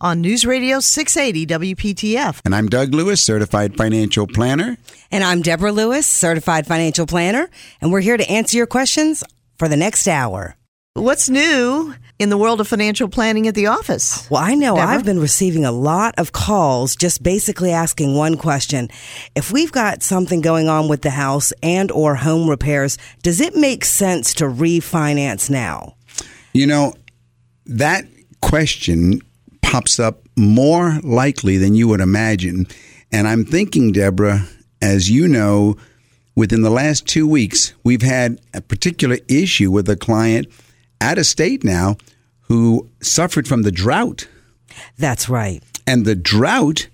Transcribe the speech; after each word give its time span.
on 0.00 0.20
News 0.20 0.46
Radio 0.46 0.80
680 0.80 1.74
WPTF. 1.74 2.40
And 2.44 2.54
I'm 2.54 2.68
Doug 2.68 2.94
Lewis, 2.94 3.24
certified 3.24 3.76
financial 3.76 4.26
planner. 4.26 4.76
And 5.10 5.24
I'm 5.24 5.42
Deborah 5.42 5.72
Lewis, 5.72 6.06
certified 6.06 6.66
financial 6.66 7.06
planner, 7.06 7.48
and 7.80 7.90
we're 7.90 8.00
here 8.00 8.16
to 8.16 8.30
answer 8.30 8.56
your 8.56 8.66
questions 8.66 9.24
for 9.58 9.68
the 9.68 9.76
next 9.76 10.06
hour. 10.06 10.56
What's 10.94 11.28
new 11.28 11.94
in 12.18 12.28
the 12.28 12.36
world 12.36 12.60
of 12.60 12.66
financial 12.66 13.08
planning 13.08 13.46
at 13.46 13.54
the 13.54 13.68
office? 13.68 14.28
Well, 14.30 14.42
I 14.42 14.54
know 14.54 14.74
Deborah? 14.74 14.94
I've 14.94 15.04
been 15.04 15.20
receiving 15.20 15.64
a 15.64 15.70
lot 15.70 16.14
of 16.18 16.32
calls 16.32 16.96
just 16.96 17.22
basically 17.22 17.70
asking 17.70 18.16
one 18.16 18.36
question. 18.36 18.88
If 19.36 19.52
we've 19.52 19.70
got 19.70 20.02
something 20.02 20.40
going 20.40 20.68
on 20.68 20.88
with 20.88 21.02
the 21.02 21.10
house 21.10 21.52
and 21.62 21.92
or 21.92 22.16
home 22.16 22.50
repairs, 22.50 22.98
does 23.22 23.40
it 23.40 23.54
make 23.54 23.84
sense 23.84 24.34
to 24.34 24.44
refinance 24.44 25.48
now? 25.48 25.94
You 26.52 26.66
know, 26.66 26.94
that 27.66 28.04
question 28.40 29.20
pops 29.68 30.00
up 30.00 30.22
more 30.34 30.98
likely 31.02 31.58
than 31.58 31.74
you 31.74 31.86
would 31.88 32.00
imagine. 32.00 32.66
And 33.12 33.28
I'm 33.28 33.44
thinking, 33.44 33.92
Deborah, 33.92 34.46
as 34.80 35.10
you 35.10 35.28
know, 35.28 35.76
within 36.34 36.62
the 36.62 36.70
last 36.70 37.06
two 37.06 37.28
weeks, 37.28 37.74
we've 37.84 38.02
had 38.02 38.40
a 38.54 38.62
particular 38.62 39.18
issue 39.28 39.70
with 39.70 39.88
a 39.90 39.96
client 39.96 40.46
out 41.02 41.18
of 41.18 41.26
state 41.26 41.64
now 41.64 41.96
who 42.42 42.88
suffered 43.02 43.46
from 43.46 43.62
the 43.62 43.70
drought. 43.70 44.26
That's 44.96 45.28
right. 45.28 45.62
And 45.86 46.06
the 46.06 46.14
drought 46.14 46.88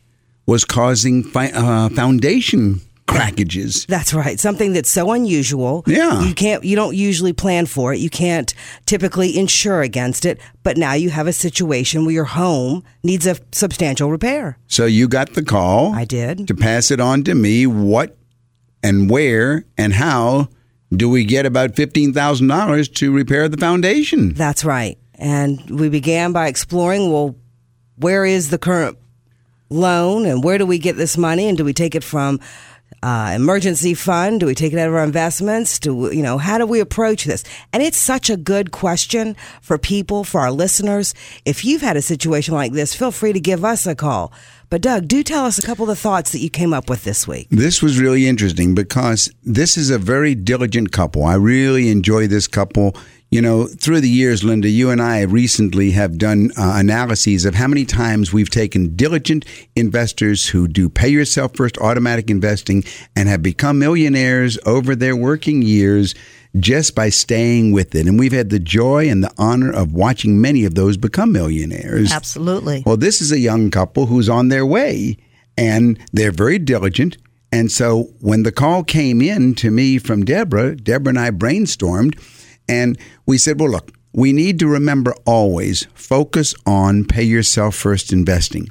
was 0.44 0.64
causing 0.64 1.22
fi- 1.22 1.52
uh, 1.52 1.90
foundation 1.90 2.80
crackages. 3.06 3.86
That's 3.86 4.14
right. 4.14 4.40
Something 4.40 4.72
that's 4.72 4.90
so 4.90 5.12
unusual. 5.12 5.84
Yeah. 5.86 6.22
You 6.22 6.34
can't 6.34 6.64
you 6.64 6.76
don't 6.76 6.96
usually 6.96 7.32
plan 7.32 7.66
for 7.66 7.92
it. 7.92 7.98
You 7.98 8.10
can't 8.10 8.52
typically 8.86 9.36
insure 9.38 9.82
against 9.82 10.24
it, 10.24 10.40
but 10.62 10.76
now 10.76 10.94
you 10.94 11.10
have 11.10 11.26
a 11.26 11.32
situation 11.32 12.04
where 12.04 12.14
your 12.14 12.24
home 12.24 12.84
needs 13.02 13.26
a 13.26 13.36
substantial 13.52 14.10
repair. 14.10 14.58
So 14.66 14.86
you 14.86 15.08
got 15.08 15.34
the 15.34 15.44
call. 15.44 15.94
I 15.94 16.04
did. 16.04 16.48
To 16.48 16.54
pass 16.54 16.90
it 16.90 17.00
on 17.00 17.24
to 17.24 17.34
me. 17.34 17.66
What 17.66 18.16
and 18.82 19.10
where 19.10 19.64
and 19.76 19.92
how 19.92 20.48
do 20.94 21.08
we 21.10 21.24
get 21.24 21.46
about 21.46 21.72
$15,000 21.72 22.94
to 22.94 23.12
repair 23.12 23.48
the 23.48 23.56
foundation? 23.56 24.34
That's 24.34 24.64
right. 24.64 24.98
And 25.14 25.60
we 25.70 25.88
began 25.88 26.32
by 26.32 26.48
exploring 26.48 27.10
well, 27.12 27.34
where 27.96 28.24
is 28.24 28.50
the 28.50 28.58
current 28.58 28.98
loan 29.70 30.26
and 30.26 30.44
where 30.44 30.58
do 30.58 30.66
we 30.66 30.78
get 30.78 30.96
this 30.96 31.16
money 31.16 31.48
and 31.48 31.56
do 31.56 31.64
we 31.64 31.72
take 31.72 31.94
it 31.94 32.04
from 32.04 32.38
uh, 33.04 33.32
emergency 33.34 33.92
fund? 33.92 34.40
Do 34.40 34.46
we 34.46 34.54
take 34.54 34.72
it 34.72 34.78
out 34.78 34.88
of 34.88 34.94
our 34.94 35.04
investments? 35.04 35.78
Do 35.78 36.10
you 36.10 36.22
know 36.22 36.38
how 36.38 36.56
do 36.56 36.66
we 36.66 36.80
approach 36.80 37.24
this? 37.24 37.44
And 37.72 37.82
it's 37.82 37.98
such 37.98 38.30
a 38.30 38.36
good 38.36 38.72
question 38.72 39.36
for 39.60 39.76
people, 39.76 40.24
for 40.24 40.40
our 40.40 40.50
listeners. 40.50 41.14
If 41.44 41.66
you've 41.66 41.82
had 41.82 41.98
a 41.98 42.02
situation 42.02 42.54
like 42.54 42.72
this, 42.72 42.94
feel 42.94 43.10
free 43.10 43.34
to 43.34 43.40
give 43.40 43.62
us 43.62 43.86
a 43.86 43.94
call. 43.94 44.32
But 44.70 44.80
Doug, 44.80 45.06
do 45.06 45.22
tell 45.22 45.44
us 45.44 45.58
a 45.58 45.62
couple 45.62 45.82
of 45.84 45.90
the 45.90 45.96
thoughts 45.96 46.32
that 46.32 46.38
you 46.38 46.48
came 46.48 46.72
up 46.72 46.88
with 46.88 47.04
this 47.04 47.28
week. 47.28 47.48
This 47.50 47.82
was 47.82 48.00
really 48.00 48.26
interesting 48.26 48.74
because 48.74 49.30
this 49.44 49.76
is 49.76 49.90
a 49.90 49.98
very 49.98 50.34
diligent 50.34 50.90
couple. 50.90 51.24
I 51.24 51.34
really 51.34 51.90
enjoy 51.90 52.26
this 52.26 52.48
couple. 52.48 52.96
You 53.30 53.42
know, 53.42 53.66
through 53.66 54.00
the 54.00 54.08
years, 54.08 54.44
Linda, 54.44 54.68
you 54.68 54.90
and 54.90 55.02
I 55.02 55.22
recently 55.22 55.90
have 55.90 56.18
done 56.18 56.50
uh, 56.56 56.74
analyses 56.76 57.44
of 57.44 57.56
how 57.56 57.66
many 57.66 57.84
times 57.84 58.32
we've 58.32 58.50
taken 58.50 58.94
diligent 58.94 59.44
investors 59.74 60.48
who 60.48 60.68
do 60.68 60.88
pay 60.88 61.08
yourself 61.08 61.56
first 61.56 61.76
automatic 61.78 62.30
investing 62.30 62.84
and 63.16 63.28
have 63.28 63.42
become 63.42 63.80
millionaires 63.80 64.56
over 64.66 64.94
their 64.94 65.16
working 65.16 65.62
years 65.62 66.14
just 66.60 66.94
by 66.94 67.08
staying 67.08 67.72
with 67.72 67.94
it. 67.94 68.06
And 68.06 68.18
we've 68.18 68.32
had 68.32 68.50
the 68.50 68.60
joy 68.60 69.08
and 69.08 69.24
the 69.24 69.32
honor 69.36 69.72
of 69.72 69.92
watching 69.92 70.40
many 70.40 70.64
of 70.64 70.76
those 70.76 70.96
become 70.96 71.32
millionaires. 71.32 72.12
Absolutely. 72.12 72.84
Well, 72.86 72.96
this 72.96 73.20
is 73.20 73.32
a 73.32 73.38
young 73.38 73.70
couple 73.70 74.06
who's 74.06 74.28
on 74.28 74.48
their 74.48 74.64
way 74.64 75.16
and 75.56 75.98
they're 76.12 76.32
very 76.32 76.58
diligent. 76.58 77.16
And 77.50 77.70
so 77.70 78.10
when 78.20 78.42
the 78.42 78.52
call 78.52 78.82
came 78.82 79.22
in 79.22 79.54
to 79.56 79.70
me 79.70 79.98
from 79.98 80.24
Deborah, 80.24 80.76
Deborah 80.76 81.10
and 81.10 81.18
I 81.18 81.30
brainstormed 81.30 82.18
and 82.68 82.98
we 83.26 83.38
said, 83.38 83.60
well, 83.60 83.70
look, 83.70 83.92
we 84.12 84.32
need 84.32 84.58
to 84.60 84.68
remember 84.68 85.14
always 85.26 85.86
focus 85.94 86.54
on 86.66 87.04
pay 87.04 87.24
yourself 87.24 87.74
first 87.74 88.12
investing. 88.12 88.70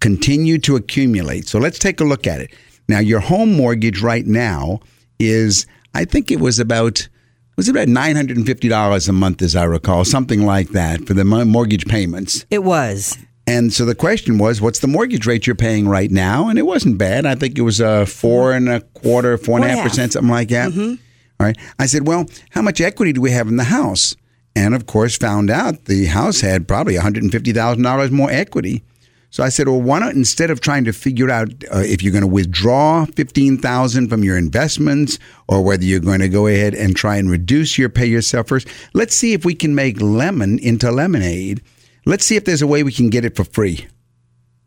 Continue 0.00 0.58
to 0.58 0.76
accumulate. 0.76 1.46
So 1.48 1.58
let's 1.58 1.78
take 1.78 2.00
a 2.00 2.04
look 2.04 2.26
at 2.26 2.40
it. 2.40 2.54
Now, 2.88 2.98
your 2.98 3.20
home 3.20 3.52
mortgage 3.52 4.02
right 4.02 4.26
now 4.26 4.80
is, 5.18 5.66
I 5.94 6.06
think 6.06 6.30
it 6.30 6.40
was 6.40 6.58
about 6.58 7.08
was 7.56 7.68
it 7.68 7.72
about 7.72 7.88
nine 7.88 8.16
hundred 8.16 8.38
and 8.38 8.46
fifty 8.46 8.68
dollars 8.68 9.06
a 9.06 9.12
month, 9.12 9.42
as 9.42 9.54
I 9.54 9.64
recall, 9.64 10.06
something 10.06 10.46
like 10.46 10.70
that 10.70 11.06
for 11.06 11.12
the 11.12 11.24
mortgage 11.24 11.86
payments. 11.86 12.46
It 12.50 12.64
was. 12.64 13.18
And 13.46 13.72
so 13.72 13.84
the 13.84 13.94
question 13.94 14.38
was, 14.38 14.62
what's 14.62 14.78
the 14.78 14.86
mortgage 14.86 15.26
rate 15.26 15.46
you're 15.46 15.56
paying 15.56 15.88
right 15.88 16.10
now? 16.10 16.48
And 16.48 16.58
it 16.58 16.62
wasn't 16.62 16.96
bad. 16.96 17.26
I 17.26 17.34
think 17.34 17.58
it 17.58 17.62
was 17.62 17.80
a 17.80 18.06
four 18.06 18.52
and 18.52 18.68
a 18.68 18.80
quarter, 18.80 19.36
four 19.36 19.56
and 19.56 19.66
a 19.66 19.68
half 19.68 19.82
percent, 19.82 20.12
something 20.12 20.30
like 20.30 20.48
that. 20.48 20.72
Mm-hmm. 20.72 20.94
All 21.40 21.46
right. 21.46 21.56
I 21.78 21.86
said, 21.86 22.06
well, 22.06 22.26
how 22.50 22.60
much 22.60 22.82
equity 22.82 23.14
do 23.14 23.22
we 23.22 23.30
have 23.30 23.48
in 23.48 23.56
the 23.56 23.64
house? 23.64 24.14
And 24.54 24.74
of 24.74 24.84
course, 24.84 25.16
found 25.16 25.48
out 25.48 25.86
the 25.86 26.04
house 26.04 26.42
had 26.42 26.68
probably 26.68 26.96
$150,000 26.96 28.10
more 28.10 28.30
equity. 28.30 28.82
So 29.30 29.42
I 29.42 29.48
said, 29.48 29.66
well, 29.66 29.80
why 29.80 30.00
not 30.00 30.14
instead 30.14 30.50
of 30.50 30.60
trying 30.60 30.84
to 30.84 30.92
figure 30.92 31.30
out 31.30 31.48
uh, 31.72 31.78
if 31.78 32.02
you're 32.02 32.12
going 32.12 32.22
to 32.22 32.28
withdraw 32.28 33.06
15,000 33.06 34.08
from 34.08 34.22
your 34.22 34.36
investments 34.36 35.18
or 35.48 35.62
whether 35.62 35.84
you're 35.84 36.00
going 36.00 36.20
to 36.20 36.28
go 36.28 36.46
ahead 36.46 36.74
and 36.74 36.94
try 36.94 37.16
and 37.16 37.30
reduce 37.30 37.78
your 37.78 37.88
pay 37.88 38.06
yourself 38.06 38.48
first, 38.48 38.68
let's 38.92 39.16
see 39.16 39.32
if 39.32 39.44
we 39.44 39.54
can 39.54 39.74
make 39.74 39.98
lemon 39.98 40.58
into 40.58 40.90
lemonade. 40.90 41.62
Let's 42.04 42.26
see 42.26 42.36
if 42.36 42.44
there's 42.44 42.60
a 42.60 42.66
way 42.66 42.82
we 42.82 42.92
can 42.92 43.08
get 43.08 43.24
it 43.24 43.34
for 43.34 43.44
free. 43.44 43.86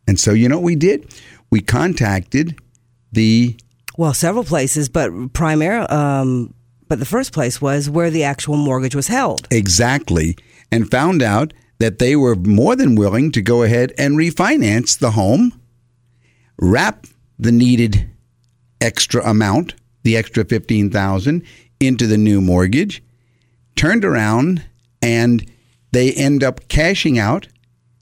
And 0.08 0.20
so, 0.20 0.32
you 0.32 0.50
know 0.50 0.58
what 0.58 0.64
we 0.64 0.76
did? 0.76 1.14
We 1.52 1.62
contacted 1.62 2.60
the 3.12 3.58
Well, 3.96 4.16
several 4.16 4.44
places, 4.44 4.90
but 4.90 5.34
primarily, 5.34 5.88
um, 5.90 6.54
but 6.94 7.00
the 7.00 7.06
first 7.08 7.34
place 7.34 7.60
was 7.60 7.90
where 7.90 8.12
the 8.12 8.24
actual 8.24 8.56
mortgage 8.56 8.94
was 8.94 9.08
held. 9.08 9.48
exactly 9.50 10.38
and 10.72 10.92
found 10.92 11.24
out 11.24 11.52
that 11.80 11.98
they 11.98 12.16
were 12.16 12.36
more 12.36 12.76
than 12.76 12.94
willing 12.94 13.32
to 13.32 13.42
go 13.42 13.64
ahead 13.64 13.92
and 13.98 14.16
refinance 14.16 15.00
the 15.00 15.10
home, 15.10 15.60
wrap 16.62 17.08
the 17.40 17.52
needed 17.52 18.08
extra 18.80 19.28
amount, 19.28 19.74
the 20.04 20.16
extra 20.16 20.46
15,000 20.46 21.42
into 21.80 22.06
the 22.06 22.16
new 22.16 22.40
mortgage, 22.40 23.02
turned 23.76 24.06
around 24.06 24.62
and 25.02 25.50
they 25.94 26.12
end 26.12 26.44
up 26.44 26.68
cashing 26.68 27.18
out. 27.18 27.48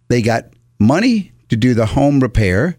They 0.09 0.21
got 0.21 0.47
money 0.79 1.31
to 1.47 1.55
do 1.55 1.73
the 1.73 1.85
home 1.85 2.19
repair 2.19 2.75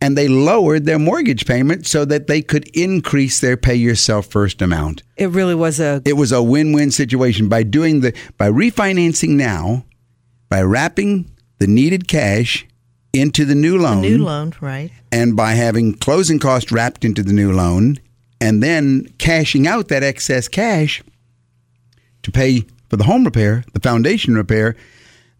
and 0.00 0.16
they 0.16 0.28
lowered 0.28 0.84
their 0.84 0.98
mortgage 0.98 1.44
payment 1.46 1.86
so 1.86 2.04
that 2.04 2.26
they 2.28 2.40
could 2.42 2.68
increase 2.76 3.40
their 3.40 3.56
pay 3.56 3.74
yourself 3.74 4.26
first 4.26 4.62
amount. 4.62 5.02
It 5.16 5.30
really 5.30 5.54
was 5.54 5.80
a 5.80 6.02
It 6.04 6.14
was 6.14 6.32
a 6.32 6.42
win-win 6.42 6.90
situation 6.90 7.48
by 7.48 7.62
doing 7.64 8.00
the 8.00 8.14
by 8.36 8.48
refinancing 8.50 9.30
now, 9.30 9.84
by 10.48 10.62
wrapping 10.62 11.30
the 11.58 11.66
needed 11.66 12.06
cash 12.06 12.66
into 13.12 13.44
the 13.44 13.54
new 13.54 13.78
loan, 13.78 14.02
New 14.02 14.18
loan, 14.18 14.52
right? 14.60 14.90
and 15.10 15.34
by 15.34 15.52
having 15.52 15.94
closing 15.94 16.38
costs 16.38 16.70
wrapped 16.70 17.04
into 17.04 17.22
the 17.22 17.32
new 17.32 17.52
loan, 17.52 17.96
and 18.40 18.62
then 18.62 19.06
cashing 19.18 19.66
out 19.66 19.88
that 19.88 20.02
excess 20.02 20.46
cash 20.46 21.02
to 22.22 22.30
pay 22.30 22.64
for 22.88 22.96
the 22.96 23.04
home 23.04 23.24
repair, 23.24 23.64
the 23.72 23.80
foundation 23.80 24.34
repair. 24.34 24.76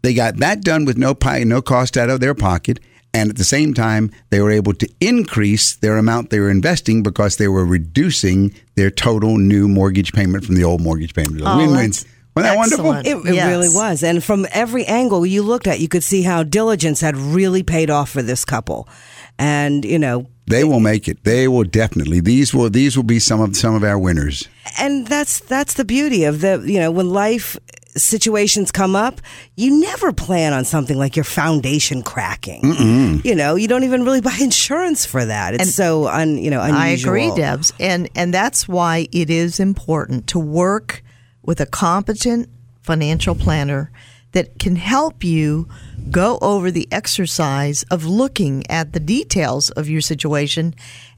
They 0.01 0.13
got 0.13 0.37
that 0.37 0.61
done 0.61 0.85
with 0.85 0.97
no 0.97 1.13
pie, 1.13 1.43
no 1.43 1.61
cost 1.61 1.97
out 1.97 2.09
of 2.09 2.19
their 2.19 2.33
pocket, 2.33 2.79
And 3.13 3.29
at 3.31 3.37
the 3.37 3.43
same 3.43 3.73
time, 3.73 4.11
they 4.29 4.39
were 4.39 4.51
able 4.51 4.73
to 4.73 4.87
increase 5.01 5.75
their 5.77 5.97
amount 5.97 6.29
they 6.29 6.39
were 6.39 6.51
investing 6.51 7.01
because 7.01 7.37
they 7.37 7.47
were 7.47 7.65
reducing 7.65 8.53
their 8.75 8.91
total 8.91 9.37
new 9.37 9.67
mortgage 9.67 10.13
payment 10.13 10.45
from 10.45 10.55
the 10.55 10.63
old 10.63 10.81
mortgage 10.81 11.13
payment. 11.15 11.41
Oh, 11.43 11.57
Win-wins. 11.57 12.05
Wasn't 12.35 12.53
that 12.53 12.57
wonderful? 12.57 12.93
It, 12.93 13.27
it 13.27 13.35
Yes. 13.35 13.47
really 13.49 13.69
was. 13.69 14.03
And 14.03 14.23
from 14.23 14.45
every 14.51 14.85
angle 14.85 15.25
you 15.25 15.41
looked 15.41 15.65
at, 15.67 15.79
you 15.79 15.87
could 15.87 16.03
see 16.03 16.21
how 16.21 16.43
diligence 16.43 17.01
had 17.01 17.17
really 17.17 17.63
paid 17.63 17.89
off 17.89 18.11
for 18.11 18.21
this 18.21 18.45
couple. 18.45 18.87
And, 19.39 19.83
you 19.83 19.97
know, 19.99 20.27
They 20.49 20.63
will 20.63 20.79
make 20.79 21.07
it. 21.07 21.23
They 21.23 21.47
will 21.47 21.63
definitely. 21.63 22.19
These 22.21 22.53
will 22.53 22.69
these 22.69 22.97
will 22.97 23.05
be 23.05 23.19
some 23.19 23.39
of 23.41 23.55
some 23.55 23.75
of 23.75 23.83
our 23.83 23.97
winners. 23.99 24.47
and 24.79 25.07
that's 25.07 25.39
that's 25.41 25.75
the 25.75 25.85
beauty 25.85 26.25
of 26.25 26.41
the 26.41 26.63
you 26.65 26.79
know 26.79 26.91
when 26.91 27.09
life 27.09 27.57
situations 27.95 28.71
come 28.71 28.95
up 28.95 29.19
you 29.55 29.79
never 29.79 30.13
plan 30.13 30.53
on 30.53 30.63
something 30.63 30.97
like 30.97 31.15
your 31.15 31.25
foundation 31.25 32.01
cracking 32.03 32.61
you 33.25 33.33
know 33.35 33.55
you 33.55 33.67
don't 33.67 33.83
even 33.83 34.05
really 34.05 34.21
buy 34.21 34.37
insurance 34.39 35.05
for 35.05 35.25
that 35.25 35.53
it's 35.55 35.63
And 35.63 35.69
so 35.71 36.07
un 36.07 36.37
you 36.37 36.51
know 36.51 36.61
unusual 36.61 36.79
I 36.81 36.87
agree, 36.89 37.31
Debs, 37.35 37.73
and 37.79 38.07
and 38.15 38.31
that's 38.33 38.67
why 38.67 39.07
it 39.11 39.29
is 39.29 39.59
important 39.59 40.27
to 40.27 40.39
work 40.39 41.03
with 41.41 41.59
a 41.59 41.65
competent 41.65 42.47
financial 42.83 43.35
planner 43.35 43.91
that 44.33 44.59
can 44.59 44.75
help 44.75 45.23
you 45.23 45.67
go 46.11 46.37
over 46.41 46.71
the 46.71 46.87
exercise 46.91 47.83
of 47.91 48.05
looking 48.05 48.63
at 48.69 48.93
the 48.93 48.99
details 48.99 49.69
of 49.71 49.89
your 49.89 50.01
situation 50.01 50.73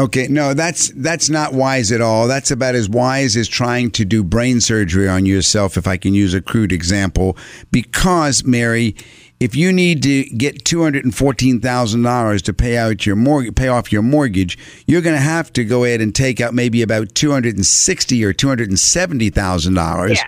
Okay, 0.00 0.28
no, 0.28 0.54
that's 0.54 0.88
that's 0.96 1.28
not 1.28 1.52
wise 1.52 1.92
at 1.92 2.00
all. 2.00 2.26
That's 2.26 2.50
about 2.50 2.74
as 2.74 2.88
wise 2.88 3.36
as 3.36 3.46
trying 3.46 3.90
to 3.92 4.06
do 4.06 4.24
brain 4.24 4.62
surgery 4.62 5.06
on 5.06 5.26
yourself, 5.26 5.76
if 5.76 5.86
I 5.86 5.98
can 5.98 6.14
use 6.14 6.32
a 6.32 6.40
crude 6.40 6.72
example. 6.72 7.36
Because, 7.70 8.42
Mary, 8.42 8.96
if 9.40 9.54
you 9.54 9.70
need 9.74 10.02
to 10.04 10.24
get 10.24 10.64
two 10.64 10.82
hundred 10.82 11.04
and 11.04 11.14
fourteen 11.14 11.60
thousand 11.60 12.02
dollars 12.02 12.40
to 12.42 12.54
pay 12.54 12.78
out 12.78 13.04
your 13.04 13.14
mortgage, 13.14 13.54
pay 13.54 13.68
off 13.68 13.92
your 13.92 14.00
mortgage, 14.00 14.56
you're 14.86 15.02
going 15.02 15.16
to 15.16 15.20
have 15.20 15.52
to 15.52 15.64
go 15.64 15.84
ahead 15.84 16.00
and 16.00 16.14
take 16.14 16.40
out 16.40 16.54
maybe 16.54 16.80
about 16.80 17.14
two 17.14 17.30
hundred 17.30 17.56
and 17.56 17.66
sixty 17.66 18.24
or 18.24 18.32
two 18.32 18.48
hundred 18.48 18.70
and 18.70 18.78
seventy 18.78 19.28
thousand 19.28 19.74
dollars. 19.74 20.12
Yeah. 20.12 20.26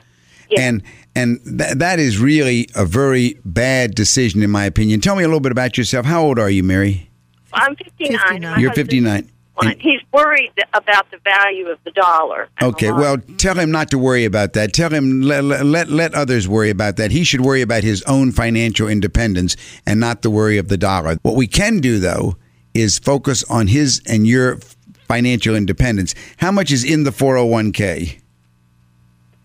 Yeah. 0.50 0.60
And 0.68 0.82
and 1.14 1.40
th- 1.58 1.76
that 1.76 1.98
is 1.98 2.18
really 2.18 2.68
a 2.74 2.84
very 2.84 3.40
bad 3.42 3.94
decision, 3.94 4.42
in 4.42 4.50
my 4.50 4.66
opinion. 4.66 5.00
Tell 5.00 5.16
me 5.16 5.24
a 5.24 5.28
little 5.28 5.40
bit 5.40 5.52
about 5.52 5.78
yourself. 5.78 6.04
How 6.04 6.22
old 6.22 6.38
are 6.38 6.50
you, 6.50 6.62
Mary? 6.62 7.08
I'm 7.54 7.74
59. 7.76 8.18
59. 8.18 8.60
You're 8.60 8.72
59. 8.74 9.30
61. 9.60 9.78
He's 9.80 10.00
worried 10.12 10.52
about 10.72 11.10
the 11.10 11.18
value 11.18 11.68
of 11.68 11.78
the 11.84 11.90
dollar. 11.90 12.48
Okay, 12.60 12.88
a 12.88 12.94
well, 12.94 13.18
tell 13.36 13.58
him 13.58 13.70
not 13.70 13.90
to 13.90 13.98
worry 13.98 14.24
about 14.24 14.54
that. 14.54 14.72
Tell 14.72 14.90
him 14.90 15.22
let, 15.22 15.44
let 15.44 15.88
let 15.88 16.14
others 16.14 16.48
worry 16.48 16.70
about 16.70 16.96
that. 16.96 17.10
He 17.10 17.24
should 17.24 17.42
worry 17.42 17.62
about 17.62 17.82
his 17.82 18.02
own 18.04 18.32
financial 18.32 18.88
independence 18.88 19.56
and 19.86 20.00
not 20.00 20.22
the 20.22 20.30
worry 20.30 20.58
of 20.58 20.68
the 20.68 20.76
dollar. 20.76 21.16
What 21.22 21.36
we 21.36 21.46
can 21.46 21.80
do 21.80 21.98
though 21.98 22.36
is 22.74 22.98
focus 22.98 23.44
on 23.44 23.66
his 23.66 24.00
and 24.06 24.26
your 24.26 24.58
financial 25.06 25.54
independence. 25.54 26.14
How 26.38 26.50
much 26.50 26.70
is 26.70 26.84
in 26.84 27.04
the 27.04 27.10
401k? 27.10 28.22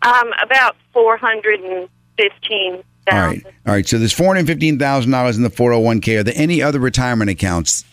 um, 0.02 0.32
about 0.42 0.76
415 0.94 2.84
All 3.12 3.18
right. 3.20 3.46
All 3.66 3.74
right. 3.74 3.88
So 3.88 3.98
there's 3.98 4.16
$415,000 4.16 5.36
in 5.36 5.44
the 5.44 5.50
401k. 5.50 6.20
Are 6.20 6.24
there 6.24 6.34
any 6.38 6.62
other 6.62 6.80
retirement 6.80 7.30
accounts? 7.30 7.84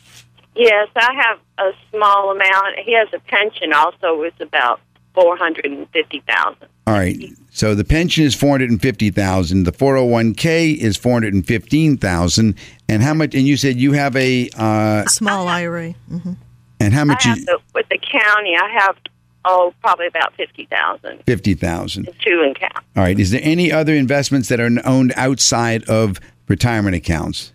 Yes, 0.56 0.88
I 0.96 1.12
have 1.14 1.38
a 1.58 1.72
small 1.90 2.30
amount. 2.30 2.78
He 2.84 2.92
has 2.94 3.08
a 3.12 3.18
pension 3.20 3.72
also. 3.72 4.22
It's 4.22 4.40
about 4.40 4.80
450000 5.14 6.56
All 6.86 6.94
right. 6.94 7.16
So 7.50 7.74
the 7.74 7.84
pension 7.84 8.24
is 8.24 8.34
450,000, 8.34 9.62
the 9.64 9.72
401k 9.72 10.76
is 10.76 10.96
415,000 10.96 12.54
and 12.88 13.02
how 13.02 13.14
much 13.14 13.34
and 13.34 13.46
you 13.46 13.56
said 13.56 13.76
you 13.76 13.92
have 13.92 14.16
a 14.16 14.50
uh 14.56 15.04
Small 15.06 15.46
IRA. 15.48 15.92
hmm 16.08 16.32
and 16.80 16.92
how 16.92 17.02
I 17.02 17.04
much 17.04 17.24
have 17.24 17.38
you 17.38 17.44
the, 17.44 17.58
with 17.74 17.88
the 17.88 17.98
county, 17.98 18.56
I 18.56 18.68
have, 18.80 18.96
oh, 19.44 19.72
probably 19.80 20.06
about 20.08 20.34
50000 20.36 21.22
50,000. 21.24 22.08
two 22.20 22.42
in 22.42 22.54
count. 22.54 22.72
All 22.96 23.02
right. 23.04 23.18
Is 23.18 23.30
there 23.30 23.40
any 23.44 23.70
other 23.72 23.94
investments 23.94 24.48
that 24.48 24.58
are 24.60 24.68
owned 24.84 25.12
outside 25.16 25.84
of 25.88 26.18
retirement 26.48 26.96
accounts? 26.96 27.52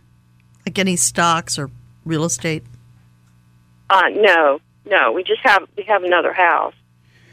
Like 0.66 0.80
any 0.80 0.96
stocks 0.96 1.60
or 1.60 1.70
real 2.06 2.24
estate. 2.24 2.64
Uh, 3.90 4.10
no, 4.16 4.60
no. 4.86 5.12
We 5.12 5.24
just 5.24 5.42
have, 5.42 5.68
we 5.78 5.84
have 5.84 6.04
another 6.04 6.34
house. 6.34 6.74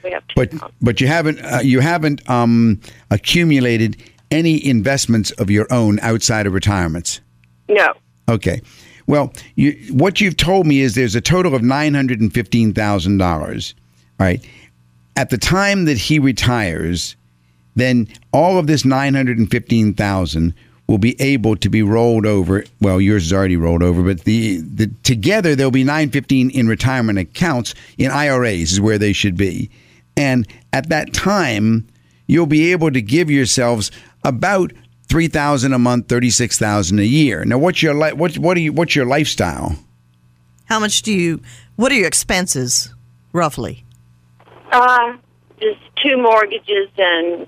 We 0.02 0.10
have 0.12 0.26
two 0.28 0.34
But 0.36 0.52
houses. 0.52 0.76
but 0.80 1.00
you 1.00 1.06
haven't 1.08 1.40
uh, 1.44 1.60
you 1.62 1.80
haven't 1.80 2.28
um, 2.30 2.80
accumulated 3.10 3.96
any 4.30 4.64
investments 4.64 5.30
of 5.32 5.50
your 5.50 5.66
own 5.72 5.98
outside 6.00 6.46
of 6.46 6.52
retirements. 6.54 7.20
No. 7.68 7.92
Okay. 8.28 8.60
Well, 9.08 9.32
you, 9.54 9.72
what 9.92 10.20
you've 10.20 10.36
told 10.36 10.66
me 10.66 10.80
is 10.80 10.94
there's 10.94 11.14
a 11.16 11.20
total 11.20 11.54
of 11.54 11.62
nine 11.62 11.94
hundred 11.94 12.20
and 12.20 12.32
fifteen 12.32 12.72
thousand 12.72 13.18
dollars. 13.18 13.74
Right. 14.18 14.44
At 15.16 15.30
the 15.30 15.38
time 15.38 15.84
that 15.86 15.98
he 15.98 16.18
retires, 16.18 17.16
then 17.74 18.06
all 18.32 18.58
of 18.58 18.66
this 18.66 18.84
nine 18.84 19.14
hundred 19.14 19.38
and 19.38 19.50
fifteen 19.50 19.92
thousand 19.94 20.54
will 20.86 20.98
be 20.98 21.20
able 21.20 21.56
to 21.56 21.68
be 21.68 21.82
rolled 21.82 22.26
over. 22.26 22.64
Well, 22.80 23.00
yours 23.00 23.26
is 23.26 23.32
already 23.32 23.56
rolled 23.56 23.82
over, 23.82 24.02
but 24.02 24.24
the, 24.24 24.60
the 24.60 24.86
together 25.02 25.54
there'll 25.54 25.70
be 25.70 25.84
nine 25.84 26.10
fifteen 26.10 26.50
in 26.50 26.68
retirement 26.68 27.18
accounts 27.18 27.74
in 27.98 28.10
IRAs 28.10 28.72
is 28.72 28.80
where 28.80 28.98
they 28.98 29.12
should 29.12 29.36
be, 29.36 29.70
and 30.16 30.46
at 30.72 30.88
that 30.88 31.12
time 31.12 31.86
you'll 32.26 32.46
be 32.46 32.72
able 32.72 32.90
to 32.90 33.02
give 33.02 33.30
yourselves 33.30 33.90
about 34.24 34.72
three 35.08 35.28
thousand 35.28 35.72
a 35.72 35.78
month, 35.78 36.08
thirty 36.08 36.30
six 36.30 36.58
thousand 36.58 36.98
a 36.98 37.04
year. 37.04 37.44
Now, 37.44 37.58
what's 37.58 37.82
your 37.82 37.94
li- 37.94 38.12
what 38.12 38.38
what 38.38 38.54
do 38.54 38.60
you 38.60 38.72
what's 38.72 38.94
your 38.94 39.06
lifestyle? 39.06 39.76
How 40.66 40.80
much 40.80 41.02
do 41.02 41.12
you? 41.12 41.40
What 41.76 41.92
are 41.92 41.94
your 41.94 42.08
expenses, 42.08 42.92
roughly? 43.32 43.84
Uh, 44.72 45.16
just 45.60 45.78
two 46.02 46.16
mortgages 46.16 46.88
and 46.98 47.46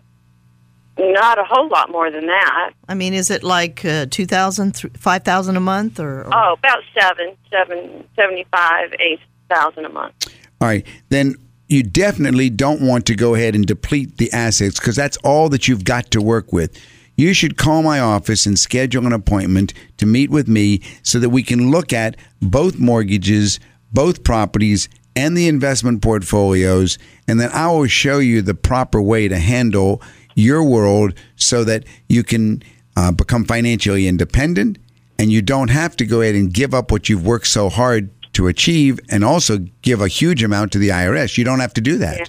not 0.99 1.39
a 1.39 1.45
whole 1.45 1.69
lot 1.69 1.91
more 1.91 2.11
than 2.11 2.27
that. 2.27 2.71
I 2.89 2.95
mean, 2.95 3.15
is 3.15 3.31
it 3.31 3.43
like 3.43 3.85
uh, 3.85 4.07
two 4.11 4.27
thousand, 4.27 4.73
five 4.97 5.23
thousand 5.25 5.57
a 5.57 5.61
month, 5.61 6.01
or, 6.01 6.23
or 6.23 6.35
Oh, 6.35 6.53
about 6.59 6.79
seven, 6.99 7.37
seven, 7.51 8.05
seventy-five, 8.17 8.95
eight 9.01 9.21
thousand 9.49 9.85
a 9.87 9.89
month. 9.91 10.15
All 10.61 10.69
right, 10.69 10.85
then 11.09 11.35
you 11.69 11.83
definitely 11.83 12.51
don't 12.51 12.81
want 12.81 13.07
to 13.07 13.15
go 13.15 13.35
ahead 13.35 13.55
and 13.55 13.67
deplete 13.67 14.17
the 14.19 14.33
assets 14.33 14.79
because 14.81 14.97
that's 14.97 15.17
all 15.19 15.49
that 15.51 15.69
you've 15.69 15.85
got 15.85 16.11
to 16.11 16.21
work 16.21 16.53
with. 16.53 16.77
you 17.17 17.35
should 17.35 17.57
call 17.57 17.83
my 17.83 18.01
office 18.01 18.47
and 18.47 18.59
schedule 18.59 19.07
an 19.07 19.13
appointment 19.13 19.75
to 19.99 20.07
meet 20.07 20.31
with 20.31 20.49
me 20.49 20.81
so 21.03 21.19
that 21.19 21.31
we 21.31 21.43
can 21.43 21.71
look 21.71 21.93
at 21.93 22.17
both 22.41 22.79
mortgages, 22.79 23.61
both 23.93 24.25
properties, 24.25 24.89
and 25.15 25.37
the 25.37 25.49
investment 25.49 26.01
portfolios. 26.01 26.97
And 27.27 27.41
then 27.41 27.51
I 27.53 27.67
will 27.69 27.87
show 27.87 28.19
you 28.19 28.41
the 28.41 28.55
proper 28.55 29.03
way 29.03 29.29
to 29.29 29.39
handle 29.39 30.01
your 30.39 30.63
world 30.63 31.15
so 31.37 31.65
that 31.65 31.85
you 32.09 32.23
can 32.23 32.63
uh, 32.97 33.13
become 33.13 33.45
financially 33.45 34.07
independent 34.07 34.79
and 35.19 35.33
you 35.33 35.43
don't 35.43 35.69
have 35.69 35.97
to 35.97 36.07
go 36.07 36.21
ahead 36.21 36.35
and 36.35 36.53
give 36.55 36.73
up 36.73 36.91
what 36.93 37.09
you've 37.09 37.27
worked 37.27 37.49
so 37.49 37.69
hard 37.69 38.11
to 38.33 38.47
achieve 38.47 39.01
and 39.11 39.25
also 39.25 39.59
give 39.83 40.01
a 40.01 40.09
huge 40.09 40.45
amount 40.45 40.71
to 40.73 40.79
the 40.79 40.91
IRS. 40.91 41.37
You 41.37 41.45
don't 41.45 41.61
have 41.61 41.75
to 41.75 41.81
do 41.81 41.99
that. 41.99 42.19
Yeah. 42.19 42.27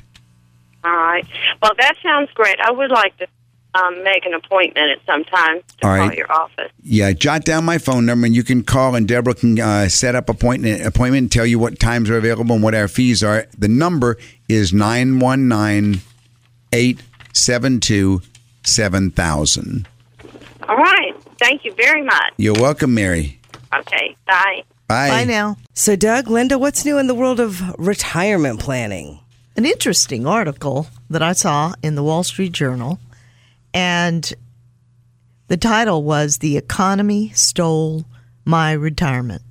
All 0.84 0.96
right. 0.96 1.26
Well, 1.62 1.74
that 1.78 1.96
sounds 2.02 2.30
great. 2.34 2.58
I 2.64 2.72
would 2.72 2.90
like 2.90 3.16
to 3.18 3.28
um, 3.76 4.04
make 4.04 4.26
an 4.26 4.34
appointment 4.34 4.90
at 4.90 5.06
some 5.06 5.24
time 5.26 5.62
to 5.82 5.88
All 5.88 5.98
call 5.98 6.08
right. 6.08 6.18
your 6.18 6.32
office. 6.32 6.72
Yeah, 6.82 7.12
jot 7.12 7.46
down 7.46 7.64
my 7.64 7.78
phone 7.78 8.08
number 8.08 8.26
and 8.26 8.36
you 8.36 8.44
can 8.44 8.64
call 8.64 8.96
and 8.96 9.08
Deborah 9.08 9.36
can 9.36 9.60
uh, 9.60 9.88
set 9.88 10.16
up 10.16 10.30
appointment 10.30 10.84
appointment 10.84 11.22
and 11.24 11.32
tell 11.32 11.46
you 11.46 11.60
what 11.60 11.80
times 11.80 12.10
are 12.10 12.18
available 12.18 12.56
and 12.56 12.64
what 12.64 12.74
our 12.74 12.88
fees 12.88 13.24
are. 13.24 13.46
The 13.56 13.68
number 13.68 14.18
is 14.48 14.74
919 14.74 16.02
872 17.32 18.22
7000. 18.64 19.88
All 20.68 20.76
right. 20.76 21.14
Thank 21.40 21.64
you 21.66 21.74
very 21.74 22.04
much. 22.04 22.34
You're 22.38 22.60
welcome, 22.60 22.94
Mary. 22.94 23.40
Okay. 23.74 24.16
Bye. 24.28 24.64
Bye. 24.88 25.10
Bye 25.10 25.24
now. 25.24 25.58
So, 25.74 25.96
Doug, 25.96 26.30
Linda, 26.30 26.58
what's 26.58 26.84
new 26.84 26.98
in 26.98 27.08
the 27.08 27.16
world 27.16 27.40
of 27.40 27.62
retirement 27.80 28.60
planning? 28.60 29.20
An 29.56 29.66
interesting 29.66 30.26
article 30.26 30.88
that 31.10 31.22
I 31.22 31.34
saw 31.34 31.74
in 31.84 31.96
the 31.96 32.04
Wall 32.04 32.24
Street 32.24 32.52
Journal, 32.52 33.00
and 33.74 34.32
the 35.48 35.58
title 35.58 36.04
was 36.04 36.38
"The 36.38 36.58
Economy 36.58 37.32
Stole 37.36 38.06
My 38.46 38.72
Retirement." 38.72 39.42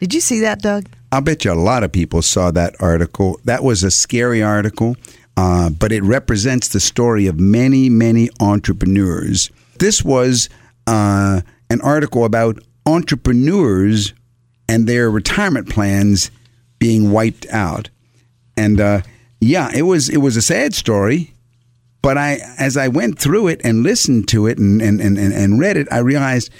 Did 0.00 0.14
you 0.14 0.20
see 0.20 0.40
that, 0.40 0.60
Doug? 0.60 0.88
I'll 1.10 1.20
bet 1.20 1.44
you 1.44 1.52
a 1.52 1.54
lot 1.54 1.84
of 1.84 1.92
people 1.92 2.20
saw 2.22 2.50
that 2.50 2.74
article. 2.80 3.40
That 3.44 3.64
was 3.64 3.82
a 3.82 3.90
scary 3.90 4.42
article, 4.42 4.96
uh, 5.36 5.70
but 5.70 5.92
it 5.92 6.02
represents 6.02 6.68
the 6.68 6.80
story 6.80 7.26
of 7.26 7.38
many, 7.38 7.88
many 7.88 8.30
entrepreneurs. 8.40 9.50
This 9.78 10.02
was 10.02 10.48
uh, 10.86 11.42
an 11.68 11.80
article 11.82 12.24
about 12.24 12.58
entrepreneurs 12.86 14.14
and 14.68 14.86
their 14.86 15.10
retirement 15.10 15.68
plans 15.68 16.30
being 16.78 17.10
wiped 17.10 17.46
out. 17.50 17.90
And 18.56 18.80
uh, 18.80 19.02
yeah, 19.40 19.70
it 19.74 19.82
was 19.82 20.08
it 20.08 20.18
was 20.18 20.36
a 20.36 20.42
sad 20.42 20.74
story. 20.74 21.32
But 22.02 22.16
I, 22.16 22.38
as 22.56 22.76
I 22.76 22.86
went 22.86 23.18
through 23.18 23.48
it 23.48 23.60
and 23.64 23.82
listened 23.82 24.28
to 24.28 24.46
it 24.46 24.58
and, 24.58 24.80
and, 24.80 25.00
and, 25.00 25.18
and 25.18 25.58
read 25.58 25.76
it, 25.76 25.88
I 25.90 25.98
realized 25.98 26.52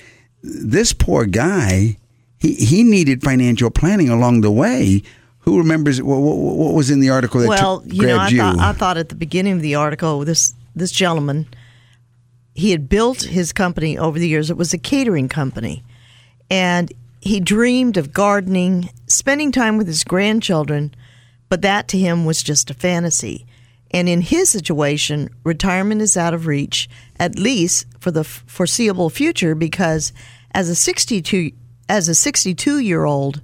this 0.43 0.93
poor 0.93 1.25
guy, 1.25 1.99
he, 2.37 2.55
he 2.55 2.83
needed 2.83 3.23
financial 3.23 3.71
planning 3.71 4.09
along 4.09 4.41
the 4.41 4.51
way. 4.51 5.05
Who 5.47 5.59
remembers 5.59 6.03
what, 6.03 6.19
what, 6.19 6.37
what 6.37 6.75
was 6.75 6.91
in 6.91 7.01
the 7.01 7.11
article 7.11 7.41
that 7.41 7.49
well, 7.49 7.83
you 7.87 8.07
know, 8.07 8.19
I 8.19 8.29
you? 8.29 8.39
thought, 8.39 8.59
I 8.59 8.73
thought 8.73 8.97
at 8.99 9.09
the 9.09 9.15
beginning 9.15 9.55
of 9.55 9.63
the 9.63 9.77
article, 9.77 10.25
this 10.25 10.55
this 10.75 10.91
gentleman, 10.91 11.47
he 12.55 12.73
had 12.73 12.89
built 12.89 13.23
his 13.23 13.53
company 13.53 13.97
over 13.97 14.19
the 14.19 14.29
years. 14.29 14.51
It 14.51 14.57
was 14.57 14.75
a 14.75 14.79
catering 14.79 15.29
company, 15.29 15.85
and 16.51 16.93
he 17.21 17.41
dreamed 17.41 17.97
of 17.97 18.13
gardening, 18.13 18.91
spending 19.07 19.53
time 19.53 19.77
with 19.77 19.87
his 19.87 20.05
grandchildren, 20.05 20.95
but 21.49 21.63
that 21.63 21.89
to 21.89 21.99
him 21.99 22.25
was 22.25 22.43
just 22.43 22.71
a 22.71 22.75
fantasy. 22.75 23.47
And 23.93 24.09
in 24.09 24.21
his 24.23 24.51
situation, 24.51 25.31
retirement 25.45 26.03
is 26.03 26.17
out 26.17 26.35
of 26.35 26.47
reach, 26.47 26.89
at 27.19 27.39
least 27.39 27.87
for 28.01 28.11
the 28.11 28.25
foreseeable 28.25 29.11
future, 29.11 29.55
because 29.55 30.13
as 30.51 30.69
a 30.69 30.75
62 30.75 31.53
as 31.89 32.09
a 32.09 32.15
62 32.15 32.79
year 32.79 33.05
old, 33.05 33.41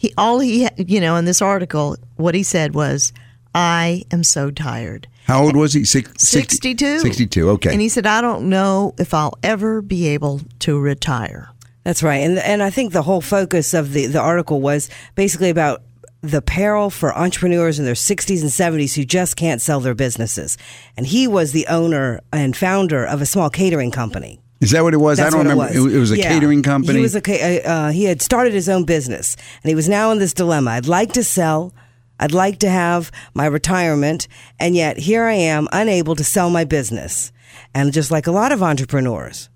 he 0.00 0.14
all 0.16 0.38
he 0.38 0.64
ha- 0.64 0.70
you 0.78 0.98
know 0.98 1.16
in 1.16 1.26
this 1.26 1.42
article, 1.42 1.94
what 2.16 2.34
he 2.34 2.42
said 2.42 2.74
was, 2.74 3.12
"I 3.54 4.04
am 4.10 4.24
so 4.24 4.50
tired." 4.50 5.06
How 5.24 5.42
old 5.42 5.54
was 5.54 5.74
he? 5.74 5.84
Six, 5.84 6.10
62. 6.16 7.00
62, 7.00 7.50
okay. 7.50 7.70
And 7.70 7.82
he 7.82 7.90
said, 7.90 8.06
"I 8.06 8.22
don't 8.22 8.48
know 8.48 8.94
if 8.98 9.12
I'll 9.12 9.38
ever 9.42 9.82
be 9.82 10.08
able 10.08 10.40
to 10.60 10.80
retire." 10.80 11.50
That's 11.84 12.02
right, 12.02 12.16
and 12.16 12.38
and 12.38 12.62
I 12.62 12.70
think 12.70 12.92
the 12.92 13.02
whole 13.02 13.20
focus 13.20 13.74
of 13.74 13.92
the 13.92 14.06
the 14.06 14.20
article 14.20 14.62
was 14.62 14.88
basically 15.16 15.50
about 15.50 15.82
the 16.22 16.40
peril 16.40 16.88
for 16.88 17.16
entrepreneurs 17.16 17.78
in 17.78 17.84
their 17.84 17.94
60s 17.94 18.40
and 18.42 18.50
70s 18.50 18.94
who 18.94 19.04
just 19.04 19.36
can't 19.36 19.62
sell 19.62 19.80
their 19.80 19.94
businesses. 19.94 20.58
And 20.96 21.06
he 21.06 21.26
was 21.26 21.52
the 21.52 21.66
owner 21.66 22.20
and 22.32 22.54
founder 22.56 23.04
of 23.04 23.22
a 23.22 23.26
small 23.26 23.48
catering 23.48 23.90
company. 23.90 24.39
Is 24.60 24.72
that 24.72 24.82
what 24.82 24.92
it 24.92 24.98
was? 24.98 25.18
That's 25.18 25.34
I 25.34 25.38
don't 25.38 25.46
remember. 25.48 25.72
It 25.74 25.80
was, 25.80 25.94
It 25.94 25.98
was 25.98 26.10
a 26.12 26.18
Yeah. 26.18 26.28
catering 26.28 26.62
company. 26.62 26.98
He 26.98 27.02
was 27.02 27.14
a 27.16 27.62
uh, 27.66 27.90
he 27.90 28.04
had 28.04 28.20
started 28.20 28.52
his 28.52 28.68
own 28.68 28.84
business, 28.84 29.36
and 29.62 29.68
he 29.68 29.74
was 29.74 29.88
now 29.88 30.10
in 30.12 30.18
this 30.18 30.34
dilemma. 30.34 30.72
I'd 30.72 30.86
like 30.86 31.12
to 31.14 31.24
sell. 31.24 31.72
I'd 32.18 32.32
like 32.32 32.58
to 32.58 32.68
have 32.68 33.10
my 33.32 33.46
retirement, 33.46 34.28
and 34.58 34.76
yet 34.76 34.98
here 34.98 35.24
I 35.24 35.32
am, 35.32 35.66
unable 35.72 36.14
to 36.16 36.24
sell 36.24 36.50
my 36.50 36.64
business. 36.64 37.32
And 37.74 37.92
just 37.94 38.10
like 38.10 38.26
a 38.26 38.32
lot 38.32 38.52
of 38.52 38.62
entrepreneurs, 38.62 39.48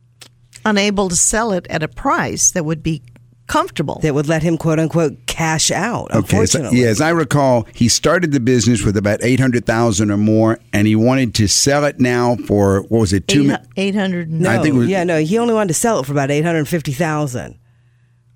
Unable 0.67 1.11
to 1.11 1.17
sell 1.17 1.53
it 1.53 1.67
at 1.69 1.83
a 1.83 1.89
price 1.89 2.51
that 2.53 2.65
would 2.65 2.83
be 2.83 3.03
comfortable. 3.47 3.99
that 4.03 4.15
would 4.15 4.29
let 4.29 4.43
him 4.43 4.57
quote 4.59 4.79
unquote 4.79 5.27
cash 5.27 5.71
out. 5.71 6.15
Okay, 6.15 6.47
so, 6.47 6.71
yeah, 6.71 6.87
as 6.89 7.01
I 7.01 7.11
recall, 7.11 7.67
he 7.75 7.89
started 7.89 8.33
the 8.33 8.41
business 8.41 8.85
with 8.85 8.97
about 8.97 9.23
eight 9.23 9.41
hundred 9.41 9.67
thousand 9.67 10.11
or 10.11 10.17
more, 10.17 10.59
and 10.73 10.87
he 10.87 10.97
wanted 10.97 11.35
to 11.37 11.49
sell 11.49 11.85
it 11.85 12.01
now 12.01 12.37
for 12.47 12.83
what 12.83 12.99
was 13.01 13.13
it 13.13 13.29
two? 13.29 13.43
Eight- 13.43 13.47
mi- 13.47 13.57
800 13.77 14.31
no, 14.31 14.51
I 14.51 14.55
think 14.63 14.75
it 14.75 14.79
was- 14.79 14.89
yeah, 14.89 15.05
no, 15.05 15.21
he 15.21 15.39
only 15.39 15.55
wanted 15.55 15.69
to 15.69 15.75
sell 15.75 16.01
it 16.01 16.07
for 16.07 16.13
about 16.13 16.31
eight 16.31 16.45
hundred 16.45 16.67
fifty 16.69 16.93
thousand. 16.93 17.59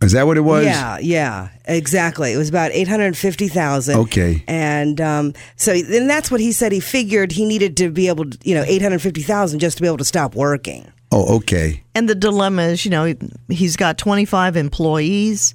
Is 0.00 0.12
that 0.12 0.28
what 0.28 0.36
it 0.36 0.42
was? 0.42 0.64
Yeah, 0.64 0.98
yeah, 1.00 1.48
exactly. 1.64 2.32
It 2.32 2.36
was 2.36 2.48
about 2.48 2.70
eight 2.72 2.86
hundred 2.86 3.16
fifty 3.16 3.48
thousand. 3.48 3.98
Okay. 3.98 4.44
and 4.46 5.00
um, 5.00 5.32
so 5.56 5.76
then 5.82 6.06
that's 6.06 6.30
what 6.30 6.40
he 6.40 6.52
said. 6.52 6.70
He 6.70 6.78
figured 6.78 7.32
he 7.32 7.44
needed 7.44 7.76
to 7.78 7.90
be 7.90 8.06
able 8.06 8.30
to, 8.30 8.38
you 8.44 8.54
know, 8.54 8.62
eight 8.68 8.80
hundred 8.80 9.02
fifty 9.02 9.22
thousand 9.22 9.58
just 9.58 9.78
to 9.78 9.82
be 9.82 9.88
able 9.88 9.96
to 9.98 10.04
stop 10.04 10.36
working. 10.36 10.92
Oh, 11.10 11.36
okay. 11.36 11.82
And 11.94 12.08
the 12.08 12.14
dilemma 12.14 12.62
is, 12.62 12.84
you 12.84 12.90
know, 12.90 13.14
he's 13.48 13.76
got 13.76 13.98
25 13.98 14.56
employees, 14.56 15.54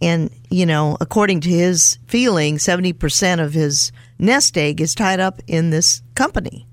and, 0.00 0.30
you 0.50 0.66
know, 0.66 0.96
according 1.00 1.40
to 1.42 1.50
his 1.50 1.98
feeling, 2.06 2.56
70% 2.56 3.42
of 3.42 3.52
his 3.52 3.92
nest 4.18 4.56
egg 4.56 4.80
is 4.80 4.94
tied 4.94 5.20
up 5.20 5.40
in 5.46 5.70
this 5.70 6.02
company. 6.14 6.66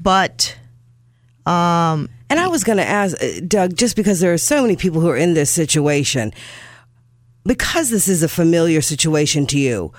But 0.00 0.56
um, 1.46 2.08
And 2.30 2.40
I 2.40 2.48
was 2.48 2.64
going 2.64 2.78
to 2.78 2.86
ask 2.86 3.16
uh, 3.22 3.40
Doug, 3.46 3.76
just 3.76 3.96
because 3.96 4.20
there 4.20 4.32
are 4.32 4.38
so 4.38 4.62
many 4.62 4.76
people 4.76 5.00
who 5.00 5.08
are 5.08 5.16
in 5.16 5.34
this 5.34 5.50
situation, 5.50 6.32
because 7.44 7.90
this 7.90 8.08
is 8.08 8.22
a 8.22 8.28
familiar 8.28 8.80
situation 8.80 9.46
to 9.46 9.58
you. 9.58 9.92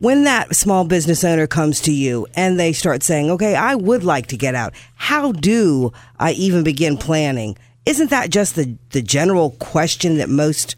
When 0.00 0.24
that 0.24 0.54
small 0.54 0.84
business 0.84 1.24
owner 1.24 1.46
comes 1.46 1.80
to 1.82 1.92
you 1.92 2.26
and 2.34 2.58
they 2.58 2.72
start 2.72 3.02
saying, 3.02 3.30
"Okay, 3.32 3.56
I 3.56 3.74
would 3.74 4.04
like 4.04 4.28
to 4.28 4.36
get 4.36 4.54
out. 4.54 4.72
How 4.94 5.32
do 5.32 5.92
I 6.18 6.32
even 6.32 6.62
begin 6.62 6.96
planning?" 6.96 7.56
Isn't 7.84 8.10
that 8.10 8.30
just 8.30 8.54
the 8.54 8.76
the 8.90 9.02
general 9.02 9.50
question 9.58 10.18
that 10.18 10.28
most 10.28 10.76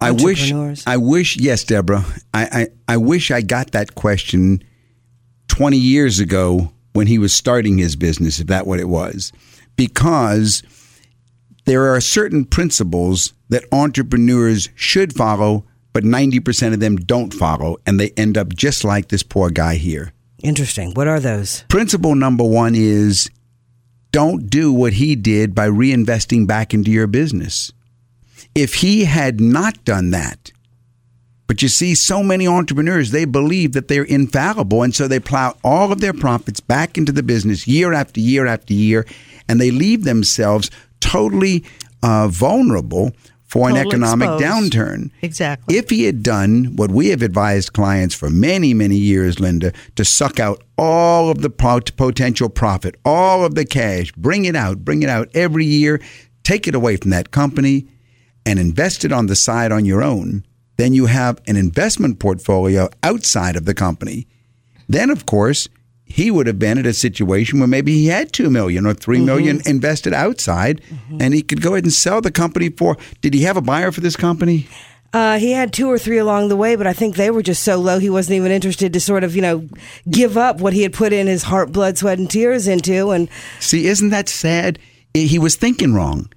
I 0.00 0.10
wish. 0.10 0.42
entrepreneurs- 0.52 0.82
I 0.86 0.96
wish. 0.96 1.36
Yes, 1.36 1.64
Deborah. 1.64 2.04
I, 2.34 2.42
I 2.88 2.94
I 2.94 2.96
wish 2.96 3.30
I 3.30 3.40
got 3.40 3.70
that 3.72 3.94
question 3.94 4.62
twenty 5.48 5.78
years 5.78 6.18
ago 6.18 6.72
when 6.92 7.06
he 7.06 7.18
was 7.18 7.32
starting 7.32 7.78
his 7.78 7.96
business. 7.96 8.40
If 8.40 8.48
that 8.48 8.66
what 8.66 8.80
it 8.80 8.88
was, 8.88 9.32
because 9.76 10.62
there 11.64 11.94
are 11.94 12.00
certain 12.00 12.44
principles 12.44 13.32
that 13.48 13.64
entrepreneurs 13.72 14.68
should 14.74 15.14
follow, 15.14 15.64
but 15.92 16.04
ninety 16.04 16.40
percent 16.40 16.74
of 16.74 16.80
them 16.80 16.96
don't 16.96 17.34
follow, 17.34 17.76
and 17.86 17.98
they 17.98 18.10
end 18.16 18.36
up 18.36 18.54
just 18.54 18.84
like 18.84 19.08
this 19.08 19.22
poor 19.22 19.50
guy 19.50 19.76
here. 19.76 20.12
Interesting. 20.42 20.92
What 20.94 21.08
are 21.08 21.20
those? 21.20 21.64
Principle 21.68 22.14
number 22.14 22.44
one 22.44 22.74
is 22.74 23.30
don't 24.12 24.48
do 24.48 24.72
what 24.72 24.94
he 24.94 25.14
did 25.14 25.54
by 25.54 25.68
reinvesting 25.68 26.46
back 26.46 26.72
into 26.74 26.90
your 26.90 27.06
business. 27.06 27.72
If 28.54 28.74
he 28.74 29.04
had 29.04 29.40
not 29.40 29.84
done 29.84 30.10
that, 30.10 30.50
but 31.46 31.62
you 31.62 31.68
see, 31.68 31.96
so 31.96 32.22
many 32.22 32.46
entrepreneurs, 32.46 33.10
they 33.10 33.24
believe 33.24 33.72
that 33.72 33.88
they're 33.88 34.04
infallible. 34.04 34.84
And 34.84 34.94
so 34.94 35.08
they 35.08 35.18
plow 35.18 35.56
all 35.64 35.90
of 35.90 36.00
their 36.00 36.12
profits 36.12 36.60
back 36.60 36.96
into 36.96 37.10
the 37.10 37.24
business 37.24 37.66
year 37.66 37.92
after 37.92 38.20
year 38.20 38.46
after 38.46 38.72
year. 38.72 39.04
And 39.48 39.60
they 39.60 39.72
leave 39.72 40.04
themselves 40.04 40.70
totally 41.00 41.64
uh, 42.04 42.28
vulnerable 42.28 43.12
for 43.50 43.68
an 43.68 43.76
economic 43.76 44.28
exposed. 44.28 44.44
downturn. 44.72 45.10
Exactly. 45.22 45.76
If 45.76 45.90
he 45.90 46.04
had 46.04 46.22
done 46.22 46.76
what 46.76 46.92
we 46.92 47.08
have 47.08 47.20
advised 47.20 47.72
clients 47.72 48.14
for 48.14 48.30
many, 48.30 48.72
many 48.74 48.96
years, 48.96 49.40
Linda, 49.40 49.72
to 49.96 50.04
suck 50.04 50.38
out 50.38 50.62
all 50.78 51.30
of 51.30 51.42
the 51.42 51.50
pot- 51.50 51.90
potential 51.96 52.48
profit, 52.48 52.94
all 53.04 53.44
of 53.44 53.56
the 53.56 53.64
cash, 53.64 54.12
bring 54.12 54.44
it 54.44 54.54
out, 54.54 54.84
bring 54.84 55.02
it 55.02 55.08
out 55.08 55.28
every 55.34 55.64
year, 55.64 56.00
take 56.44 56.68
it 56.68 56.76
away 56.76 56.96
from 56.96 57.10
that 57.10 57.32
company 57.32 57.88
and 58.46 58.60
invest 58.60 59.04
it 59.04 59.10
on 59.10 59.26
the 59.26 59.34
side 59.34 59.72
on 59.72 59.84
your 59.84 60.00
own, 60.00 60.44
then 60.76 60.92
you 60.92 61.06
have 61.06 61.40
an 61.48 61.56
investment 61.56 62.20
portfolio 62.20 62.88
outside 63.02 63.56
of 63.56 63.64
the 63.64 63.74
company. 63.74 64.28
Then, 64.88 65.10
of 65.10 65.26
course, 65.26 65.68
he 66.10 66.30
would 66.30 66.46
have 66.48 66.58
been 66.58 66.76
at 66.76 66.86
a 66.86 66.92
situation 66.92 67.60
where 67.60 67.68
maybe 67.68 67.92
he 67.92 68.06
had 68.08 68.32
two 68.32 68.50
million 68.50 68.84
or 68.84 68.94
3 68.94 69.20
million 69.20 69.60
invested 69.64 70.12
outside, 70.12 70.80
and 71.20 71.32
he 71.32 71.40
could 71.40 71.62
go 71.62 71.74
ahead 71.74 71.84
and 71.84 71.92
sell 71.92 72.20
the 72.20 72.32
company 72.32 72.68
for. 72.68 72.96
Did 73.20 73.32
he 73.32 73.42
have 73.42 73.56
a 73.56 73.62
buyer 73.62 73.92
for 73.92 74.00
this 74.00 74.16
company? 74.16 74.66
Uh, 75.12 75.38
he 75.38 75.52
had 75.52 75.72
two 75.72 75.88
or 75.88 75.98
three 75.98 76.18
along 76.18 76.48
the 76.48 76.56
way, 76.56 76.76
but 76.76 76.86
I 76.86 76.92
think 76.92 77.16
they 77.16 77.30
were 77.30 77.42
just 77.42 77.62
so 77.62 77.78
low 77.78 77.98
he 77.98 78.10
wasn't 78.10 78.36
even 78.36 78.52
interested 78.52 78.92
to 78.92 79.00
sort 79.00 79.24
of, 79.24 79.34
you 79.34 79.42
know, 79.42 79.66
give 80.10 80.36
up 80.36 80.60
what 80.60 80.72
he 80.72 80.82
had 80.82 80.92
put 80.92 81.12
in 81.12 81.26
his 81.26 81.44
heart, 81.44 81.72
blood, 81.72 81.96
sweat, 81.98 82.18
and 82.18 82.30
tears 82.30 82.66
into. 82.68 83.10
And 83.10 83.28
See, 83.60 83.86
isn't 83.86 84.10
that 84.10 84.28
sad? 84.28 84.78
He 85.14 85.38
was 85.38 85.56
thinking 85.56 85.94
wrong. 85.94 86.28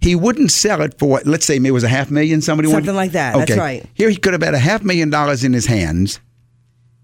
He 0.00 0.14
wouldn't 0.14 0.52
sell 0.52 0.80
it 0.82 0.98
for 0.98 1.08
what? 1.08 1.26
Let's 1.26 1.44
say 1.44 1.56
it 1.56 1.70
was 1.70 1.84
a 1.84 1.88
half 1.88 2.10
million. 2.10 2.40
Somebody 2.40 2.68
wanted. 2.68 2.86
Something 2.86 2.94
wanted- 2.94 3.06
like 3.06 3.12
that. 3.12 3.36
That's 3.36 3.58
right. 3.58 3.84
Here 3.94 4.10
he 4.10 4.16
could 4.16 4.32
have 4.32 4.42
had 4.42 4.54
a 4.54 4.58
half 4.58 4.82
million 4.84 5.10
dollars 5.10 5.42
in 5.42 5.52
his 5.52 5.66
hands, 5.66 6.20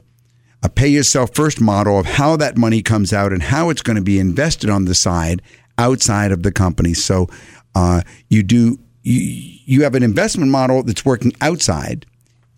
a 0.62 0.68
pay 0.68 0.88
yourself 0.88 1.34
first 1.34 1.60
model 1.60 1.98
of 1.98 2.06
how 2.06 2.36
that 2.36 2.58
money 2.58 2.82
comes 2.82 3.12
out 3.12 3.32
and 3.32 3.42
how 3.42 3.70
it's 3.70 3.82
going 3.82 3.96
to 3.96 4.02
be 4.02 4.18
invested 4.18 4.68
on 4.68 4.86
the 4.86 4.94
side 4.94 5.40
outside 5.78 6.32
of 6.32 6.42
the 6.42 6.52
company. 6.52 6.94
So 6.94 7.28
uh, 7.74 8.02
you 8.28 8.42
do 8.42 8.78
you, 9.02 9.58
you 9.64 9.82
have 9.82 9.94
an 9.94 10.02
investment 10.02 10.50
model 10.50 10.82
that's 10.82 11.04
working 11.04 11.32
outside, 11.40 12.06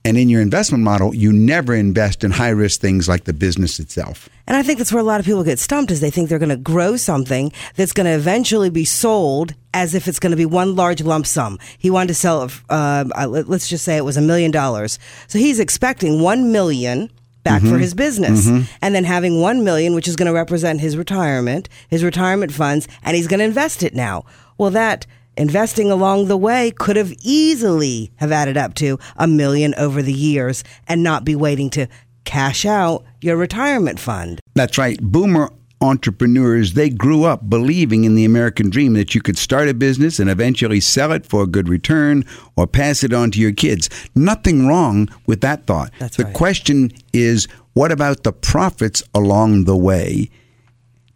and 0.05 0.19
in 0.19 0.29
your 0.29 0.43
investment 0.43 0.85
model, 0.85 1.15
you 1.15 1.33
never 1.33 1.75
invest 1.75 2.25
in 2.25 2.31
high 2.31 2.51
risk 2.51 2.81
things 2.81 3.09
like 3.09 3.25
the 3.25 3.33
business 3.33 3.79
itself. 3.81 4.29
And 4.47 4.55
I 4.55 4.63
think 4.63 4.77
that's 4.79 4.93
where 4.93 5.01
a 5.01 5.05
lot 5.05 5.19
of 5.21 5.25
people 5.25 5.43
get 5.45 5.59
stumped 5.59 5.91
is 5.91 6.01
they 6.01 6.11
think 6.11 6.29
they're 6.29 6.39
going 6.39 6.51
to 6.51 6.57
grow 6.59 6.97
something 6.97 7.51
that's 7.77 7.93
going 7.93 8.05
to 8.05 8.13
eventually 8.13 8.69
be 8.69 8.85
sold 8.85 9.55
as 9.73 9.95
if 9.95 10.07
it's 10.07 10.19
going 10.21 10.33
to 10.33 10.37
be 10.37 10.45
one 10.45 10.77
large 10.77 11.03
lump 11.03 11.27
sum. 11.27 11.59
He 11.79 11.89
wanted 11.89 12.09
to 12.09 12.15
sell, 12.15 12.43
uh, 12.69 13.05
uh, 13.19 13.27
let- 13.27 13.49
let's 13.49 13.67
just 13.69 13.83
say 13.85 13.97
it 13.97 14.05
was 14.05 14.19
a 14.19 14.21
million 14.21 14.51
dollars. 14.51 14.99
So 15.29 15.39
he's 15.39 15.59
expecting 15.59 16.21
one 16.21 16.53
million 16.53 17.11
back 17.43 17.63
for 17.63 17.79
his 17.79 17.95
business 17.95 18.47
and 18.83 18.95
then 18.95 19.05
having 19.05 19.41
1 19.41 19.65
million 19.65 19.95
which 19.95 20.09
is 20.09 20.17
going 20.17 20.27
to 20.29 20.33
represent 20.33 20.81
his 20.81 20.97
retirement, 20.97 21.69
his 21.89 22.03
retirement 22.05 22.53
funds 22.53 22.89
and 23.03 23.17
he's 23.17 23.27
going 23.27 23.39
to 23.41 23.45
invest 23.45 23.83
it 23.83 23.95
now. 23.95 24.25
Well 24.59 24.71
that 24.71 25.07
investing 25.37 25.91
along 25.91 26.27
the 26.27 26.37
way 26.37 26.71
could 26.71 26.97
have 26.97 27.13
easily 27.23 28.11
have 28.17 28.33
added 28.33 28.57
up 28.57 28.75
to 28.75 28.99
a 29.17 29.27
million 29.27 29.75
over 29.77 30.03
the 30.03 30.13
years 30.13 30.65
and 30.87 31.03
not 31.03 31.25
be 31.25 31.35
waiting 31.37 31.71
to 31.71 31.87
cash 32.25 32.65
out 32.65 33.05
your 33.21 33.37
retirement 33.37 34.01
fund. 34.01 34.41
That's 34.55 34.79
right. 34.79 35.01
Boomer 35.01 35.51
entrepreneurs, 35.81 36.73
they 36.73 36.89
grew 36.89 37.25
up 37.25 37.49
believing 37.49 38.05
in 38.05 38.15
the 38.15 38.25
American 38.25 38.71
dream 38.71 38.95
that 38.95 39.15
you 39.15 39.21
could 39.21 39.37
start 39.37 39.69
a 39.69 39.75
business 39.75 40.19
and 40.19 40.31
eventually 40.31 40.81
sell 40.81 41.13
it 41.13 41.27
for 41.27 41.43
a 41.43 41.47
good 41.47 41.69
return 41.69 42.25
or 42.57 42.67
pass 42.67 43.05
it 43.05 43.13
on 43.13 43.31
to 43.31 43.39
your 43.39 43.53
kids. 43.53 43.91
Nothing 44.15 44.67
wrong 44.67 45.09
with 45.27 45.43
that 45.43 45.67
thought. 45.67 45.93
That's 45.99 46.17
the 46.17 46.25
right. 46.25 46.35
question 46.35 46.91
is 47.13 47.47
what 47.75 47.93
about 47.93 48.23
the 48.23 48.33
profits 48.33 49.03
along 49.15 49.65
the 49.65 49.77
way? 49.77 50.31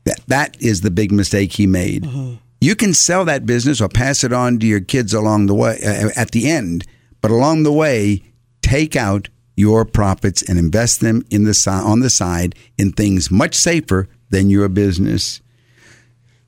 That 0.05 0.21
that 0.29 0.61
is 0.61 0.83
the 0.83 0.91
big 0.91 1.13
mistake 1.13 1.53
he 1.53 1.67
made. 1.67 2.05
Mm-hmm. 2.05 2.35
You 2.61 2.75
can 2.75 2.93
sell 2.95 3.25
that 3.25 3.47
business 3.47 3.81
or 3.81 3.89
pass 3.89 4.25
it 4.25 4.33
on 4.33 4.59
to 4.59 4.67
your 4.67 4.81
kids 4.81 5.15
along 5.15 5.47
the 5.47 5.55
way 5.55 5.79
uh, 5.85 6.11
at 6.17 6.33
the 6.33 6.51
end, 6.51 6.85
but 7.21 7.31
along 7.31 7.63
the 7.63 7.73
way, 7.73 8.23
take 8.63 8.97
out 8.97 9.29
your 9.57 9.85
profits 9.85 10.43
and 10.43 10.59
invest 10.59 11.01
them 11.01 11.25
in 11.31 11.45
the 11.45 11.55
si- 11.55 11.71
on 11.71 12.01
the 12.01 12.11
side 12.11 12.55
in 12.77 12.93
things 12.93 13.31
much 13.31 13.55
safer 13.55 14.09
than 14.31 14.51
your 14.51 14.69
business. 14.69 15.41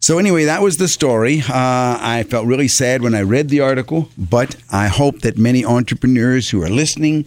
So 0.01 0.19
anyway, 0.19 0.45
that 0.45 0.63
was 0.63 0.79
the 0.79 0.89
story. 0.89 1.41
Uh, 1.41 1.99
I 2.01 2.25
felt 2.29 2.47
really 2.47 2.69
sad 2.69 3.03
when 3.03 3.15
I 3.15 3.23
read 3.23 3.49
the 3.49 3.61
article, 3.61 4.09
but 4.17 4.57
I 4.71 4.89
hope 4.89 5.21
that 5.21 5.39
many 5.39 5.65
entrepreneurs 5.65 6.51
who 6.51 6.63
are 6.63 6.71
listening 6.71 7.27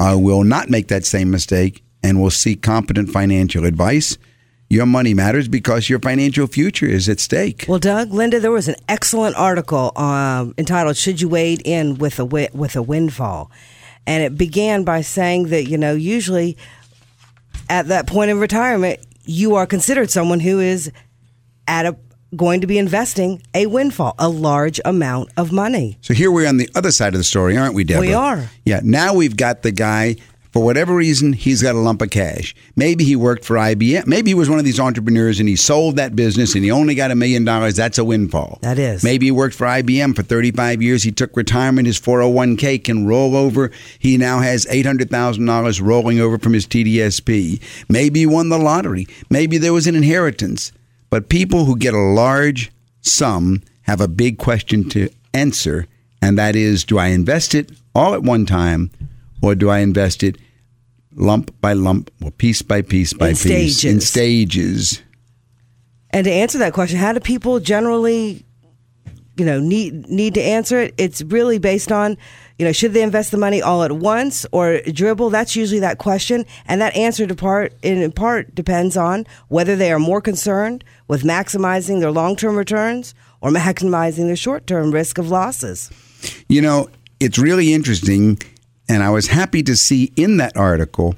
uh, 0.00 0.16
will 0.18 0.42
not 0.42 0.70
make 0.70 0.88
that 0.88 1.04
same 1.04 1.30
mistake 1.30 1.84
and 2.02 2.20
will 2.20 2.30
seek 2.30 2.62
competent 2.62 3.10
financial 3.10 3.64
advice. 3.64 4.16
Your 4.74 4.86
money 4.86 5.14
matters 5.14 5.46
because 5.46 5.88
your 5.88 6.00
financial 6.00 6.48
future 6.48 6.86
is 6.86 7.08
at 7.08 7.20
stake. 7.20 7.64
Well, 7.68 7.78
Doug, 7.78 8.12
Linda, 8.12 8.40
there 8.40 8.50
was 8.50 8.66
an 8.66 8.74
excellent 8.88 9.36
article 9.36 9.92
um, 9.96 10.52
entitled 10.58 10.96
"Should 10.96 11.20
You 11.20 11.28
Wade 11.28 11.62
In 11.64 11.96
with 11.98 12.14
a 12.14 12.24
wi- 12.24 12.50
with 12.52 12.74
a 12.74 12.82
Windfall," 12.82 13.52
and 14.04 14.24
it 14.24 14.36
began 14.36 14.82
by 14.82 15.00
saying 15.00 15.46
that 15.50 15.68
you 15.68 15.78
know 15.78 15.94
usually 15.94 16.56
at 17.70 17.86
that 17.86 18.08
point 18.08 18.32
in 18.32 18.40
retirement 18.40 18.98
you 19.24 19.54
are 19.54 19.64
considered 19.64 20.10
someone 20.10 20.40
who 20.40 20.58
is 20.58 20.90
at 21.68 21.86
a 21.86 21.96
going 22.34 22.60
to 22.60 22.66
be 22.66 22.78
investing 22.78 23.40
a 23.54 23.66
windfall, 23.66 24.16
a 24.18 24.28
large 24.28 24.80
amount 24.84 25.30
of 25.36 25.52
money. 25.52 25.98
So 26.00 26.14
here 26.14 26.32
we're 26.32 26.48
on 26.48 26.56
the 26.56 26.68
other 26.74 26.90
side 26.90 27.14
of 27.14 27.18
the 27.18 27.24
story, 27.24 27.56
aren't 27.56 27.74
we, 27.74 27.84
Deborah? 27.84 28.00
We 28.00 28.12
are. 28.12 28.50
Yeah. 28.64 28.80
Now 28.82 29.14
we've 29.14 29.36
got 29.36 29.62
the 29.62 29.70
guy. 29.70 30.16
For 30.54 30.62
whatever 30.62 30.94
reason, 30.94 31.32
he's 31.32 31.64
got 31.64 31.74
a 31.74 31.80
lump 31.80 32.00
of 32.00 32.10
cash. 32.10 32.54
Maybe 32.76 33.02
he 33.02 33.16
worked 33.16 33.44
for 33.44 33.56
IBM. 33.56 34.06
Maybe 34.06 34.30
he 34.30 34.34
was 34.34 34.48
one 34.48 34.60
of 34.60 34.64
these 34.64 34.78
entrepreneurs 34.78 35.40
and 35.40 35.48
he 35.48 35.56
sold 35.56 35.96
that 35.96 36.14
business 36.14 36.54
and 36.54 36.62
he 36.62 36.70
only 36.70 36.94
got 36.94 37.10
a 37.10 37.16
million 37.16 37.44
dollars. 37.44 37.74
That's 37.74 37.98
a 37.98 38.04
windfall. 38.04 38.60
That 38.62 38.78
is. 38.78 39.02
Maybe 39.02 39.26
he 39.26 39.32
worked 39.32 39.56
for 39.56 39.66
IBM 39.66 40.14
for 40.14 40.22
35 40.22 40.80
years. 40.80 41.02
He 41.02 41.10
took 41.10 41.36
retirement. 41.36 41.88
His 41.88 41.98
401k 41.98 42.84
can 42.84 43.04
roll 43.04 43.34
over. 43.34 43.72
He 43.98 44.16
now 44.16 44.38
has 44.38 44.64
$800,000 44.66 45.82
rolling 45.82 46.20
over 46.20 46.38
from 46.38 46.52
his 46.52 46.68
TDSP. 46.68 47.60
Maybe 47.88 48.20
he 48.20 48.26
won 48.26 48.48
the 48.48 48.56
lottery. 48.56 49.08
Maybe 49.28 49.58
there 49.58 49.72
was 49.72 49.88
an 49.88 49.96
inheritance. 49.96 50.70
But 51.10 51.28
people 51.28 51.64
who 51.64 51.76
get 51.76 51.94
a 51.94 51.98
large 51.98 52.70
sum 53.00 53.60
have 53.82 54.00
a 54.00 54.06
big 54.06 54.38
question 54.38 54.88
to 54.90 55.10
answer, 55.32 55.88
and 56.22 56.38
that 56.38 56.54
is 56.54 56.84
do 56.84 56.96
I 56.96 57.08
invest 57.08 57.56
it 57.56 57.72
all 57.92 58.14
at 58.14 58.22
one 58.22 58.46
time 58.46 58.92
or 59.42 59.54
do 59.54 59.68
I 59.68 59.80
invest 59.80 60.22
it 60.22 60.36
lump 61.14 61.58
by 61.60 61.72
lump 61.72 62.10
or 62.22 62.30
piece 62.30 62.62
by 62.62 62.82
piece 62.82 63.12
by 63.12 63.30
In 63.30 63.36
piece 63.36 63.84
in 63.84 64.00
stages. 64.00 64.08
stages? 64.08 65.02
And 66.10 66.24
to 66.24 66.30
answer 66.30 66.58
that 66.58 66.72
question, 66.72 66.98
how 66.98 67.12
do 67.12 67.20
people 67.20 67.58
generally, 67.58 68.44
you 69.36 69.44
know, 69.44 69.58
need 69.58 70.08
need 70.08 70.34
to 70.34 70.42
answer 70.42 70.78
it? 70.78 70.94
It's 70.96 71.22
really 71.22 71.58
based 71.58 71.90
on, 71.90 72.16
you 72.58 72.64
know, 72.64 72.70
should 72.70 72.92
they 72.92 73.02
invest 73.02 73.32
the 73.32 73.36
money 73.36 73.60
all 73.60 73.82
at 73.82 73.90
once 73.90 74.46
or 74.52 74.80
dribble? 74.82 75.30
That's 75.30 75.56
usually 75.56 75.80
that 75.80 75.98
question, 75.98 76.46
and 76.66 76.80
that 76.80 76.94
answer 76.94 77.26
to 77.26 77.34
part 77.34 77.72
in 77.82 78.12
part 78.12 78.54
depends 78.54 78.96
on 78.96 79.26
whether 79.48 79.74
they 79.74 79.90
are 79.90 79.98
more 79.98 80.20
concerned 80.20 80.84
with 81.08 81.24
maximizing 81.24 81.98
their 81.98 82.12
long 82.12 82.36
term 82.36 82.56
returns 82.56 83.12
or 83.40 83.50
maximizing 83.50 84.26
their 84.26 84.36
short 84.36 84.68
term 84.68 84.92
risk 84.92 85.18
of 85.18 85.30
losses. 85.30 85.90
You 86.48 86.62
know, 86.62 86.88
it's 87.18 87.38
really 87.38 87.74
interesting, 87.74 88.38
and 88.88 89.02
I 89.02 89.10
was 89.10 89.28
happy 89.28 89.62
to 89.64 89.76
see 89.76 90.12
in 90.16 90.36
that 90.38 90.56
article 90.56 91.14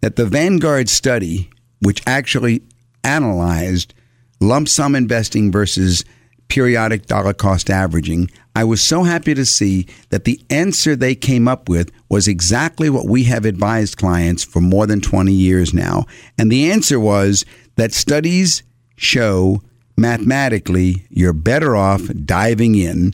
that 0.00 0.16
the 0.16 0.26
Vanguard 0.26 0.88
study, 0.88 1.50
which 1.80 2.02
actually 2.06 2.62
analyzed 3.04 3.94
lump 4.40 4.68
sum 4.68 4.94
investing 4.94 5.50
versus 5.50 6.04
periodic 6.48 7.06
dollar 7.06 7.32
cost 7.32 7.70
averaging, 7.70 8.30
I 8.54 8.64
was 8.64 8.80
so 8.80 9.02
happy 9.02 9.34
to 9.34 9.44
see 9.44 9.86
that 10.10 10.24
the 10.24 10.40
answer 10.48 10.96
they 10.96 11.14
came 11.14 11.48
up 11.48 11.68
with 11.68 11.90
was 12.08 12.28
exactly 12.28 12.88
what 12.88 13.06
we 13.06 13.24
have 13.24 13.44
advised 13.44 13.98
clients 13.98 14.44
for 14.44 14.60
more 14.60 14.86
than 14.86 15.00
20 15.00 15.32
years 15.32 15.74
now. 15.74 16.04
And 16.38 16.50
the 16.50 16.70
answer 16.70 16.98
was 16.98 17.44
that 17.76 17.92
studies 17.92 18.62
show 18.96 19.62
mathematically 19.96 21.06
you're 21.10 21.32
better 21.32 21.76
off 21.76 22.02
diving 22.24 22.74
in. 22.74 23.12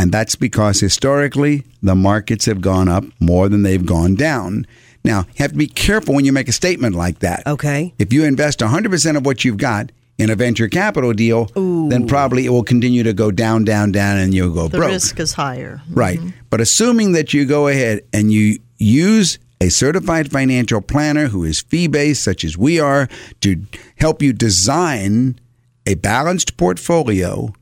And 0.00 0.10
that's 0.12 0.34
because 0.34 0.80
historically 0.80 1.62
the 1.82 1.94
markets 1.94 2.46
have 2.46 2.62
gone 2.62 2.88
up 2.88 3.04
more 3.20 3.50
than 3.50 3.64
they've 3.64 3.84
gone 3.84 4.14
down. 4.14 4.66
Now, 5.04 5.20
you 5.28 5.34
have 5.42 5.52
to 5.52 5.58
be 5.58 5.66
careful 5.66 6.14
when 6.14 6.24
you 6.24 6.32
make 6.32 6.48
a 6.48 6.52
statement 6.52 6.94
like 6.94 7.18
that. 7.18 7.46
Okay. 7.46 7.92
If 7.98 8.10
you 8.10 8.24
invest 8.24 8.60
100% 8.60 9.16
of 9.18 9.26
what 9.26 9.44
you've 9.44 9.58
got 9.58 9.92
in 10.16 10.30
a 10.30 10.34
venture 10.36 10.68
capital 10.68 11.12
deal, 11.12 11.46
then 11.54 12.06
probably 12.06 12.46
it 12.46 12.48
will 12.48 12.62
continue 12.64 13.02
to 13.02 13.12
go 13.12 13.30
down, 13.30 13.64
down, 13.64 13.92
down, 13.92 14.16
and 14.16 14.32
you'll 14.32 14.54
go 14.54 14.68
The 14.68 14.78
broke. 14.78 14.90
risk 14.90 15.20
is 15.20 15.34
higher. 15.34 15.82
Right. 15.90 16.18
Mm-hmm. 16.18 16.30
But 16.48 16.62
assuming 16.62 17.12
that 17.12 17.34
you 17.34 17.44
go 17.44 17.68
ahead 17.68 18.00
and 18.12 18.32
you 18.32 18.58
use 18.78 19.38
a 19.60 19.68
certified 19.68 20.30
financial 20.30 20.80
planner 20.80 21.26
who 21.28 21.44
is 21.44 21.60
fee 21.60 21.88
based, 21.88 22.22
such 22.24 22.42
as 22.42 22.56
we 22.56 22.80
are, 22.80 23.06
to 23.42 23.62
help 23.96 24.22
you 24.22 24.32
design 24.32 25.38
a 25.86 25.94
balanced 25.96 26.56
portfolio 26.56 27.52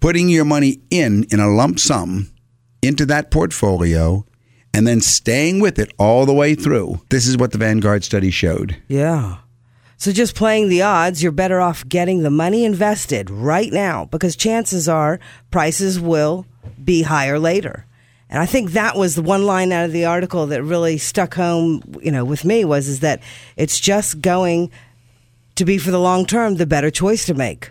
putting 0.00 0.28
your 0.28 0.44
money 0.44 0.80
in 0.90 1.24
in 1.30 1.40
a 1.40 1.48
lump 1.48 1.78
sum 1.78 2.30
into 2.82 3.06
that 3.06 3.30
portfolio 3.30 4.24
and 4.72 4.86
then 4.86 5.00
staying 5.00 5.60
with 5.60 5.78
it 5.78 5.92
all 5.98 6.26
the 6.26 6.32
way 6.32 6.54
through. 6.54 7.00
This 7.10 7.26
is 7.26 7.36
what 7.36 7.52
the 7.52 7.58
Vanguard 7.58 8.04
study 8.04 8.30
showed. 8.30 8.76
Yeah. 8.88 9.38
So 9.96 10.12
just 10.12 10.34
playing 10.34 10.70
the 10.70 10.82
odds, 10.82 11.22
you're 11.22 11.32
better 11.32 11.60
off 11.60 11.86
getting 11.86 12.22
the 12.22 12.30
money 12.30 12.64
invested 12.64 13.28
right 13.28 13.70
now 13.70 14.06
because 14.06 14.34
chances 14.34 14.88
are 14.88 15.20
prices 15.50 16.00
will 16.00 16.46
be 16.82 17.02
higher 17.02 17.38
later. 17.38 17.84
And 18.30 18.38
I 18.38 18.46
think 18.46 18.70
that 18.70 18.96
was 18.96 19.16
the 19.16 19.22
one 19.22 19.44
line 19.44 19.72
out 19.72 19.84
of 19.84 19.92
the 19.92 20.06
article 20.06 20.46
that 20.46 20.62
really 20.62 20.96
stuck 20.98 21.34
home, 21.34 21.82
you 22.00 22.12
know, 22.12 22.24
with 22.24 22.44
me 22.44 22.64
was 22.64 22.88
is 22.88 23.00
that 23.00 23.20
it's 23.56 23.78
just 23.78 24.22
going 24.22 24.70
to 25.56 25.64
be 25.64 25.76
for 25.78 25.90
the 25.90 26.00
long 26.00 26.24
term 26.24 26.54
the 26.54 26.64
better 26.64 26.90
choice 26.90 27.26
to 27.26 27.34
make. 27.34 27.70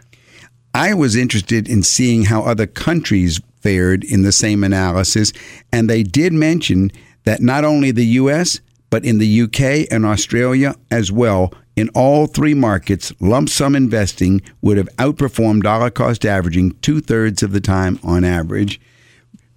I 0.74 0.94
was 0.94 1.16
interested 1.16 1.68
in 1.68 1.84
seeing 1.84 2.26
how 2.26 2.44
other 2.44 2.68
countries 2.68 3.42
fared 3.62 4.04
in 4.04 4.24
the 4.24 4.32
same 4.32 4.64
analysis, 4.64 5.34
and 5.72 5.90
they 5.90 6.04
did 6.04 6.34
mention 6.34 6.92
that 7.24 7.42
not 7.42 7.66
only 7.66 7.92
the 7.92 8.06
US, 8.06 8.60
but 8.90 9.06
in 9.06 9.18
the 9.18 9.42
UK 9.42 9.88
and 9.92 10.06
Australia 10.06 10.76
as 10.90 11.12
well, 11.12 11.54
in 11.76 11.90
all 11.90 12.28
three 12.28 12.54
markets, 12.54 13.14
lump 13.20 13.50
sum 13.50 13.76
investing 13.76 14.42
would 14.62 14.78
have 14.78 14.90
outperformed 14.98 15.64
dollar 15.64 15.90
cost 15.90 16.26
averaging 16.26 16.72
two 16.82 17.00
thirds 17.00 17.42
of 17.42 17.52
the 17.52 17.62
time 17.62 18.00
on 18.04 18.24
average. 18.24 18.82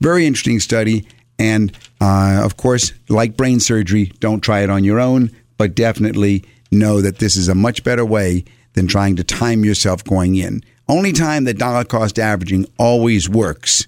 Very 0.01 0.27
interesting 0.27 0.61
study. 0.61 1.07
And 1.39 1.77
uh, 2.01 2.41
of 2.45 2.57
course, 2.57 2.93
like 3.09 3.37
brain 3.37 3.59
surgery, 3.59 4.13
don't 4.21 4.41
try 4.41 4.61
it 4.61 4.71
on 4.71 4.85
your 4.85 5.01
own, 5.01 5.31
but 5.57 5.75
definitely 5.75 6.45
know 6.71 7.01
that 7.01 7.19
this 7.19 7.37
is 7.37 7.49
a 7.49 7.55
much 7.55 7.83
better 7.83 8.05
way 8.05 8.45
than 8.75 8.87
trying 8.87 9.17
to 9.17 9.25
time 9.25 9.65
yourself 9.65 10.05
going 10.05 10.37
in. 10.37 10.63
Only 10.89 11.13
time 11.13 11.45
that 11.45 11.59
dollar 11.59 11.85
cost 11.85 12.19
averaging 12.19 12.67
always 12.79 13.29
works 13.29 13.87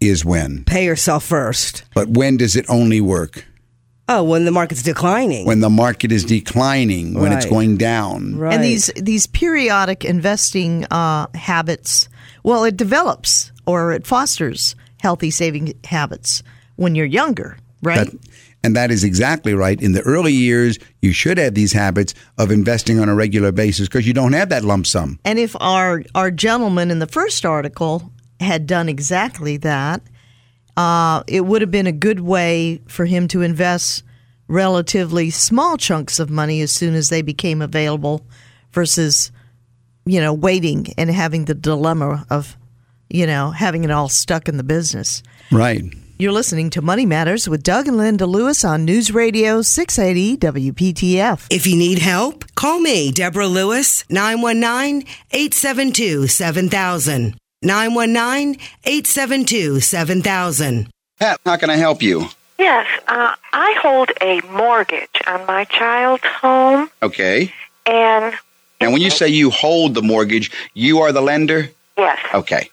is 0.00 0.24
when. 0.24 0.64
Pay 0.64 0.84
yourself 0.84 1.24
first. 1.24 1.84
But 1.94 2.08
when 2.08 2.36
does 2.36 2.56
it 2.56 2.66
only 2.68 3.00
work? 3.00 3.46
Oh, 4.06 4.22
when 4.22 4.44
the 4.44 4.50
market's 4.50 4.82
declining. 4.82 5.46
When 5.46 5.60
the 5.60 5.70
market 5.70 6.12
is 6.12 6.24
declining, 6.24 7.14
when 7.14 7.32
it's 7.32 7.46
going 7.46 7.78
down. 7.78 8.36
right. 8.36 8.54
And 8.54 8.62
these 8.62 8.90
these 8.96 9.26
periodic 9.26 10.04
investing 10.04 10.84
uh, 10.90 11.26
habits, 11.34 12.10
well, 12.42 12.64
it 12.64 12.76
develops 12.76 13.50
or 13.66 13.92
it 13.92 14.06
fosters 14.06 14.76
healthy 15.00 15.30
saving 15.30 15.72
habits 15.84 16.42
when 16.76 16.94
you're 16.94 17.06
younger, 17.06 17.56
right? 17.82 18.10
That, 18.10 18.18
and 18.64 18.74
that 18.74 18.90
is 18.90 19.04
exactly 19.04 19.52
right. 19.54 19.80
In 19.80 19.92
the 19.92 20.00
early 20.00 20.32
years, 20.32 20.78
you 21.02 21.12
should 21.12 21.36
have 21.36 21.54
these 21.54 21.72
habits 21.72 22.14
of 22.38 22.50
investing 22.50 22.98
on 22.98 23.10
a 23.10 23.14
regular 23.14 23.52
basis 23.52 23.88
because 23.88 24.06
you 24.06 24.14
don't 24.14 24.32
have 24.32 24.48
that 24.48 24.64
lump 24.64 24.86
sum. 24.86 25.18
and 25.24 25.38
if 25.38 25.54
our 25.60 26.02
our 26.14 26.30
gentleman 26.30 26.90
in 26.90 26.98
the 26.98 27.06
first 27.06 27.44
article 27.44 28.10
had 28.40 28.66
done 28.66 28.88
exactly 28.88 29.58
that, 29.58 30.00
uh, 30.76 31.22
it 31.26 31.42
would 31.42 31.60
have 31.60 31.70
been 31.70 31.86
a 31.86 31.92
good 31.92 32.20
way 32.20 32.80
for 32.88 33.04
him 33.04 33.28
to 33.28 33.42
invest 33.42 34.02
relatively 34.48 35.30
small 35.30 35.76
chunks 35.76 36.18
of 36.18 36.30
money 36.30 36.60
as 36.60 36.72
soon 36.72 36.94
as 36.94 37.10
they 37.10 37.22
became 37.22 37.60
available, 37.60 38.26
versus 38.72 39.30
you 40.06 40.20
know 40.20 40.32
waiting 40.32 40.86
and 40.96 41.10
having 41.10 41.44
the 41.44 41.54
dilemma 41.54 42.26
of 42.30 42.56
you 43.10 43.26
know 43.26 43.50
having 43.50 43.84
it 43.84 43.90
all 43.90 44.08
stuck 44.08 44.48
in 44.48 44.56
the 44.56 44.64
business. 44.64 45.22
Right. 45.52 45.84
You're 46.16 46.32
listening 46.32 46.70
to 46.70 46.82
Money 46.82 47.06
Matters 47.06 47.48
with 47.48 47.64
Doug 47.64 47.88
and 47.88 47.96
Linda 47.96 48.24
Lewis 48.26 48.64
on 48.64 48.84
News 48.84 49.10
Radio 49.10 49.62
680 49.62 50.36
WPTF. 50.70 51.48
If 51.50 51.66
you 51.66 51.76
need 51.76 51.98
help, 51.98 52.44
call 52.54 52.78
me, 52.78 53.10
Deborah 53.10 53.48
Lewis, 53.48 54.04
919 54.10 55.08
872 55.32 56.28
7000. 56.28 57.36
919 57.62 58.60
872 58.84 59.80
7000. 59.80 60.88
Pat, 61.18 61.40
how 61.44 61.56
can 61.56 61.70
I 61.70 61.76
help 61.76 62.00
you? 62.00 62.26
Yes, 62.58 62.86
uh, 63.08 63.34
I 63.52 63.76
hold 63.82 64.12
a 64.20 64.40
mortgage 64.52 65.08
on 65.26 65.44
my 65.46 65.64
child's 65.64 66.22
home, 66.24 66.88
Okay. 67.02 67.52
and 67.86 68.34
And 68.80 68.92
when 68.92 69.02
you 69.02 69.10
say 69.10 69.26
you 69.28 69.50
hold 69.50 69.94
the 69.94 70.02
mortgage, 70.02 70.52
you 70.74 71.00
are 71.00 71.10
the 71.10 71.20
lender? 71.22 71.70
yes, 71.98 72.18
Okay. 72.32 72.70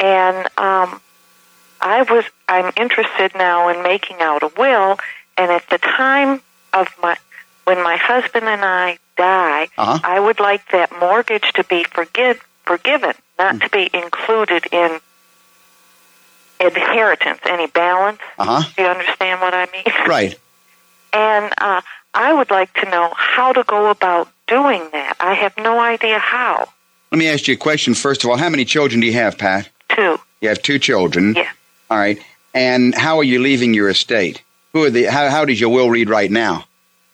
and 0.00 0.36
um, 0.58 1.00
I 1.80 2.02
was 2.10 2.24
I'm 2.48 2.72
interested 2.76 3.32
now 3.34 3.68
in 3.68 3.82
making 3.82 4.18
out 4.20 4.42
a 4.42 4.50
will, 4.58 4.98
and 5.36 5.50
at 5.50 5.68
the 5.70 5.78
time 5.78 6.40
of 6.72 6.88
my 7.02 7.16
when 7.64 7.82
my 7.82 7.96
husband 7.96 8.44
and 8.46 8.62
I 8.64 8.98
die, 9.16 9.68
Uh-huh. 9.78 9.98
I 10.04 10.20
would 10.20 10.38
like 10.40 10.70
that 10.72 10.90
mortgage 11.00 11.50
to 11.54 11.64
be 11.64 11.84
forgive, 11.84 12.44
forgiven, 12.64 13.14
not 13.38 13.60
to 13.62 13.68
be 13.70 13.88
included 13.94 14.66
in 14.72 15.00
inheritance, 16.60 17.40
any 17.46 17.66
balance. 17.66 18.18
Uh 18.38 18.44
huh. 18.60 18.70
Do 18.76 18.82
you 18.82 18.88
understand 18.88 19.40
what 19.40 19.54
I 19.54 19.66
mean? 19.72 19.84
Right. 20.06 20.38
And 21.12 21.52
uh, 21.58 21.80
I 22.12 22.32
would 22.34 22.50
like 22.50 22.72
to 22.82 22.90
know 22.90 23.12
how 23.16 23.52
to 23.52 23.62
go 23.64 23.88
about 23.88 24.28
doing 24.48 24.82
that. 24.92 25.14
I 25.20 25.34
have 25.34 25.56
no 25.56 25.78
idea 25.80 26.18
how. 26.18 26.68
Let 27.12 27.18
me 27.18 27.28
ask 27.28 27.46
you 27.46 27.54
a 27.54 27.56
question 27.56 27.94
first 27.94 28.24
of 28.24 28.30
all. 28.30 28.36
How 28.36 28.48
many 28.48 28.64
children 28.64 29.00
do 29.00 29.06
you 29.06 29.12
have, 29.14 29.38
Pat? 29.38 29.68
Two. 29.90 30.18
You 30.40 30.48
have 30.48 30.60
two 30.60 30.78
children. 30.80 31.34
Yeah. 31.34 31.50
All 31.90 31.96
right. 31.98 32.18
And 32.54 32.94
how 32.94 33.18
are 33.18 33.24
you 33.24 33.40
leaving 33.40 33.74
your 33.74 33.88
estate? 33.88 34.42
Who 34.72 34.84
are 34.84 34.90
the? 34.90 35.04
How, 35.04 35.28
how 35.28 35.44
does 35.44 35.60
your 35.60 35.70
will 35.70 35.90
read 35.90 36.08
right 36.08 36.30
now? 36.30 36.64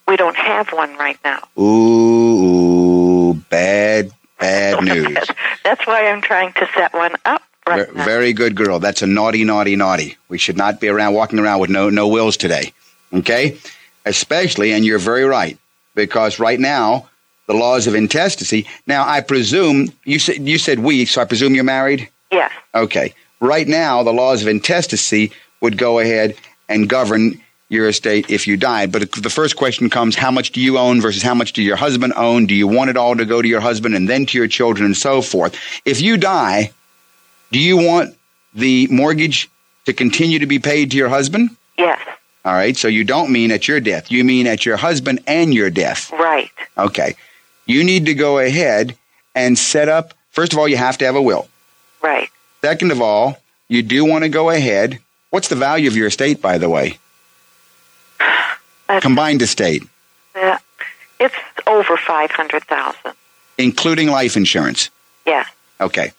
we 0.09 0.17
don't 0.17 0.37
have 0.37 0.69
one 0.73 0.93
right 0.97 1.19
now. 1.25 1.41
Ooh, 1.57 3.35
bad, 3.49 4.11
bad 4.41 4.83
news. 4.85 5.17
That's 5.63 5.87
why 5.87 6.09
I'm 6.09 6.21
trying 6.21 6.53
to 6.55 6.69
set 6.75 6.93
one 6.93 7.15
up 7.25 7.43
right 7.65 7.95
now. 7.95 8.05
Very 8.05 8.33
good 8.33 8.57
girl. 8.57 8.81
That's 8.81 9.03
a 9.03 9.07
naughty, 9.07 9.45
naughty, 9.45 9.77
naughty. 9.77 10.17
We 10.29 10.37
should 10.37 10.57
not 10.57 10.81
be 10.81 10.89
around 10.89 11.15
walking 11.15 11.39
around 11.39 11.61
with 11.61 11.71
no 11.71 11.91
no 11.91 12.09
wills 12.09 12.37
today. 12.37 12.73
Okay? 13.13 13.57
Especially, 14.05 14.73
and 14.73 14.85
you're 14.85 14.99
very 14.99 15.25
right, 15.25 15.57
because 15.95 16.41
right 16.41 16.59
now 16.59 17.09
the 17.47 17.55
laws 17.55 17.87
of 17.87 17.95
intestacy. 17.95 18.67
Now, 18.87 19.07
I 19.09 19.21
presume 19.21 19.89
you 20.05 20.19
said 20.19 20.47
you 20.47 20.59
said 20.59 20.81
we, 20.81 21.05
so 21.05 21.21
I 21.21 21.25
presume 21.25 21.55
you're 21.55 21.65
married. 21.65 22.09
yes. 22.33 22.51
Okay. 22.75 23.15
Right 23.41 23.67
now, 23.67 24.03
the 24.03 24.13
laws 24.13 24.43
of 24.43 24.49
intestacy 24.49 25.33
would 25.61 25.79
go 25.79 25.99
ahead 25.99 26.37
and 26.69 26.89
govern 26.89 27.41
your 27.71 27.89
estate 27.89 28.29
if 28.29 28.47
you 28.47 28.57
died. 28.57 28.93
But 28.93 29.13
the 29.13 29.31
first 29.31 29.57
question 29.57 29.89
comes 29.89 30.17
how 30.17 30.31
much 30.31 30.51
do 30.51 30.61
you 30.61 30.77
own 30.77 31.01
versus 31.01 31.23
how 31.23 31.35
much 31.35 31.53
do 31.53 31.63
your 31.63 31.77
husband 31.77 32.13
own? 32.17 32.47
Do 32.47 32.55
you 32.55 32.67
want 32.67 32.91
it 32.91 32.97
all 32.97 33.17
to 33.17 33.25
go 33.25 33.41
to 33.41 33.49
your 33.49 33.61
husband 33.61 33.95
and 33.95 34.09
then 34.09 34.27
to 34.27 34.39
your 34.39 34.49
children 34.49 34.85
and 34.87 34.97
so 34.97 35.23
forth? 35.23 35.57
If 35.85 36.01
you 36.01 36.17
die, 36.17 36.73
do 37.53 37.59
you 37.59 37.77
want 37.77 38.17
the 38.55 38.89
mortgage 38.89 39.49
to 39.87 39.93
continue 39.93 40.41
to 40.41 40.47
be 40.47 40.59
paid 40.59 40.91
to 40.91 40.97
your 40.97 41.09
husband? 41.09 41.51
Yes. 41.79 42.01
All 42.45 42.53
right. 42.53 42.77
So 42.77 42.89
you 42.89 43.05
don't 43.05 43.31
mean 43.31 43.53
at 43.53 43.69
your 43.69 43.81
death, 43.81 44.11
you 44.11 44.25
mean 44.25 44.47
at 44.47 44.67
your 44.67 44.77
husband 44.77 45.21
and 45.27 45.55
your 45.55 45.71
death. 45.71 46.11
Right. 46.13 46.51
Okay. 46.77 47.15
You 47.67 47.85
need 47.85 48.07
to 48.07 48.15
go 48.15 48.39
ahead 48.39 48.97
and 49.35 49.57
set 49.57 49.89
up, 49.89 50.13
first 50.31 50.53
of 50.53 50.59
all, 50.59 50.67
you 50.67 50.77
have 50.77 50.99
to 50.99 51.05
have 51.05 51.15
a 51.15 51.23
will. 51.23 51.49
Right. 52.03 52.29
Second 52.63 52.93
of 52.93 53.01
all, 53.01 53.39
you 53.69 53.83
do 53.83 54.05
want 54.05 54.25
to 54.25 54.29
go 54.29 54.51
ahead. 54.51 54.99
What's 55.31 55.49
the 55.49 55.57
value 55.57 55.89
of 55.89 55.97
your 55.97 56.09
estate, 56.09 56.43
by 56.43 56.59
the 56.59 56.69
way? 56.69 56.99
That's, 58.89 59.03
Combined 59.03 59.41
estate, 59.41 59.85
uh, 60.35 60.59
it's 61.21 61.35
over 61.69 61.97
five 61.97 62.33
hundred 62.33 62.65
thousand. 62.65 63.13
including 63.57 64.09
life 64.09 64.37
insurance. 64.37 64.91
Yeah. 65.25 65.45
Okay. 65.81 66.11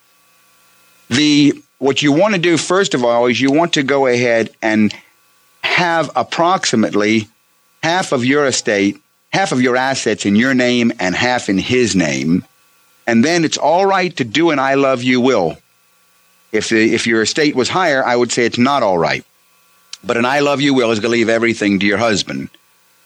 The 1.10 1.62
what 1.80 2.02
you 2.02 2.14
want 2.14 2.34
to 2.36 2.40
do 2.40 2.56
first 2.58 2.94
of 2.94 3.04
all 3.04 3.26
is 3.26 3.42
you 3.42 3.52
want 3.52 3.74
to 3.74 3.84
go 3.84 4.08
ahead 4.08 4.52
and 4.62 4.94
have 5.64 6.10
approximately 6.16 7.28
half 7.84 8.14
of 8.14 8.24
your 8.24 8.46
estate, 8.46 9.02
half 9.34 9.52
of 9.52 9.62
your 9.62 9.76
assets 9.76 10.26
in 10.26 10.38
your 10.38 10.54
name 10.54 10.94
and 10.98 11.14
half 11.14 11.50
in 11.50 11.58
his 11.58 11.94
name. 11.94 12.46
And 13.06 13.26
then 13.26 13.44
it's 13.44 13.58
all 13.58 13.86
right 13.86 14.16
to 14.16 14.24
do 14.24 14.52
an 14.52 14.60
I 14.60 14.76
love 14.76 15.04
you 15.04 15.20
will. 15.20 15.58
If 16.52 16.70
the, 16.70 16.94
if 16.94 17.08
your 17.08 17.22
estate 17.22 17.56
was 17.56 17.70
higher, 17.70 18.04
I 18.04 18.16
would 18.16 18.32
say 18.32 18.46
it's 18.46 18.58
not 18.58 18.84
all 18.84 18.98
right. 18.98 19.24
But 20.04 20.18
an 20.18 20.26
I 20.26 20.40
love 20.40 20.62
you 20.62 20.74
will 20.74 20.92
is 20.92 21.00
going 21.00 21.12
to 21.12 21.18
leave 21.18 21.30
everything 21.30 21.80
to 21.80 21.86
your 21.86 21.98
husband. 21.98 22.50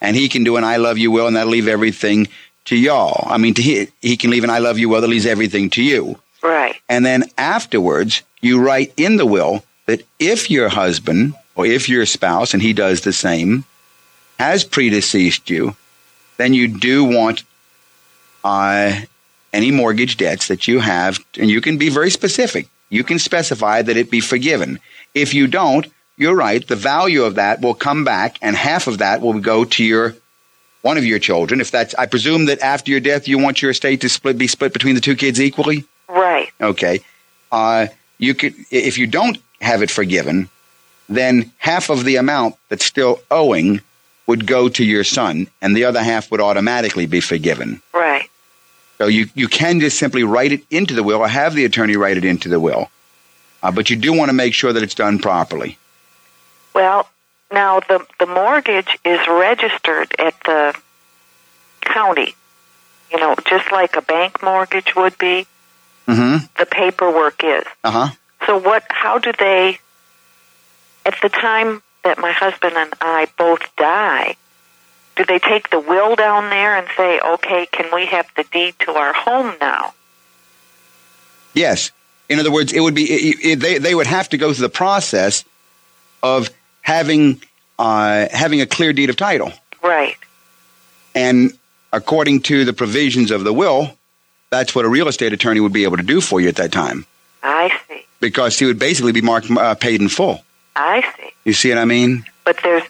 And 0.01 0.15
he 0.15 0.29
can 0.29 0.43
do 0.43 0.57
an 0.57 0.63
I 0.63 0.77
love 0.77 0.97
you 0.97 1.11
will 1.11 1.27
and 1.27 1.35
that'll 1.35 1.51
leave 1.51 1.67
everything 1.67 2.27
to 2.65 2.75
y'all. 2.75 3.27
I 3.27 3.37
mean, 3.37 3.53
to 3.55 3.61
he, 3.61 3.87
he 4.01 4.17
can 4.17 4.31
leave 4.31 4.43
an 4.43 4.49
I 4.49 4.59
love 4.59 4.79
you 4.79 4.89
will 4.89 5.01
that 5.01 5.07
leaves 5.07 5.25
everything 5.25 5.69
to 5.71 5.83
you. 5.83 6.19
Right. 6.41 6.75
And 6.89 7.05
then 7.05 7.23
afterwards, 7.37 8.21
you 8.41 8.61
write 8.61 8.93
in 8.97 9.17
the 9.17 9.25
will 9.25 9.63
that 9.87 10.01
if 10.19 10.49
your 10.49 10.69
husband 10.69 11.33
or 11.55 11.65
if 11.65 11.87
your 11.87 12.05
spouse, 12.05 12.53
and 12.53 12.61
he 12.61 12.73
does 12.73 13.01
the 13.01 13.13
same, 13.13 13.63
has 14.37 14.65
predeceased 14.65 15.49
you, 15.49 15.75
then 16.37 16.53
you 16.53 16.67
do 16.67 17.03
want 17.05 17.43
uh, 18.43 19.01
any 19.53 19.71
mortgage 19.71 20.17
debts 20.17 20.49
that 20.49 20.67
you 20.67 20.79
have, 20.79 21.17
and 21.39 21.49
you 21.49 21.61
can 21.61 21.77
be 21.77 21.89
very 21.89 22.09
specific. 22.09 22.67
You 22.95 23.03
can 23.03 23.19
specify 23.19 23.81
that 23.81 23.97
it 23.97 24.09
be 24.09 24.21
forgiven. 24.21 24.79
If 25.13 25.33
you 25.33 25.47
don't, 25.47 25.85
you're 26.15 26.33
right. 26.33 26.65
The 26.65 26.77
value 26.77 27.23
of 27.23 27.35
that 27.35 27.59
will 27.59 27.73
come 27.73 28.05
back, 28.05 28.37
and 28.41 28.55
half 28.55 28.87
of 28.87 28.99
that 28.99 29.19
will 29.19 29.37
go 29.39 29.65
to 29.65 29.83
your 29.83 30.15
one 30.81 30.97
of 30.97 31.03
your 31.03 31.19
children. 31.19 31.59
If 31.59 31.71
that's, 31.71 31.93
I 31.95 32.05
presume 32.05 32.45
that 32.45 32.61
after 32.61 32.91
your 32.91 33.01
death, 33.01 33.27
you 33.27 33.37
want 33.37 33.61
your 33.61 33.71
estate 33.71 33.99
to 34.01 34.07
split 34.07 34.37
be 34.37 34.47
split 34.47 34.71
between 34.71 34.95
the 34.95 35.01
two 35.01 35.17
kids 35.17 35.41
equally. 35.41 35.83
Right. 36.07 36.49
Okay. 36.61 37.01
Uh, 37.51 37.87
you 38.17 38.33
could 38.33 38.53
if 38.71 38.97
you 38.97 39.07
don't 39.07 39.37
have 39.59 39.81
it 39.81 39.91
forgiven, 39.91 40.47
then 41.09 41.51
half 41.57 41.89
of 41.89 42.05
the 42.05 42.15
amount 42.15 42.55
that's 42.69 42.85
still 42.85 43.19
owing 43.29 43.81
would 44.25 44.47
go 44.47 44.69
to 44.69 44.85
your 44.85 45.03
son, 45.03 45.47
and 45.61 45.75
the 45.75 45.83
other 45.83 46.01
half 46.01 46.31
would 46.31 46.39
automatically 46.39 47.07
be 47.07 47.19
forgiven. 47.19 47.81
Right. 47.93 48.29
So 48.97 49.07
you, 49.07 49.27
you 49.35 49.47
can 49.47 49.79
just 49.79 49.99
simply 49.99 50.23
write 50.23 50.51
it 50.51 50.63
into 50.71 50.93
the 50.93 51.03
will 51.03 51.19
or 51.19 51.27
have 51.27 51.53
the 51.53 51.65
attorney 51.65 51.97
write 51.97 52.17
it 52.17 52.25
into 52.25 52.47
the 52.49 52.59
will. 52.59 52.89
Uh, 53.61 53.71
but 53.71 53.89
you 53.89 53.95
do 53.95 54.13
want 54.13 54.29
to 54.29 54.33
make 54.33 54.53
sure 54.53 54.71
that 54.71 54.83
it's 54.83 54.95
done 54.95 55.19
properly. 55.19 55.77
Well, 56.73 57.09
now 57.51 57.79
the 57.79 58.05
the 58.19 58.25
mortgage 58.25 58.97
is 59.03 59.19
registered 59.27 60.13
at 60.19 60.35
the 60.45 60.75
county. 61.81 62.35
You 63.11 63.19
know, 63.19 63.35
just 63.47 63.71
like 63.71 63.95
a 63.95 64.01
bank 64.01 64.43
mortgage 64.43 64.95
would 64.95 65.17
be. 65.17 65.47
Mm-hmm. 66.07 66.45
The 66.59 66.65
paperwork 66.65 67.43
is. 67.43 67.63
Uh 67.83 67.91
huh. 67.91 68.09
So 68.45 68.57
what? 68.57 68.83
How 68.89 69.17
do 69.17 69.31
they? 69.37 69.79
At 71.05 71.15
the 71.21 71.29
time 71.29 71.81
that 72.03 72.17
my 72.19 72.31
husband 72.31 72.75
and 72.75 72.93
I 73.01 73.27
both 73.37 73.75
die, 73.77 74.35
do 75.15 75.25
they 75.25 75.39
take 75.39 75.69
the 75.69 75.79
will 75.79 76.15
down 76.15 76.49
there 76.49 76.75
and 76.75 76.87
say, 76.97 77.19
"Okay, 77.19 77.67
can 77.71 77.89
we 77.93 78.05
have 78.07 78.27
the 78.35 78.43
deed 78.45 78.75
to 78.79 78.91
our 78.91 79.13
home 79.13 79.55
now?" 79.61 79.93
Yes. 81.53 81.91
In 82.27 82.39
other 82.39 82.51
words, 82.51 82.73
it 82.73 82.79
would 82.79 82.95
be 82.95 83.03
it, 83.03 83.35
it, 83.43 83.59
they 83.59 83.77
they 83.77 83.93
would 83.95 84.07
have 84.07 84.29
to 84.29 84.37
go 84.37 84.51
through 84.53 84.63
the 84.63 84.69
process 84.69 85.45
of 86.23 86.49
having 86.81 87.41
uh, 87.77 88.27
having 88.31 88.61
a 88.61 88.65
clear 88.65 88.93
deed 88.93 89.09
of 89.09 89.15
title, 89.15 89.51
Right. 89.83 90.17
and 91.13 91.51
according 91.93 92.41
to 92.41 92.65
the 92.65 92.73
provisions 92.73 93.31
of 93.31 93.43
the 93.43 93.53
will, 93.53 93.95
that's 94.49 94.73
what 94.73 94.85
a 94.85 94.89
real 94.89 95.07
estate 95.07 95.33
attorney 95.33 95.59
would 95.59 95.73
be 95.73 95.83
able 95.83 95.97
to 95.97 96.03
do 96.03 96.19
for 96.21 96.39
you 96.41 96.47
at 96.47 96.55
that 96.55 96.71
time, 96.71 97.05
I 97.43 97.69
see. 97.87 98.05
because 98.19 98.57
he 98.57 98.65
would 98.65 98.79
basically 98.79 99.11
be 99.11 99.21
marked 99.21 99.51
uh, 99.51 99.75
paid 99.75 100.01
in 100.01 100.09
full. 100.09 100.43
I 100.75 101.01
see. 101.17 101.29
You 101.43 101.53
see 101.53 101.69
what 101.69 101.77
I 101.77 101.85
mean? 101.85 102.25
But 102.43 102.57
there's 102.63 102.83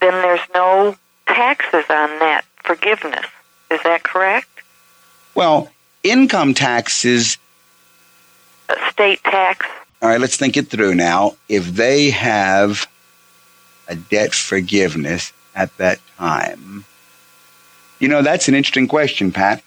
then 0.00 0.12
there's 0.22 0.40
no 0.54 0.96
taxes 1.26 1.84
on 1.88 2.08
that 2.18 2.44
forgiveness. 2.70 3.26
Is 3.70 3.82
that 3.82 4.04
correct? 4.04 4.48
Well, 5.34 5.70
income 6.04 6.54
taxes. 6.54 7.36
A 8.68 8.76
state 8.92 9.22
tax. 9.24 9.66
All 10.00 10.08
right, 10.08 10.20
let's 10.20 10.36
think 10.36 10.56
it 10.56 10.68
through 10.68 10.94
now. 10.94 11.36
If 11.48 11.66
they 11.66 12.10
have 12.10 12.86
a 13.88 13.96
debt 13.96 14.34
forgiveness 14.34 15.32
at 15.56 15.76
that 15.78 15.98
time, 16.16 16.84
you 17.98 18.06
know, 18.06 18.22
that's 18.22 18.46
an 18.46 18.54
interesting 18.54 18.86
question, 18.86 19.32
Pat. 19.32 19.64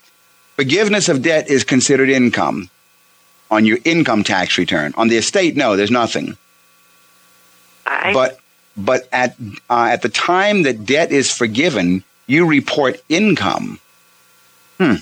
Forgiveness 0.55 1.09
of 1.09 1.21
debt 1.21 1.49
is 1.49 1.65
considered 1.65 2.09
income 2.09 2.69
on 3.51 3.65
your 3.65 3.79
income 3.83 4.23
tax 4.23 4.57
return. 4.57 4.93
On 4.95 5.09
the 5.09 5.17
estate, 5.17 5.57
no, 5.57 5.75
there's 5.75 5.91
nothing. 5.91 6.37
I 7.85 8.13
But 8.13 8.39
but 8.77 9.09
at 9.11 9.35
uh, 9.69 9.89
at 9.91 10.03
the 10.03 10.09
time 10.09 10.63
that 10.63 10.85
debt 10.85 11.11
is 11.11 11.29
forgiven, 11.29 12.03
you 12.27 12.45
report 12.45 13.01
income. 13.09 13.79
Hmm. 14.77 14.95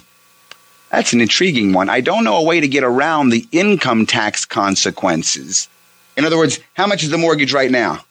That's 0.91 1.13
an 1.13 1.21
intriguing 1.21 1.73
one. 1.73 1.89
I 1.89 2.01
don't 2.01 2.23
know 2.23 2.37
a 2.37 2.43
way 2.43 2.59
to 2.59 2.67
get 2.67 2.83
around 2.83 3.29
the 3.29 3.47
income 3.51 4.05
tax 4.05 4.43
consequences. 4.43 5.69
In 6.17 6.25
other 6.25 6.37
words, 6.37 6.59
how 6.73 6.85
much 6.85 7.03
is 7.03 7.09
the 7.09 7.17
mortgage 7.17 7.53
right 7.53 7.71
now? 7.71 8.03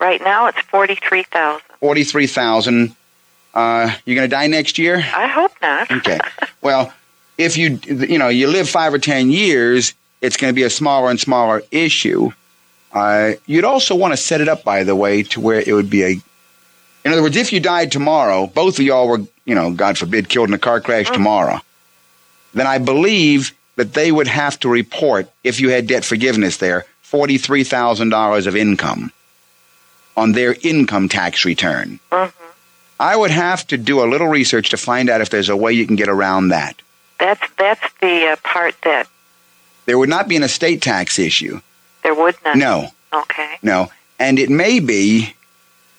right 0.00 0.20
now 0.22 0.46
it's 0.46 0.60
forty 0.60 0.94
three 0.94 1.22
thousand. 1.24 1.62
Forty-three 1.80 2.26
thousand. 2.26 2.94
Uh, 3.54 3.94
you're 4.04 4.16
going 4.16 4.28
to 4.28 4.34
die 4.34 4.46
next 4.46 4.76
year. 4.78 4.96
I 4.96 5.26
hope 5.26 5.52
not. 5.62 5.90
Okay. 5.90 6.18
Well, 6.62 6.92
if 7.38 7.56
you 7.56 7.78
you 7.86 8.18
know 8.18 8.28
you 8.28 8.48
live 8.48 8.68
five 8.68 8.92
or 8.92 8.98
ten 8.98 9.30
years, 9.30 9.94
it's 10.20 10.36
going 10.36 10.52
to 10.52 10.54
be 10.54 10.64
a 10.64 10.70
smaller 10.70 11.10
and 11.10 11.20
smaller 11.20 11.62
issue. 11.70 12.32
Uh, 12.92 13.32
you'd 13.46 13.64
also 13.64 13.94
want 13.94 14.12
to 14.12 14.16
set 14.16 14.40
it 14.40 14.48
up, 14.48 14.64
by 14.64 14.82
the 14.82 14.96
way, 14.96 15.22
to 15.22 15.40
where 15.40 15.60
it 15.60 15.72
would 15.72 15.88
be 15.88 16.02
a. 16.02 16.16
In 17.06 17.12
other 17.12 17.22
words, 17.22 17.36
if 17.36 17.52
you 17.52 17.60
died 17.60 17.92
tomorrow, 17.92 18.48
both 18.48 18.80
of 18.80 18.84
y'all 18.84 19.06
were, 19.06 19.20
you 19.44 19.54
know, 19.54 19.70
God 19.70 19.96
forbid, 19.96 20.28
killed 20.28 20.48
in 20.48 20.54
a 20.54 20.58
car 20.58 20.80
crash 20.80 21.08
tomorrow, 21.08 21.60
then 22.52 22.66
I 22.66 22.78
believe 22.78 23.54
that 23.76 23.94
they 23.94 24.10
would 24.10 24.26
have 24.26 24.58
to 24.60 24.68
report, 24.68 25.30
if 25.44 25.60
you 25.60 25.70
had 25.70 25.86
debt 25.86 26.04
forgiveness 26.04 26.56
there, 26.56 26.84
forty-three 27.02 27.62
thousand 27.62 28.08
dollars 28.08 28.48
of 28.48 28.56
income 28.56 29.12
on 30.16 30.32
their 30.32 30.56
income 30.62 31.08
tax 31.08 31.44
return. 31.44 32.00
Mhm. 32.10 32.32
I 32.98 33.14
would 33.14 33.30
have 33.30 33.64
to 33.68 33.76
do 33.76 34.02
a 34.02 34.10
little 34.10 34.26
research 34.26 34.70
to 34.70 34.76
find 34.76 35.08
out 35.08 35.20
if 35.20 35.30
there's 35.30 35.48
a 35.50 35.56
way 35.56 35.72
you 35.72 35.86
can 35.86 35.94
get 35.94 36.08
around 36.08 36.48
that. 36.48 36.74
That's 37.20 37.46
that's 37.56 37.86
the 38.00 38.26
uh, 38.32 38.36
part 38.42 38.74
that 38.82 39.06
There 39.84 39.96
would 39.98 40.08
not 40.08 40.26
be 40.26 40.34
an 40.34 40.42
estate 40.42 40.82
tax 40.82 41.20
issue. 41.20 41.60
there 42.02 42.14
would 42.14 42.34
not. 42.44 42.56
No, 42.56 42.90
Okay. 43.12 43.58
no. 43.62 43.92
And 44.18 44.40
it 44.40 44.50
may 44.50 44.80
be, 44.80 45.34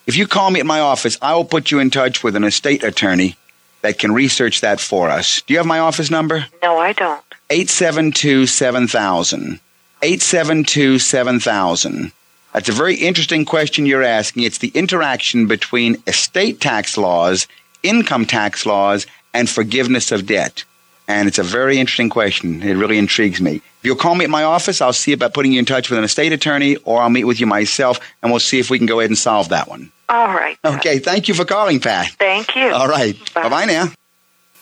if 0.07 0.15
you 0.15 0.25
call 0.25 0.49
me 0.49 0.61
at 0.61 0.65
my 0.65 0.79
office, 0.79 1.17
I 1.21 1.35
will 1.35 1.45
put 1.45 1.69
you 1.69 1.79
in 1.79 1.89
touch 1.89 2.23
with 2.23 2.35
an 2.37 2.45
estate 2.45 2.83
attorney 2.83 3.35
that 3.81 3.99
can 3.99 4.13
research 4.13 4.61
that 4.61 4.79
for 4.79 5.09
us. 5.09 5.41
Do 5.41 5.53
you 5.53 5.59
have 5.59 5.67
my 5.67 5.79
office 5.79 6.09
number? 6.09 6.47
No, 6.63 6.77
I 6.77 6.93
don't. 6.93 7.21
872 7.49 8.47
7000. 8.47 9.59
872 10.01 10.99
7000. 10.99 12.11
That's 12.53 12.69
a 12.69 12.73
very 12.73 12.95
interesting 12.95 13.45
question 13.45 13.85
you're 13.85 14.01
asking. 14.01 14.43
It's 14.43 14.59
the 14.59 14.69
interaction 14.69 15.45
between 15.45 16.01
estate 16.07 16.61
tax 16.61 16.97
laws, 16.97 17.45
income 17.83 18.25
tax 18.25 18.65
laws, 18.65 19.05
and 19.33 19.49
forgiveness 19.49 20.11
of 20.11 20.25
debt. 20.25 20.63
And 21.09 21.27
it's 21.27 21.37
a 21.37 21.43
very 21.43 21.79
interesting 21.79 22.09
question. 22.09 22.63
It 22.63 22.75
really 22.75 22.97
intrigues 22.97 23.41
me. 23.41 23.57
If 23.57 23.83
you'll 23.83 23.95
call 23.95 24.15
me 24.15 24.25
at 24.25 24.31
my 24.31 24.43
office, 24.43 24.81
I'll 24.81 24.93
see 24.93 25.13
about 25.13 25.33
putting 25.33 25.51
you 25.51 25.59
in 25.59 25.65
touch 25.65 25.89
with 25.89 25.99
an 25.99 26.05
estate 26.05 26.33
attorney, 26.33 26.77
or 26.77 27.01
I'll 27.01 27.09
meet 27.09 27.25
with 27.25 27.39
you 27.39 27.45
myself, 27.45 27.99
and 28.21 28.31
we'll 28.31 28.39
see 28.39 28.59
if 28.59 28.69
we 28.69 28.77
can 28.77 28.87
go 28.87 28.99
ahead 28.99 29.09
and 29.09 29.17
solve 29.17 29.49
that 29.49 29.67
one. 29.67 29.91
All 30.09 30.27
right. 30.27 30.57
Okay, 30.63 30.99
thank 30.99 31.27
you 31.27 31.33
for 31.33 31.45
calling, 31.45 31.79
Pat. 31.79 32.07
Thank 32.17 32.55
you. 32.55 32.69
All 32.71 32.87
right. 32.87 33.17
Bye. 33.33 33.43
Bye 33.43 33.49
bye 33.49 33.65
now. 33.65 33.87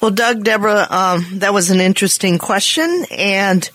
Well, 0.01 0.11
Doug, 0.11 0.43
Deborah, 0.43 0.87
um, 0.89 1.39
that 1.39 1.53
was 1.53 1.71
an 1.71 1.79
interesting 1.79 2.37
question, 2.37 3.05
and 3.11 3.67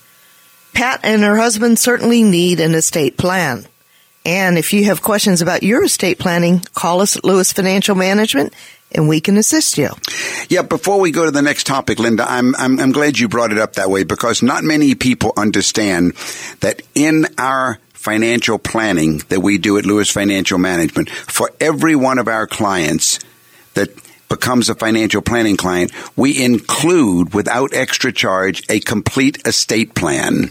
Pat 0.73 1.01
and 1.03 1.23
her 1.23 1.37
husband 1.37 1.79
certainly 1.79 2.23
need 2.23 2.59
an 2.59 2.75
estate 2.75 3.17
plan. 3.17 3.65
And 4.23 4.57
if 4.57 4.71
you 4.71 4.85
have 4.85 5.01
questions 5.01 5.41
about 5.41 5.63
your 5.63 5.83
estate 5.83 6.19
planning, 6.19 6.59
call 6.73 7.01
us 7.01 7.17
at 7.17 7.23
Lewis 7.23 7.51
Financial 7.51 7.95
Management, 7.95 8.53
and 8.91 9.09
we 9.09 9.19
can 9.19 9.35
assist 9.37 9.77
you. 9.77 9.89
Yeah, 10.47 10.61
before 10.61 10.99
we 10.99 11.11
go 11.11 11.25
to 11.25 11.31
the 11.31 11.41
next 11.41 11.65
topic, 11.65 11.97
Linda, 11.97 12.29
I'm, 12.29 12.55
I'm, 12.55 12.79
I'm 12.79 12.91
glad 12.91 13.17
you 13.17 13.27
brought 13.27 13.51
it 13.51 13.57
up 13.57 13.73
that 13.73 13.89
way 13.89 14.03
because 14.03 14.43
not 14.43 14.63
many 14.63 14.93
people 14.95 15.33
understand 15.35 16.13
that 16.59 16.81
in 16.93 17.25
our 17.37 17.79
financial 18.01 18.57
planning 18.57 19.19
that 19.29 19.41
we 19.41 19.59
do 19.59 19.77
at 19.77 19.85
Lewis 19.85 20.09
Financial 20.09 20.57
Management, 20.57 21.09
for 21.11 21.51
every 21.59 21.95
one 21.95 22.17
of 22.17 22.27
our 22.27 22.47
clients 22.47 23.19
that 23.75 23.89
becomes 24.27 24.69
a 24.69 24.75
financial 24.75 25.21
planning 25.21 25.55
client, 25.55 25.91
we 26.17 26.43
include 26.43 27.35
without 27.35 27.75
extra 27.75 28.11
charge 28.11 28.63
a 28.69 28.79
complete 28.79 29.45
estate 29.45 29.93
plan. 29.93 30.49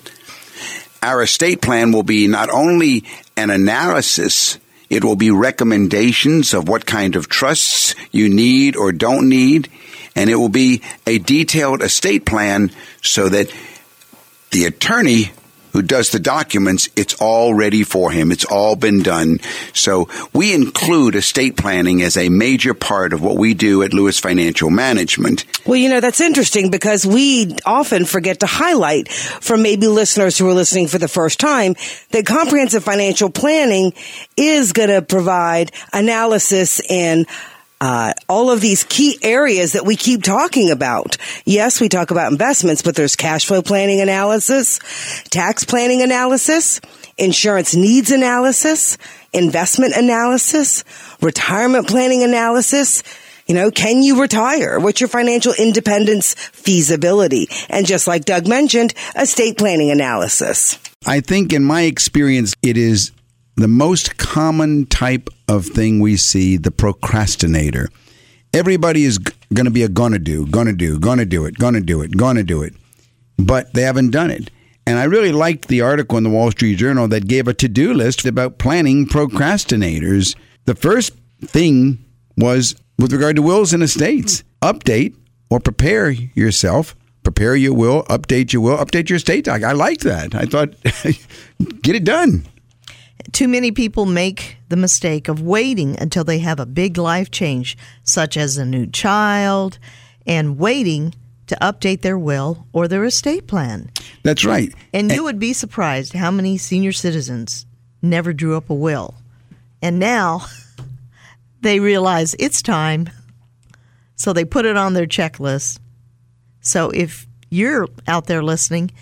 Our 1.03 1.23
estate 1.23 1.61
plan 1.61 1.91
will 1.91 2.05
be 2.05 2.29
not 2.29 2.51
only 2.51 3.05
an 3.37 3.51
analysis, 3.51 4.59
it 4.89 5.03
will 5.03 5.17
be 5.17 5.33
recommendations 5.33 6.55
of 6.55 6.69
what 6.69 6.87
kind 6.87 7.17
of 7.17 7.29
trusts 7.29 7.97
you 8.13 8.29
need 8.29 8.77
or 8.77 8.93
don't 8.93 9.29
need, 9.29 9.69
and 10.15 10.31
it 10.31 10.37
will 10.37 10.51
be 10.51 10.83
a 11.05 11.19
detailed 11.19 11.83
estate 11.83 12.25
plan 12.25 12.71
so 13.03 13.29
that 13.29 13.53
the 14.53 14.67
attorney 14.67 15.33
who 15.72 15.83
does 15.83 16.11
the 16.11 16.18
documents, 16.18 16.88
it's 16.96 17.14
all 17.14 17.54
ready 17.54 17.83
for 17.83 18.11
him. 18.11 18.33
It's 18.33 18.44
all 18.44 18.76
been 18.76 19.02
done. 19.02 19.38
So 19.72 20.09
we 20.33 20.54
include 20.54 21.14
estate 21.14 21.56
planning 21.56 22.02
as 22.02 22.16
a 22.16 22.28
major 22.28 22.74
part 22.74 23.12
of 23.12 23.22
what 23.22 23.37
we 23.37 23.54
do 23.54 23.83
at 23.83 23.92
Lewis 23.92 24.18
Financial 24.18 24.70
Management. 24.70 25.44
Well, 25.66 25.76
you 25.76 25.88
know, 25.88 26.00
that's 26.00 26.20
interesting 26.20 26.70
because 26.70 27.06
we 27.06 27.56
often 27.64 28.04
forget 28.04 28.40
to 28.40 28.46
highlight 28.46 29.11
for 29.11 29.56
maybe 29.56 29.87
listeners 29.87 30.38
who 30.38 30.48
are 30.48 30.54
listening 30.54 30.88
for 30.88 30.98
the 30.98 31.09
first 31.09 31.40
time 31.40 31.74
that 32.11 32.26
comprehensive 32.26 32.85
financial 32.85 33.30
planning 33.30 33.92
is 34.37 34.72
going 34.72 34.88
to 34.88 35.02
provide 35.02 35.72
analysis 35.92 36.80
in 36.80 37.26
uh, 37.81 38.12
all 38.29 38.51
of 38.51 38.61
these 38.61 38.85
key 38.85 39.19
areas 39.23 39.73
that 39.73 39.87
we 39.87 39.97
keep 39.97 40.23
talking 40.23 40.71
about. 40.71 41.16
Yes, 41.45 41.81
we 41.81 41.88
talk 41.88 42.11
about 42.11 42.31
investments, 42.31 42.83
but 42.83 42.95
there's 42.95 43.16
cash 43.16 43.47
flow 43.47 43.62
planning 43.62 44.01
analysis, 44.01 44.79
tax 45.31 45.64
planning 45.64 46.03
analysis, 46.03 46.81
insurance 47.16 47.75
needs 47.75 48.11
analysis, 48.11 48.99
investment 49.33 49.95
analysis, 49.95 50.85
retirement 51.21 51.88
planning 51.88 52.23
analysis. 52.23 53.03
You 53.47 53.55
know, 53.55 53.71
can 53.71 54.03
you 54.03 54.21
retire? 54.21 54.79
What's 54.79 55.01
your 55.01 55.09
financial 55.09 55.53
independence 55.59 56.35
feasibility? 56.35 57.49
And 57.69 57.85
just 57.85 58.07
like 58.07 58.25
Doug 58.25 58.47
mentioned, 58.47 58.95
estate 59.16 59.59
planning 59.59 59.90
analysis. 59.90 60.79
I 61.07 61.21
think 61.21 61.53
in 61.53 61.64
my 61.64 61.83
experience, 61.83 62.55
it 62.62 62.77
is 62.77 63.11
the 63.61 63.68
most 63.68 64.16
common 64.16 64.87
type 64.87 65.29
of 65.49 65.66
thing 65.66 66.01
we 66.01 66.16
see 66.16 66.57
the 66.57 66.70
procrastinator. 66.70 67.88
Everybody 68.53 69.05
is 69.05 69.18
going 69.18 69.66
to 69.66 69.70
be 69.70 69.83
a 69.83 69.88
gonna 69.88 70.18
do, 70.18 70.46
gonna 70.46 70.73
do, 70.73 70.99
gonna 70.99 71.25
do 71.25 71.44
it, 71.44 71.59
gonna 71.59 71.81
do 71.81 72.01
it, 72.01 72.16
gonna 72.16 72.42
do 72.42 72.62
it, 72.62 72.75
but 73.38 73.73
they 73.75 73.83
haven't 73.83 74.11
done 74.11 74.31
it. 74.31 74.51
And 74.87 74.99
I 74.99 75.05
really 75.05 75.31
liked 75.31 75.68
the 75.68 75.83
article 75.83 76.18
in 76.18 76.25
the 76.25 76.31
Wall 76.31 76.51
Street 76.51 76.77
Journal 76.77 77.07
that 77.09 77.29
gave 77.29 77.46
a 77.46 77.55
to 77.55 77.68
do 77.68 77.92
list 77.92 78.25
about 78.25 78.59
planning 78.59 79.07
procrastinators. 79.07 80.35
The 80.64 80.75
first 80.75 81.12
thing 81.42 82.05
was 82.37 82.75
with 82.99 83.12
regard 83.12 83.37
to 83.37 83.42
wills 83.42 83.73
and 83.73 83.83
estates 83.83 84.42
update 84.62 85.14
or 85.49 85.61
prepare 85.61 86.11
yourself. 86.11 86.96
Prepare 87.23 87.55
your 87.55 87.75
will, 87.75 88.05
update 88.05 88.53
your 88.53 88.62
will, 88.62 88.79
update 88.79 89.11
your 89.11 89.18
estate 89.18 89.44
doc. 89.44 89.62
I 89.62 89.73
liked 89.73 90.03
that. 90.05 90.35
I 90.35 90.46
thought, 90.46 90.75
get 91.83 91.94
it 91.94 92.05
done. 92.05 92.46
Too 93.33 93.48
many 93.48 93.70
people 93.72 94.06
make 94.06 94.56
the 94.68 94.76
mistake 94.76 95.28
of 95.28 95.40
waiting 95.42 95.98
until 95.98 96.24
they 96.24 96.38
have 96.38 96.61
a 96.61 96.66
big 96.66 96.96
life 96.96 97.30
change, 97.30 97.76
such 98.02 98.37
as 98.37 98.56
a 98.56 98.64
new 98.64 98.87
child, 98.87 99.78
and 100.26 100.59
waiting 100.59 101.14
to 101.46 101.56
update 101.56 102.02
their 102.02 102.18
will 102.18 102.66
or 102.72 102.87
their 102.87 103.04
estate 103.04 103.46
plan. 103.46 103.90
That's 104.22 104.44
right. 104.44 104.72
And 104.92 105.11
you 105.11 105.24
would 105.24 105.38
be 105.38 105.52
surprised 105.52 106.12
how 106.12 106.30
many 106.30 106.56
senior 106.59 106.92
citizens 106.92 107.66
never 108.00 108.33
drew 108.33 108.56
up 108.56 108.70
a 108.70 108.74
will. 108.74 109.14
And 109.83 109.98
now 109.98 110.46
they 111.61 111.80
realize 111.80 112.37
it's 112.38 112.62
time. 112.62 113.11
So 114.14 114.33
they 114.33 114.44
put 114.44 114.64
it 114.64 114.76
on 114.76 114.94
their 114.94 115.06
checklist. 115.06 115.80
So 116.61 116.90
if 116.90 117.26
you're 117.50 117.88
out 118.06 118.26
there 118.26 118.42
listening, 118.42 118.92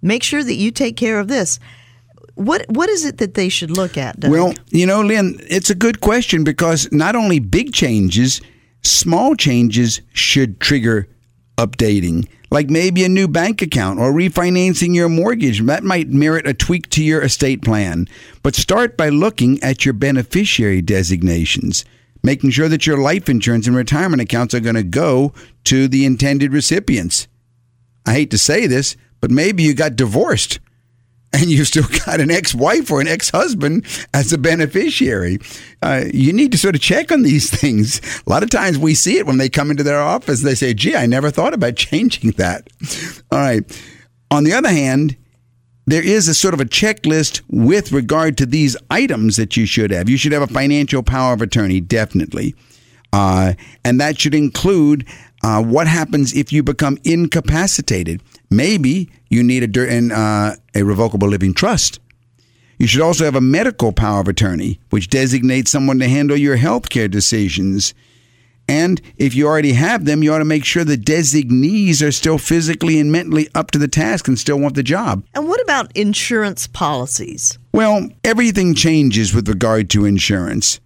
make 0.00 0.22
sure 0.22 0.42
that 0.42 0.54
you 0.54 0.70
take 0.70 0.96
care 0.96 1.20
of 1.20 1.28
this. 1.28 1.58
What 2.36 2.66
what 2.68 2.90
is 2.90 3.06
it 3.06 3.16
that 3.18 3.34
they 3.34 3.48
should 3.48 3.70
look 3.70 3.96
at? 3.96 4.20
Doug? 4.20 4.30
Well, 4.30 4.54
you 4.68 4.86
know, 4.86 5.00
Lynn, 5.00 5.40
it's 5.48 5.70
a 5.70 5.74
good 5.74 6.00
question 6.00 6.44
because 6.44 6.90
not 6.92 7.16
only 7.16 7.38
big 7.38 7.72
changes, 7.72 8.42
small 8.82 9.34
changes 9.34 10.02
should 10.12 10.60
trigger 10.60 11.08
updating. 11.56 12.28
Like 12.50 12.68
maybe 12.68 13.04
a 13.04 13.08
new 13.08 13.26
bank 13.26 13.62
account 13.62 13.98
or 13.98 14.12
refinancing 14.12 14.94
your 14.94 15.08
mortgage. 15.08 15.62
That 15.62 15.82
might 15.82 16.10
merit 16.10 16.46
a 16.46 16.52
tweak 16.52 16.90
to 16.90 17.02
your 17.02 17.22
estate 17.22 17.62
plan. 17.62 18.06
But 18.42 18.54
start 18.54 18.98
by 18.98 19.08
looking 19.08 19.60
at 19.62 19.86
your 19.86 19.94
beneficiary 19.94 20.82
designations, 20.82 21.86
making 22.22 22.50
sure 22.50 22.68
that 22.68 22.86
your 22.86 22.98
life 22.98 23.30
insurance 23.30 23.66
and 23.66 23.74
retirement 23.74 24.20
accounts 24.20 24.54
are 24.54 24.60
going 24.60 24.76
to 24.76 24.82
go 24.82 25.32
to 25.64 25.88
the 25.88 26.04
intended 26.04 26.52
recipients. 26.52 27.26
I 28.04 28.12
hate 28.12 28.30
to 28.30 28.38
say 28.38 28.66
this, 28.66 28.94
but 29.20 29.30
maybe 29.30 29.62
you 29.62 29.74
got 29.74 29.96
divorced 29.96 30.60
and 31.36 31.50
you've 31.50 31.66
still 31.66 31.86
got 32.06 32.20
an 32.20 32.30
ex-wife 32.30 32.90
or 32.90 33.00
an 33.00 33.08
ex-husband 33.08 33.84
as 34.14 34.32
a 34.32 34.38
beneficiary. 34.38 35.38
Uh, 35.82 36.04
you 36.12 36.32
need 36.32 36.50
to 36.52 36.58
sort 36.58 36.74
of 36.74 36.80
check 36.80 37.12
on 37.12 37.22
these 37.22 37.50
things. 37.60 38.00
A 38.26 38.30
lot 38.30 38.42
of 38.42 38.50
times 38.50 38.78
we 38.78 38.94
see 38.94 39.18
it 39.18 39.26
when 39.26 39.38
they 39.38 39.48
come 39.48 39.70
into 39.70 39.82
their 39.82 40.00
office. 40.00 40.42
They 40.42 40.54
say, 40.54 40.72
"Gee, 40.74 40.96
I 40.96 41.06
never 41.06 41.30
thought 41.30 41.54
about 41.54 41.76
changing 41.76 42.32
that." 42.32 42.68
All 43.30 43.38
right. 43.38 43.62
On 44.30 44.44
the 44.44 44.52
other 44.54 44.70
hand, 44.70 45.16
there 45.86 46.02
is 46.02 46.26
a 46.26 46.34
sort 46.34 46.54
of 46.54 46.60
a 46.60 46.64
checklist 46.64 47.42
with 47.48 47.92
regard 47.92 48.36
to 48.38 48.46
these 48.46 48.76
items 48.90 49.36
that 49.36 49.56
you 49.56 49.66
should 49.66 49.92
have. 49.92 50.08
You 50.08 50.16
should 50.16 50.32
have 50.32 50.42
a 50.42 50.48
financial 50.48 51.02
power 51.02 51.32
of 51.32 51.42
attorney, 51.42 51.80
definitely, 51.80 52.56
uh, 53.12 53.52
and 53.84 54.00
that 54.00 54.18
should 54.20 54.34
include 54.34 55.06
uh, 55.44 55.62
what 55.62 55.86
happens 55.86 56.34
if 56.34 56.52
you 56.52 56.62
become 56.64 56.98
incapacitated. 57.04 58.20
Maybe 58.50 59.10
you 59.28 59.42
need 59.42 59.76
a, 59.76 60.14
uh, 60.14 60.54
a 60.74 60.82
revocable 60.84 61.28
living 61.28 61.54
trust. 61.54 62.00
You 62.78 62.86
should 62.86 63.00
also 63.00 63.24
have 63.24 63.34
a 63.34 63.40
medical 63.40 63.92
power 63.92 64.20
of 64.20 64.28
attorney, 64.28 64.80
which 64.90 65.08
designates 65.08 65.70
someone 65.70 65.98
to 65.98 66.08
handle 66.08 66.36
your 66.36 66.56
health 66.56 66.90
care 66.90 67.08
decisions. 67.08 67.94
And 68.68 69.00
if 69.16 69.34
you 69.34 69.46
already 69.46 69.72
have 69.72 70.04
them, 70.04 70.22
you 70.22 70.32
ought 70.32 70.38
to 70.38 70.44
make 70.44 70.64
sure 70.64 70.84
the 70.84 70.96
designees 70.96 72.02
are 72.02 72.12
still 72.12 72.36
physically 72.36 72.98
and 72.98 73.10
mentally 73.10 73.48
up 73.54 73.70
to 73.70 73.78
the 73.78 73.88
task 73.88 74.28
and 74.28 74.38
still 74.38 74.58
want 74.58 74.74
the 74.74 74.82
job. 74.82 75.24
And 75.34 75.48
what 75.48 75.62
about 75.62 75.96
insurance 75.96 76.66
policies? 76.66 77.58
Well, 77.72 78.08
everything 78.24 78.74
changes 78.74 79.32
with 79.32 79.48
regard 79.48 79.88
to 79.90 80.04
insurance. 80.04 80.80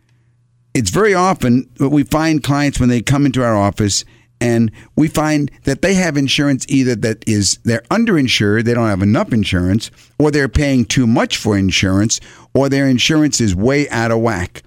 It's 0.74 0.90
very 0.90 1.14
often 1.14 1.68
what 1.78 1.90
we 1.90 2.04
find 2.04 2.44
clients 2.44 2.78
when 2.78 2.90
they 2.90 3.00
come 3.00 3.26
into 3.26 3.42
our 3.42 3.56
office 3.56 4.04
and 4.40 4.70
we 4.96 5.08
find 5.08 5.50
that 5.64 5.82
they 5.82 5.94
have 5.94 6.16
insurance 6.16 6.64
either 6.68 6.94
that 6.96 7.28
is 7.28 7.58
they're 7.64 7.82
underinsured, 7.90 8.64
they 8.64 8.74
don't 8.74 8.88
have 8.88 9.02
enough 9.02 9.32
insurance, 9.32 9.90
or 10.18 10.30
they're 10.30 10.48
paying 10.48 10.84
too 10.84 11.06
much 11.06 11.36
for 11.36 11.56
insurance, 11.56 12.20
or 12.54 12.68
their 12.68 12.88
insurance 12.88 13.40
is 13.40 13.54
way 13.54 13.88
out 13.90 14.10
of 14.10 14.20
whack. 14.20 14.62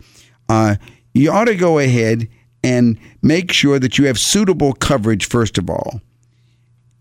Uh, 0.47 0.75
you 1.13 1.31
ought 1.31 1.45
to 1.45 1.55
go 1.55 1.79
ahead 1.79 2.27
and 2.63 2.97
make 3.21 3.51
sure 3.51 3.79
that 3.79 3.97
you 3.97 4.05
have 4.05 4.19
suitable 4.19 4.73
coverage 4.73 5.25
first 5.25 5.57
of 5.57 5.69
all. 5.69 6.01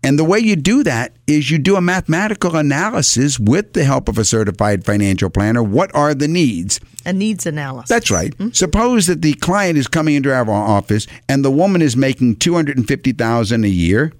And 0.03 0.19
the 0.19 0.25
way 0.25 0.39
you 0.39 0.57
do 0.57 0.83
that 0.83 1.15
is 1.27 1.49
you 1.49 1.57
do 1.57 1.77
a 1.77 1.81
mathematical 1.81 2.57
analysis 2.57 3.39
with 3.39 3.71
the 3.71 3.85
help 3.85 4.09
of 4.09 4.17
a 4.17 4.25
certified 4.25 4.83
financial 4.83 5.29
planner. 5.29 5.63
What 5.63 5.95
are 5.95 6.13
the 6.13 6.27
needs? 6.27 6.81
A 7.05 7.13
needs 7.13 7.45
analysis. 7.45 7.87
That's 7.87 8.11
right. 8.11 8.31
Mm-hmm. 8.37 8.51
Suppose 8.51 9.07
that 9.07 9.21
the 9.21 9.33
client 9.35 9.77
is 9.77 9.87
coming 9.87 10.15
into 10.15 10.33
our 10.33 10.49
office 10.49 11.07
and 11.29 11.43
the 11.43 11.51
woman 11.51 11.81
is 11.81 11.95
making 11.95 12.35
250,000 12.35 13.63
a 13.63 13.67
year 13.67 14.11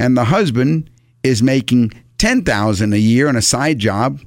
and 0.00 0.16
the 0.16 0.24
husband 0.24 0.90
is 1.22 1.40
making 1.40 1.92
10,000 2.18 2.92
a 2.92 2.98
year 2.98 3.28
on 3.28 3.36
a 3.36 3.42
side 3.42 3.78
job 3.78 4.20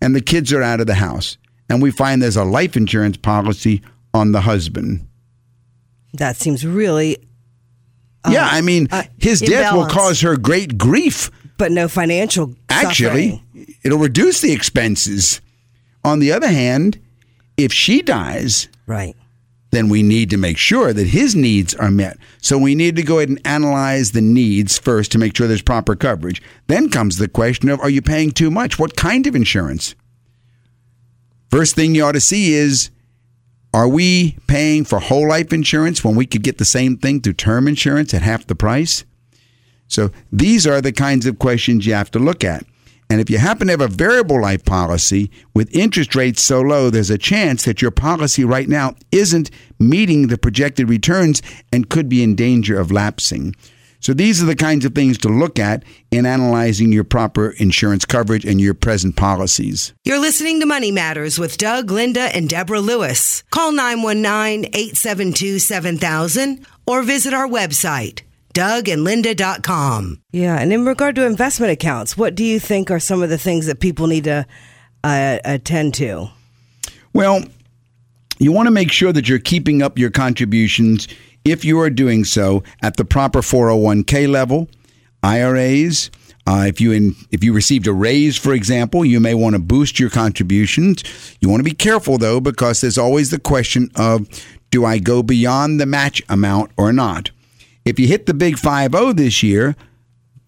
and 0.00 0.16
the 0.16 0.22
kids 0.22 0.50
are 0.50 0.62
out 0.62 0.80
of 0.80 0.86
the 0.86 0.94
house. 0.94 1.36
And 1.68 1.82
we 1.82 1.90
find 1.90 2.22
there's 2.22 2.36
a 2.36 2.44
life 2.44 2.76
insurance 2.76 3.18
policy 3.18 3.82
on 4.14 4.32
the 4.32 4.40
husband. 4.40 5.06
That 6.14 6.36
seems 6.36 6.64
really 6.64 7.18
yeah, 8.30 8.48
I 8.50 8.60
mean, 8.60 8.88
uh, 8.90 9.04
his 9.18 9.40
death 9.40 9.74
will 9.74 9.86
cause 9.86 10.20
her 10.20 10.36
great 10.36 10.78
grief. 10.78 11.30
But 11.58 11.72
no 11.72 11.88
financial 11.88 12.54
Actually, 12.68 13.30
suffering. 13.30 13.74
it'll 13.82 13.98
reduce 13.98 14.40
the 14.40 14.52
expenses. 14.52 15.40
On 16.04 16.18
the 16.18 16.32
other 16.32 16.48
hand, 16.48 17.00
if 17.56 17.72
she 17.72 18.02
dies, 18.02 18.68
right, 18.86 19.16
then 19.70 19.88
we 19.88 20.02
need 20.02 20.30
to 20.30 20.36
make 20.36 20.58
sure 20.58 20.92
that 20.92 21.08
his 21.08 21.34
needs 21.34 21.74
are 21.74 21.90
met. 21.90 22.18
So 22.40 22.58
we 22.58 22.74
need 22.74 22.96
to 22.96 23.02
go 23.02 23.18
ahead 23.18 23.28
and 23.30 23.44
analyze 23.46 24.12
the 24.12 24.20
needs 24.20 24.78
first 24.78 25.12
to 25.12 25.18
make 25.18 25.36
sure 25.36 25.46
there's 25.46 25.62
proper 25.62 25.96
coverage. 25.96 26.40
Then 26.66 26.88
comes 26.90 27.16
the 27.16 27.28
question 27.28 27.68
of 27.68 27.80
are 27.80 27.90
you 27.90 28.02
paying 28.02 28.30
too 28.30 28.50
much? 28.50 28.78
What 28.78 28.96
kind 28.96 29.26
of 29.26 29.34
insurance? 29.34 29.94
First 31.50 31.74
thing 31.74 31.94
you 31.94 32.04
ought 32.04 32.12
to 32.12 32.20
see 32.20 32.52
is 32.54 32.90
are 33.76 33.86
we 33.86 34.38
paying 34.46 34.86
for 34.86 35.00
whole 35.00 35.28
life 35.28 35.52
insurance 35.52 36.02
when 36.02 36.16
we 36.16 36.24
could 36.24 36.42
get 36.42 36.56
the 36.56 36.64
same 36.64 36.96
thing 36.96 37.20
through 37.20 37.34
term 37.34 37.68
insurance 37.68 38.14
at 38.14 38.22
half 38.22 38.46
the 38.46 38.54
price? 38.54 39.04
So 39.86 40.12
these 40.32 40.66
are 40.66 40.80
the 40.80 40.92
kinds 40.92 41.26
of 41.26 41.38
questions 41.38 41.84
you 41.84 41.92
have 41.92 42.10
to 42.12 42.18
look 42.18 42.42
at. 42.42 42.64
And 43.10 43.20
if 43.20 43.28
you 43.28 43.36
happen 43.36 43.66
to 43.66 43.74
have 43.74 43.82
a 43.82 43.88
variable 43.88 44.40
life 44.40 44.64
policy 44.64 45.30
with 45.52 45.76
interest 45.76 46.14
rates 46.14 46.40
so 46.40 46.62
low, 46.62 46.88
there's 46.88 47.10
a 47.10 47.18
chance 47.18 47.66
that 47.66 47.82
your 47.82 47.90
policy 47.90 48.44
right 48.46 48.66
now 48.66 48.94
isn't 49.12 49.50
meeting 49.78 50.28
the 50.28 50.38
projected 50.38 50.88
returns 50.88 51.42
and 51.70 51.90
could 51.90 52.08
be 52.08 52.22
in 52.22 52.34
danger 52.34 52.80
of 52.80 52.90
lapsing. 52.90 53.54
So 54.00 54.14
these 54.14 54.42
are 54.42 54.46
the 54.46 54.56
kinds 54.56 54.84
of 54.84 54.94
things 54.94 55.16
to 55.18 55.28
look 55.28 55.58
at 55.58 55.82
in 56.10 56.24
analyzing 56.26 56.92
your 56.92 57.04
proper 57.04 57.50
insurance 57.58 58.04
coverage 58.04 58.44
and 58.44 58.60
your 58.60 58.74
present 58.74 59.16
policies. 59.16 59.94
You're 60.04 60.20
listening 60.20 60.60
to 60.60 60.66
Money 60.66 60.92
Matters 60.92 61.38
with 61.38 61.56
Doug, 61.58 61.90
Linda, 61.90 62.34
and 62.34 62.48
Deborah 62.48 62.80
Lewis. 62.80 63.42
Call 63.50 63.72
919-872-7000 63.72 66.64
or 66.86 67.02
visit 67.02 67.34
our 67.34 67.48
website 67.48 68.22
dougandlinda.com. 68.56 70.22
Yeah, 70.32 70.58
and 70.58 70.72
in 70.72 70.86
regard 70.86 71.14
to 71.16 71.26
investment 71.26 71.72
accounts, 71.72 72.16
what 72.16 72.34
do 72.34 72.42
you 72.42 72.58
think 72.58 72.90
are 72.90 72.98
some 72.98 73.22
of 73.22 73.28
the 73.28 73.36
things 73.36 73.66
that 73.66 73.80
people 73.80 74.06
need 74.06 74.24
to 74.24 74.46
uh, 75.04 75.38
attend 75.44 75.92
to? 75.94 76.30
Well, 77.12 77.44
you 78.38 78.52
want 78.52 78.66
to 78.66 78.70
make 78.70 78.90
sure 78.90 79.12
that 79.12 79.28
you're 79.28 79.38
keeping 79.38 79.82
up 79.82 79.98
your 79.98 80.10
contributions 80.10 81.06
if 81.46 81.64
you 81.64 81.78
are 81.80 81.90
doing 81.90 82.24
so 82.24 82.64
at 82.82 82.96
the 82.96 83.04
proper 83.04 83.40
401k 83.40 84.28
level, 84.28 84.68
IRAs, 85.22 86.10
uh, 86.46 86.64
if 86.68 86.80
you 86.80 86.92
in, 86.92 87.14
if 87.30 87.42
you 87.42 87.52
received 87.52 87.86
a 87.86 87.92
raise, 87.92 88.36
for 88.36 88.52
example, 88.52 89.04
you 89.04 89.20
may 89.20 89.34
want 89.34 89.54
to 89.54 89.60
boost 89.60 89.98
your 89.98 90.10
contributions. 90.10 91.02
You 91.40 91.48
want 91.48 91.60
to 91.60 91.64
be 91.64 91.74
careful 91.74 92.18
though, 92.18 92.40
because 92.40 92.80
there's 92.80 92.98
always 92.98 93.30
the 93.30 93.40
question 93.40 93.90
of 93.96 94.28
do 94.70 94.84
I 94.84 94.98
go 94.98 95.22
beyond 95.22 95.80
the 95.80 95.86
match 95.86 96.20
amount 96.28 96.72
or 96.76 96.92
not? 96.92 97.30
If 97.84 98.00
you 98.00 98.08
hit 98.08 98.26
the 98.26 98.34
big 98.34 98.58
5 98.58 99.16
this 99.16 99.42
year, 99.42 99.76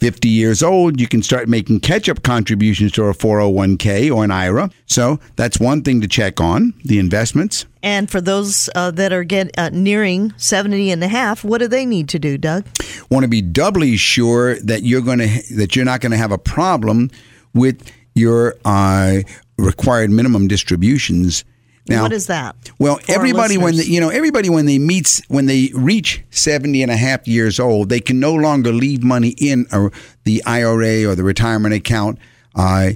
50 0.00 0.28
years 0.28 0.62
old, 0.62 1.00
you 1.00 1.08
can 1.08 1.22
start 1.22 1.48
making 1.48 1.80
catch 1.80 2.08
up 2.08 2.22
contributions 2.22 2.92
to 2.92 3.04
a 3.04 3.12
401k 3.12 4.14
or 4.14 4.24
an 4.24 4.30
IRA. 4.30 4.70
So 4.86 5.18
that's 5.36 5.58
one 5.58 5.82
thing 5.82 6.00
to 6.00 6.08
check 6.08 6.40
on 6.40 6.72
the 6.84 6.98
investments. 6.98 7.66
And 7.82 8.10
for 8.10 8.20
those 8.20 8.68
uh, 8.74 8.90
that 8.92 9.12
are 9.12 9.24
get, 9.24 9.56
uh, 9.58 9.70
nearing 9.72 10.32
70 10.36 10.90
and 10.90 11.02
a 11.02 11.08
half, 11.08 11.44
what 11.44 11.58
do 11.58 11.68
they 11.68 11.84
need 11.84 12.08
to 12.10 12.18
do, 12.18 12.38
Doug? 12.38 12.66
Want 13.10 13.24
to 13.24 13.28
be 13.28 13.42
doubly 13.42 13.96
sure 13.96 14.58
that 14.60 14.82
you're 14.82 15.02
going 15.02 15.18
to 15.18 15.54
that 15.56 15.74
you're 15.74 15.84
not 15.84 16.00
going 16.00 16.12
to 16.12 16.18
have 16.18 16.32
a 16.32 16.38
problem 16.38 17.10
with 17.54 17.90
your 18.14 18.56
uh, 18.64 19.20
required 19.56 20.10
minimum 20.10 20.48
distributions 20.48 21.44
Now- 21.88 22.02
what 22.02 22.12
is 22.12 22.26
that? 22.26 22.54
Well, 22.78 22.98
everybody 23.08 23.56
when 23.58 23.76
they, 23.76 23.84
you 23.84 24.00
know 24.00 24.08
everybody 24.10 24.48
when 24.48 24.66
they 24.66 24.78
meets 24.78 25.22
when 25.28 25.46
they 25.46 25.70
reach 25.74 26.22
70 26.30 26.82
and 26.82 26.90
a 26.90 26.96
half 26.96 27.26
years 27.26 27.58
old, 27.58 27.88
they 27.88 28.00
can 28.00 28.20
no 28.20 28.34
longer 28.34 28.72
leave 28.72 29.02
money 29.02 29.34
in 29.38 29.66
a, 29.72 29.90
the 30.24 30.42
IRA 30.44 31.04
or 31.04 31.14
the 31.14 31.24
retirement 31.24 31.74
account. 31.74 32.18
Uh, 32.54 32.90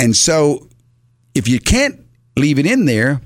and 0.00 0.16
so 0.16 0.68
if 1.34 1.48
you 1.48 1.60
can't 1.60 2.00
leave 2.36 2.58
it 2.58 2.66
in 2.66 2.84
there, 2.86 3.20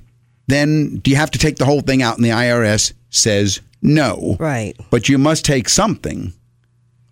then 0.47 0.97
do 0.99 1.11
you 1.11 1.17
have 1.17 1.31
to 1.31 1.39
take 1.39 1.57
the 1.57 1.65
whole 1.65 1.81
thing 1.81 2.03
out 2.03 2.17
and 2.17 2.25
the 2.25 2.31
IRS 2.31 2.93
says 3.11 3.61
no. 3.83 4.37
Right. 4.41 4.77
But 4.91 5.09
you 5.09 5.19
must 5.19 5.45
take 5.45 5.69
something. 5.69 6.33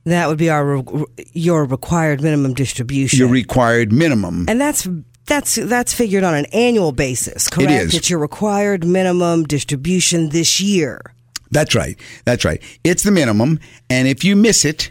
That 0.04 0.28
would 0.28 0.38
be 0.38 0.50
our 0.50 0.64
re- 0.76 1.04
your 1.32 1.64
required 1.64 2.22
minimum 2.22 2.54
distribution. 2.54 3.18
Your 3.18 3.28
required 3.28 3.92
minimum. 3.92 4.44
and 4.48 4.60
that's 4.60 4.86
that's 5.26 5.56
that's 5.56 5.92
figured 5.92 6.24
on 6.24 6.34
an 6.34 6.46
annual 6.46 6.92
basis, 6.92 7.48
correct? 7.48 7.70
is. 7.70 7.94
It's 7.94 8.10
your 8.10 8.18
required 8.18 8.84
minimum 8.84 9.44
distribution 9.44 10.30
this 10.30 10.60
year. 10.60 11.14
That's 11.50 11.74
right. 11.74 11.98
That's 12.24 12.44
right. 12.44 12.62
It's 12.84 13.02
the 13.02 13.10
minimum. 13.10 13.60
And 13.88 14.08
if 14.08 14.24
you 14.24 14.36
miss 14.36 14.64
it, 14.64 14.90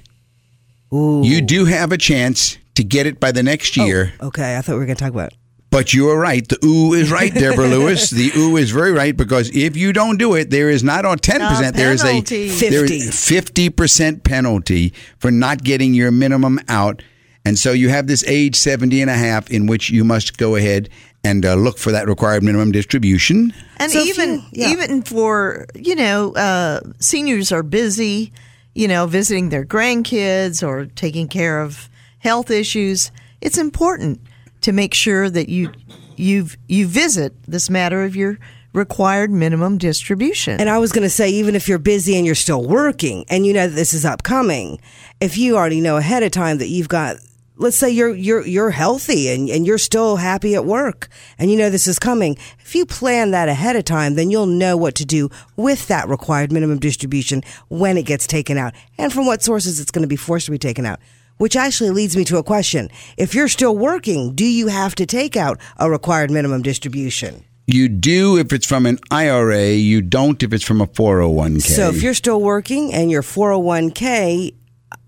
Ooh. 0.94 1.22
you 1.24 1.42
do 1.42 1.66
have 1.66 1.92
a 1.92 1.98
chance 1.98 2.58
to 2.76 2.84
get 2.84 3.06
it 3.06 3.20
by 3.20 3.32
the 3.32 3.44
next 3.44 3.78
oh, 3.78 3.86
year. 3.86 4.14
Okay, 4.22 4.58
I 4.58 4.62
thought 4.62 4.74
we 4.74 4.80
were 4.80 4.86
going 4.86 4.98
to 4.98 5.04
talk 5.04 5.14
about. 5.14 5.34
But 5.72 5.94
you 5.94 6.10
are 6.10 6.18
right. 6.18 6.48
The 6.48 6.58
ooh 6.64 6.94
is 6.94 7.12
right, 7.12 7.34
Deborah 7.34 7.68
Lewis. 7.68 8.10
The 8.16 8.32
ooh 8.38 8.56
is 8.56 8.72
very 8.72 8.94
right 8.94 9.16
because 9.16 9.54
if 9.54 9.76
you 9.76 9.92
don't 9.92 10.18
do 10.18 10.36
it, 10.36 10.50
there 10.50 10.70
is 10.70 10.86
not 10.86 11.04
on 11.04 11.18
ten 11.18 11.42
percent. 11.42 11.76
There 11.76 11.92
is 11.92 12.02
a 12.02 12.08
penalty. 12.08 12.48
there 12.48 12.86
is 12.86 13.28
fifty 13.28 13.70
percent 13.70 14.24
penalty 14.24 14.94
for 15.18 15.32
not 15.32 15.64
getting 15.64 15.94
your 15.94 16.12
minimum 16.12 16.62
out, 16.70 17.02
and 17.46 17.58
so 17.60 17.72
you 17.72 17.90
have 17.90 18.08
this 18.08 18.24
age 18.28 18.56
70 18.56 19.02
and 19.02 19.10
a 19.10 19.16
half 19.16 19.50
in 19.52 19.68
which 19.68 19.90
you 19.90 20.04
must 20.04 20.38
go 20.38 20.56
ahead 20.56 20.90
and 21.24 21.46
uh, 21.46 21.56
look 21.56 21.78
for 21.78 21.92
that 21.92 22.08
required 22.08 22.44
minimum 22.44 22.72
distribution. 22.72 23.54
And 23.78 23.92
So 23.92 24.00
even 24.00 24.36
you- 24.36 24.44
yeah. 24.52 24.70
even 24.72 25.02
for 25.04 25.66
you 25.76 25.96
know, 25.96 26.34
uh, 26.36 26.82
seniors 27.00 27.52
are 27.52 27.64
busy, 27.64 28.32
you 28.74 28.88
know, 28.88 29.08
visiting 29.08 29.50
their 29.50 29.66
grandkids 29.66 30.62
or 30.68 30.86
taking 30.86 31.28
care 31.28 31.62
of 31.62 31.90
health 32.20 32.52
issues. 32.52 33.12
It's 33.42 33.58
important 33.58 34.20
to 34.62 34.72
make 34.72 34.94
sure 34.94 35.30
that 35.30 35.50
you 35.50 35.72
you 36.16 36.48
you 36.68 36.88
visit 36.88 37.34
this 37.48 37.70
matter 37.70 38.04
of 38.04 38.16
your 38.16 38.38
required 38.74 39.32
minimum 39.32 39.78
distribution. 39.78 40.60
And 40.60 40.70
I 40.70 40.78
was 40.80 40.92
going 40.92 41.04
to 41.04 41.10
say, 41.10 41.30
even 41.30 41.56
if 41.56 41.68
you're 41.70 41.78
busy 41.80 42.18
and 42.18 42.26
you're 42.26 42.36
still 42.36 42.64
working, 42.68 43.24
and 43.30 43.46
you 43.46 43.54
know 43.54 43.68
that 43.68 43.76
this 43.76 43.94
is 43.94 44.04
upcoming, 44.06 44.80
if 45.22 45.38
you 45.38 45.56
already 45.58 45.80
know 45.82 45.98
ahead 45.98 46.24
of 46.24 46.32
time 46.32 46.58
that 46.58 46.68
you've 46.68 46.90
got, 46.90 47.16
let's 47.58 47.78
say 47.78 47.90
you're 47.90 48.14
you're 48.14 48.46
you're 48.46 48.72
healthy 48.72 49.30
and 49.30 49.50
and 49.50 49.66
you're 49.66 49.78
still 49.78 50.18
happy 50.18 50.56
at 50.56 50.66
work, 50.66 51.08
and 51.38 51.50
you 51.52 51.58
know 51.58 51.70
this 51.70 51.88
is 51.88 52.00
coming, 52.00 52.38
if 52.60 52.76
you 52.76 52.86
plan 52.86 53.32
that 53.32 53.50
ahead 53.50 53.76
of 53.76 53.86
time, 53.86 54.16
then 54.16 54.30
you'll 54.30 54.46
know 54.46 54.78
what 54.78 54.96
to 54.96 55.06
do 55.06 55.30
with 55.56 55.88
that 55.88 56.08
required 56.08 56.52
minimum 56.52 56.80
distribution 56.80 57.42
when 57.70 57.98
it 57.98 58.06
gets 58.06 58.28
taken 58.28 58.58
out, 58.58 58.74
and 58.98 59.12
from 59.14 59.26
what 59.26 59.44
sources 59.44 59.80
it's 59.80 59.92
going 59.92 60.04
to 60.04 60.08
be 60.08 60.16
forced 60.16 60.46
to 60.46 60.52
be 60.52 60.58
taken 60.58 60.86
out. 60.86 61.00
Which 61.38 61.58
actually 61.58 61.90
leads 61.90 62.16
me 62.16 62.24
to 62.26 62.38
a 62.38 62.44
question. 62.44 62.90
If 63.18 63.36
you're 63.36 63.50
still 63.50 63.78
working, 63.78 64.36
do 64.36 64.46
you 64.46 64.68
have 64.68 64.96
to 64.96 65.06
take 65.06 65.36
out 65.36 65.60
a 65.76 65.90
required 65.90 66.32
minimum 66.32 66.62
distribution? 66.62 67.44
You 67.68 67.90
do 67.90 68.38
if 68.38 68.54
it's 68.54 68.66
from 68.66 68.86
an 68.86 69.00
IRA. 69.12 69.72
You 69.72 70.02
don't 70.02 70.42
if 70.44 70.54
it's 70.54 70.64
from 70.64 70.80
a 70.80 70.88
401k. 70.88 71.62
So 71.62 71.90
if 71.90 72.02
you're 72.02 72.14
still 72.14 72.40
working 72.40 72.94
and 72.94 73.12
your 73.12 73.24
401k, 73.24 74.54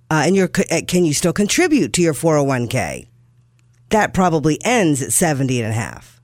uh, 0.10 0.24
and 0.26 0.36
you're, 0.36 0.50
uh, 0.72 0.82
can 0.88 1.06
you 1.06 1.14
still 1.14 1.34
contribute 1.34 1.94
to 1.94 2.02
your 2.02 2.14
401k? 2.14 3.08
That 3.90 4.14
probably 4.14 4.60
ends 4.64 5.02
at 5.02 5.14
70 5.14 5.62
and 5.62 5.72
a 5.72 5.76
half. 5.76 6.22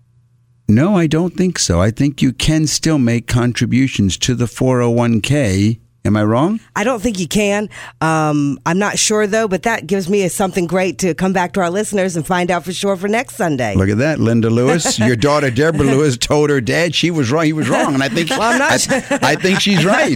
No, 0.68 0.96
I 0.96 1.08
don't 1.08 1.36
think 1.36 1.60
so. 1.60 1.82
I 1.82 1.92
think 1.92 2.22
you 2.22 2.32
can 2.32 2.68
still 2.68 2.98
make 2.98 3.28
contributions 3.28 4.18
to 4.20 4.34
the 4.34 4.46
401k. 4.46 5.80
Am 6.06 6.18
I 6.18 6.24
wrong? 6.26 6.60
I 6.76 6.84
don't 6.84 7.02
think 7.02 7.18
you 7.18 7.30
can. 7.30 7.70
Um, 8.02 8.60
I'm 8.66 8.78
not 8.78 9.00
sure 9.00 9.26
though, 9.26 9.48
but 9.48 9.64
that 9.64 9.88
gives 9.88 10.10
me 10.10 10.24
a, 10.24 10.30
something 10.30 10.68
great 10.68 11.00
to 11.00 11.14
come 11.14 11.32
back 11.32 11.54
to 11.54 11.62
our 11.62 11.70
listeners 11.70 12.18
and 12.18 12.28
find 12.28 12.52
out 12.52 12.66
for 12.66 12.74
sure 12.74 12.98
for 12.98 13.08
next 13.08 13.36
Sunday. 13.36 13.74
Look 13.76 13.88
at 13.88 14.00
that, 14.00 14.20
Linda 14.20 14.50
Lewis. 14.50 15.00
Your 15.04 15.16
daughter 15.16 15.50
Deborah 15.50 15.86
Lewis 15.86 16.18
told 16.18 16.50
her 16.50 16.60
dad 16.60 16.94
she 16.94 17.10
was 17.10 17.32
wrong. 17.32 17.46
He 17.46 17.54
was 17.54 17.70
wrong, 17.74 17.94
and 17.94 18.04
I 18.04 18.10
think 18.10 18.32
well, 18.32 18.42
I'm 18.42 18.60
not 18.60 18.72
I, 18.72 18.78
sure. 18.78 19.20
I 19.22 19.36
think 19.36 19.62
she's 19.62 19.86
right. 19.86 20.16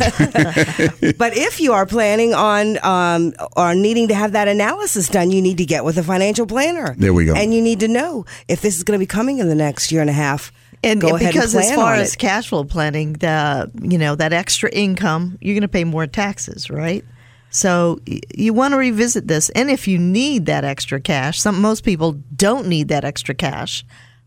But 1.18 1.38
if 1.38 1.62
you 1.62 1.72
are 1.72 1.86
planning 1.86 2.34
on 2.34 2.84
um, 2.84 3.34
or 3.56 3.74
needing 3.74 4.10
to 4.10 4.14
have 4.14 4.34
that 4.34 4.50
analysis 4.50 5.08
done, 5.08 5.32
you 5.32 5.42
need 5.42 5.58
to 5.58 5.66
get 5.66 5.86
with 5.86 5.98
a 5.98 6.04
financial 6.04 6.46
planner. 6.46 6.96
There 6.98 7.14
we 7.14 7.24
go. 7.24 7.34
And 7.34 7.54
you 7.54 7.62
need 7.62 7.80
to 7.80 7.88
know 7.88 8.26
if 8.50 8.60
this 8.60 8.76
is 8.76 8.84
going 8.84 9.00
to 9.00 9.02
be 9.02 9.08
coming 9.08 9.40
in 9.40 9.48
the 9.48 9.56
next 9.56 9.94
year 9.94 10.02
and 10.02 10.10
a 10.10 10.14
half. 10.14 10.52
And 10.84 11.02
go 11.02 11.16
ahead 11.16 11.34
because 11.34 11.54
and 11.56 11.64
as 11.64 11.76
far 11.76 11.96
as 11.96 12.16
cash 12.16 12.50
flow 12.50 12.64
planning, 12.64 13.14
the 13.14 13.72
you 13.82 13.98
know 13.98 14.16
that 14.16 14.34
extra 14.34 14.70
income, 14.70 15.38
you're 15.42 15.56
going 15.56 15.62
to 15.62 15.68
pay 15.68 15.84
more 15.84 16.08
taxes, 16.08 16.70
right? 16.70 17.04
So 17.50 18.00
you 18.36 18.54
want 18.54 18.74
to 18.74 18.78
revisit 18.78 19.28
this, 19.28 19.50
and 19.52 19.70
if 19.70 19.88
you 19.88 19.98
need 19.98 20.46
that 20.48 20.64
extra 20.64 21.00
cash, 21.00 21.40
some 21.40 21.62
most 21.62 21.84
people 21.84 22.14
don't 22.36 22.68
need 22.68 22.90
that 22.90 23.06
extra 23.06 23.34
cash, 23.34 23.86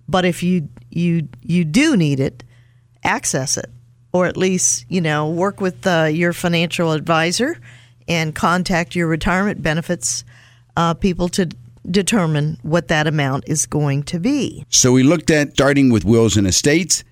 but 0.09 0.25
if 0.25 0.43
you 0.43 0.69
you 0.91 1.29
you 1.43 1.65
do 1.65 1.97
need 1.97 2.19
it, 2.19 2.43
access 3.05 3.57
it, 3.57 3.71
or 4.13 4.27
at 4.27 4.37
least 4.37 4.87
you 4.89 5.01
know 5.01 5.31
work 5.31 5.61
with 5.61 5.87
uh, 5.87 6.09
your 6.11 6.33
financial 6.33 6.93
advisor 6.93 7.59
and 8.09 8.35
contact 8.35 8.97
your 8.97 9.07
retirement 9.07 9.63
benefits 9.63 10.25
uh, 10.77 10.95
people 10.95 11.29
to 11.29 11.49
determine 11.89 12.59
what 12.63 12.89
that 12.89 13.07
amount 13.07 13.45
is 13.47 13.67
going 13.67 14.03
to 14.05 14.19
be. 14.19 14.65
So 14.69 14.93
we 14.93 15.03
looked 15.03 15.31
at 15.31 15.53
starting 15.53 15.91
with 15.91 16.05
wills 16.05 16.37
and 16.37 16.47
estates, 16.47 17.05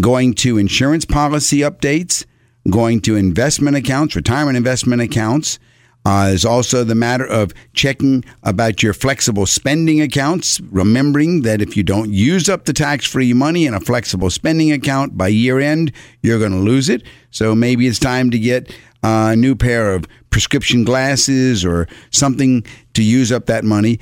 going 0.00 0.34
to 0.34 0.58
insurance 0.58 1.04
policy 1.04 1.58
updates, 1.58 2.24
going 2.70 3.00
to 3.02 3.16
investment 3.16 3.76
accounts, 3.76 4.16
retirement 4.16 4.56
investment 4.56 5.02
accounts. 5.02 5.58
Uh, 6.04 6.28
there's 6.28 6.44
also 6.44 6.82
the 6.82 6.96
matter 6.96 7.24
of 7.24 7.52
checking 7.74 8.24
about 8.42 8.82
your 8.82 8.92
flexible 8.92 9.46
spending 9.46 10.00
accounts, 10.00 10.60
remembering 10.62 11.42
that 11.42 11.62
if 11.62 11.76
you 11.76 11.84
don't 11.84 12.12
use 12.12 12.48
up 12.48 12.64
the 12.64 12.72
tax 12.72 13.06
free 13.06 13.32
money 13.32 13.66
in 13.66 13.74
a 13.74 13.80
flexible 13.80 14.28
spending 14.28 14.72
account 14.72 15.16
by 15.16 15.28
year 15.28 15.60
end, 15.60 15.92
you're 16.20 16.40
going 16.40 16.50
to 16.50 16.58
lose 16.58 16.88
it. 16.88 17.04
So 17.30 17.54
maybe 17.54 17.86
it's 17.86 18.00
time 18.00 18.30
to 18.32 18.38
get 18.38 18.74
a 19.02 19.36
new 19.36 19.54
pair 19.54 19.94
of 19.94 20.06
prescription 20.30 20.84
glasses 20.84 21.64
or 21.64 21.88
something 22.10 22.64
to 22.94 23.02
use 23.02 23.32
up 23.32 23.46
that 23.46 23.64
money. 23.64 23.98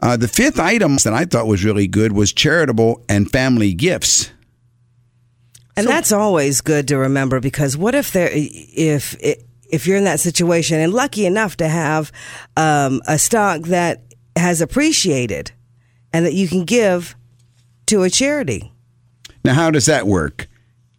Uh, 0.00 0.16
the 0.16 0.28
fifth 0.28 0.60
item 0.60 0.96
that 1.04 1.12
I 1.12 1.24
thought 1.24 1.46
was 1.46 1.64
really 1.64 1.86
good 1.86 2.12
was 2.12 2.32
charitable 2.32 3.04
and 3.08 3.30
family 3.30 3.74
gifts. 3.74 4.30
And 5.76 5.86
that's 5.86 6.10
always 6.12 6.60
good 6.60 6.88
to 6.88 6.96
remember 6.98 7.38
because 7.38 7.76
what 7.76 7.94
if 7.94 8.12
there, 8.12 8.30
if 8.32 9.16
if 9.70 9.86
you're 9.86 9.96
in 9.96 10.04
that 10.04 10.20
situation 10.20 10.80
and 10.80 10.92
lucky 10.92 11.26
enough 11.26 11.56
to 11.58 11.68
have 11.68 12.10
um, 12.56 13.00
a 13.06 13.18
stock 13.18 13.62
that 13.62 14.02
has 14.34 14.60
appreciated 14.60 15.52
and 16.12 16.24
that 16.24 16.34
you 16.34 16.48
can 16.48 16.64
give 16.64 17.14
to 17.86 18.02
a 18.02 18.10
charity. 18.10 18.72
Now, 19.44 19.54
how 19.54 19.70
does 19.70 19.86
that 19.86 20.06
work? 20.06 20.48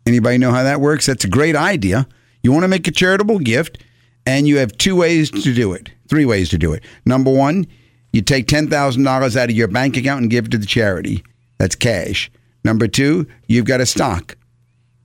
Anybody 0.06 0.38
know 0.38 0.52
how 0.52 0.64
that 0.64 0.82
works? 0.82 1.06
That's 1.06 1.26
a 1.26 1.30
great 1.30 1.56
idea. 1.56 2.08
You 2.44 2.52
want 2.52 2.64
to 2.64 2.68
make 2.68 2.88
a 2.88 2.92
charitable 2.92 3.40
gift, 3.40 3.80
and 4.26 4.48
you 4.48 4.58
have 4.58 4.78
two 4.78 4.96
ways 4.96 5.30
to 5.32 5.54
do 5.54 5.74
it, 5.74 5.90
three 6.08 6.26
ways 6.26 6.50
to 6.50 6.58
do 6.58 6.74
it. 6.74 6.84
Number 7.06 7.32
one, 7.32 7.68
you 8.14 8.22
take 8.22 8.48
$10,000 8.48 9.36
out 9.36 9.50
of 9.50 9.56
your 9.56 9.68
bank 9.68 9.98
account 9.98 10.22
and 10.22 10.32
give 10.32 10.46
it 10.46 10.52
to 10.52 10.58
the 10.58 10.66
charity. 10.66 11.24
That's 11.58 11.76
cash. 11.76 12.32
Number 12.64 12.88
two, 12.88 13.28
you've 13.48 13.66
got 13.66 13.82
a 13.82 13.86
stock. 13.86 14.36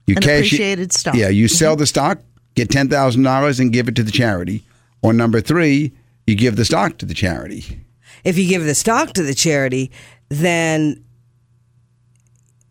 You 0.07 0.15
An 0.15 0.21
cash 0.21 0.29
it- 0.29 0.47
appreciated 0.47 0.93
stock. 0.93 1.15
Yeah, 1.15 1.29
you 1.29 1.47
sell 1.47 1.73
mm-hmm. 1.73 1.79
the 1.79 1.87
stock, 1.87 2.19
get 2.55 2.69
$10,000 2.69 3.59
and 3.59 3.73
give 3.73 3.87
it 3.87 3.95
to 3.95 4.03
the 4.03 4.11
charity. 4.11 4.63
Or 5.01 5.13
number 5.13 5.41
three, 5.41 5.93
you 6.25 6.35
give 6.35 6.55
the 6.55 6.65
stock 6.65 6.97
to 6.99 7.05
the 7.05 7.13
charity. 7.13 7.81
If 8.23 8.37
you 8.37 8.47
give 8.47 8.63
the 8.65 8.73
stock 8.73 9.13
to 9.13 9.23
the 9.23 9.35
charity, 9.35 9.91
then 10.29 11.03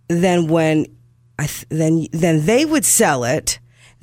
then 0.08 0.48
when 0.48 0.86
I 1.38 1.46
th- 1.46 1.66
then 1.68 2.08
then 2.12 2.44
they 2.46 2.64
would 2.64 2.84
sell 2.84 3.24
it. 3.24 3.60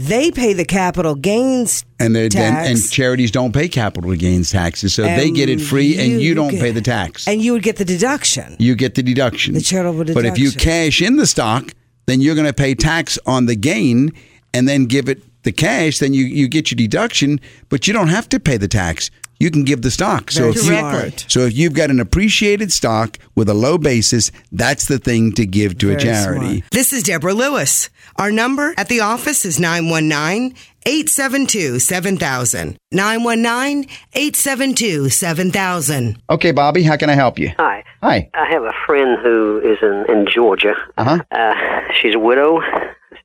They 0.08 0.32
pay 0.32 0.54
the 0.54 0.66
capital 0.66 1.16
gains 1.16 1.86
And 2.00 2.16
tax. 2.32 2.68
and 2.70 2.92
charities 2.92 3.30
don't 3.32 3.54
pay 3.54 3.68
capital 3.68 4.16
gains 4.16 4.50
taxes, 4.52 4.94
so 4.94 5.04
they 5.04 5.30
get 5.32 5.48
it 5.50 5.62
free, 5.62 5.98
and 6.00 6.22
you 6.22 6.34
don't 6.34 6.52
get- 6.52 6.62
pay 6.62 6.72
the 6.72 6.82
tax. 6.82 7.28
and 7.28 7.42
you 7.42 7.54
would 7.54 7.64
get 7.64 7.76
the 7.78 7.86
deduction. 7.86 8.56
you 8.60 8.76
get 8.76 8.96
the 8.96 9.04
deduction. 9.04 9.54
The 9.54 9.62
charitable 9.62 10.04
deduction. 10.06 10.24
But 10.24 10.26
if 10.26 10.40
you 10.40 10.52
cash 10.52 11.02
in 11.02 11.18
the 11.18 11.26
stock, 11.28 11.72
then 12.08 12.20
you're 12.22 12.36
going 12.36 12.48
to 12.48 12.54
pay 12.54 12.74
tax 12.74 13.20
on 13.26 13.46
the 13.46 13.56
gain, 13.56 14.12
and 14.54 14.68
then 14.68 14.86
give 14.86 15.08
it 15.08 15.22
the 15.44 15.52
cash. 15.52 16.00
Then 16.00 16.14
you 16.14 16.26
you 16.26 16.48
get 16.48 16.72
your 16.72 16.78
deduction, 16.78 17.40
but 17.70 17.88
you 17.88 17.94
don't 17.94 18.10
have 18.10 18.28
to 18.30 18.40
pay 18.40 18.58
the 18.58 18.68
tax. 18.68 19.12
You 19.42 19.50
can 19.50 19.64
give 19.64 19.82
the 19.82 19.90
stock. 19.90 20.30
So 20.30 20.50
if 20.50 20.56
you, 20.58 20.70
Directly. 20.70 21.26
so 21.28 21.40
if 21.42 21.54
you've 21.58 21.74
got 21.74 21.90
an 21.90 22.00
appreciated 22.00 22.72
stock 22.72 23.18
with 23.36 23.50
a 23.50 23.54
low 23.56 23.78
basis, 23.80 24.32
that's 24.52 24.86
the 24.88 25.00
thing 25.00 25.32
to 25.34 25.46
give 25.48 25.78
to 25.80 25.92
a 25.92 25.98
charity. 25.98 26.58
smart. 26.60 26.72
This 26.72 26.94
is 26.94 27.04
Deborah 27.04 27.34
Lewis. 27.34 27.90
Our 28.18 28.32
number 28.32 28.74
at 28.78 28.88
the 28.88 29.00
office 29.00 29.44
is 29.44 29.60
919 29.60 30.56
872 30.86 31.80
7000. 31.80 32.78
919 32.92 33.90
872 34.14 35.10
7000. 35.10 36.22
Okay, 36.30 36.52
Bobby, 36.52 36.84
how 36.84 36.98
can 36.98 37.10
I 37.10 37.16
help 37.16 37.40
you? 37.40 37.52
Hi. 37.58 37.84
Hi. 38.04 38.30
I 38.34 38.46
have 38.52 38.64
a 38.64 38.74
friend 38.86 39.18
who 39.24 39.60
is 39.64 39.78
in, 39.82 40.06
in 40.16 40.28
Georgia. 40.28 40.76
Uh-huh. 40.98 41.20
Uh, 41.32 41.54
she's 42.00 42.14
a 42.16 42.20
widow. 42.20 42.62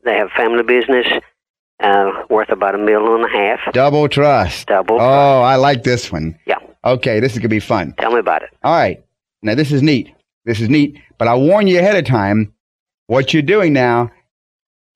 They 0.04 0.14
have 0.14 0.30
family 0.36 0.62
business 0.62 1.06
uh, 1.80 2.10
worth 2.30 2.50
about 2.50 2.74
a 2.74 2.78
million 2.78 3.12
and 3.12 3.24
a 3.24 3.28
half. 3.28 3.72
Double 3.72 4.08
trust. 4.08 4.66
Double 4.68 5.00
Oh, 5.00 5.42
I 5.42 5.56
like 5.56 5.82
this 5.82 6.10
one. 6.10 6.38
Yeah. 6.46 6.58
Okay, 6.84 7.20
this 7.20 7.32
is 7.32 7.38
gonna 7.38 7.48
be 7.48 7.60
fun. 7.60 7.94
Tell 7.98 8.12
me 8.12 8.18
about 8.20 8.42
it. 8.42 8.50
All 8.62 8.72
right. 8.74 9.02
Now 9.42 9.54
this 9.54 9.72
is 9.72 9.82
neat. 9.82 10.12
This 10.44 10.60
is 10.60 10.68
neat. 10.68 11.00
But 11.18 11.28
I 11.28 11.34
warn 11.34 11.66
you 11.66 11.78
ahead 11.78 11.96
of 11.96 12.04
time. 12.04 12.52
What 13.08 13.32
you're 13.32 13.42
doing 13.42 13.72
now, 13.72 14.10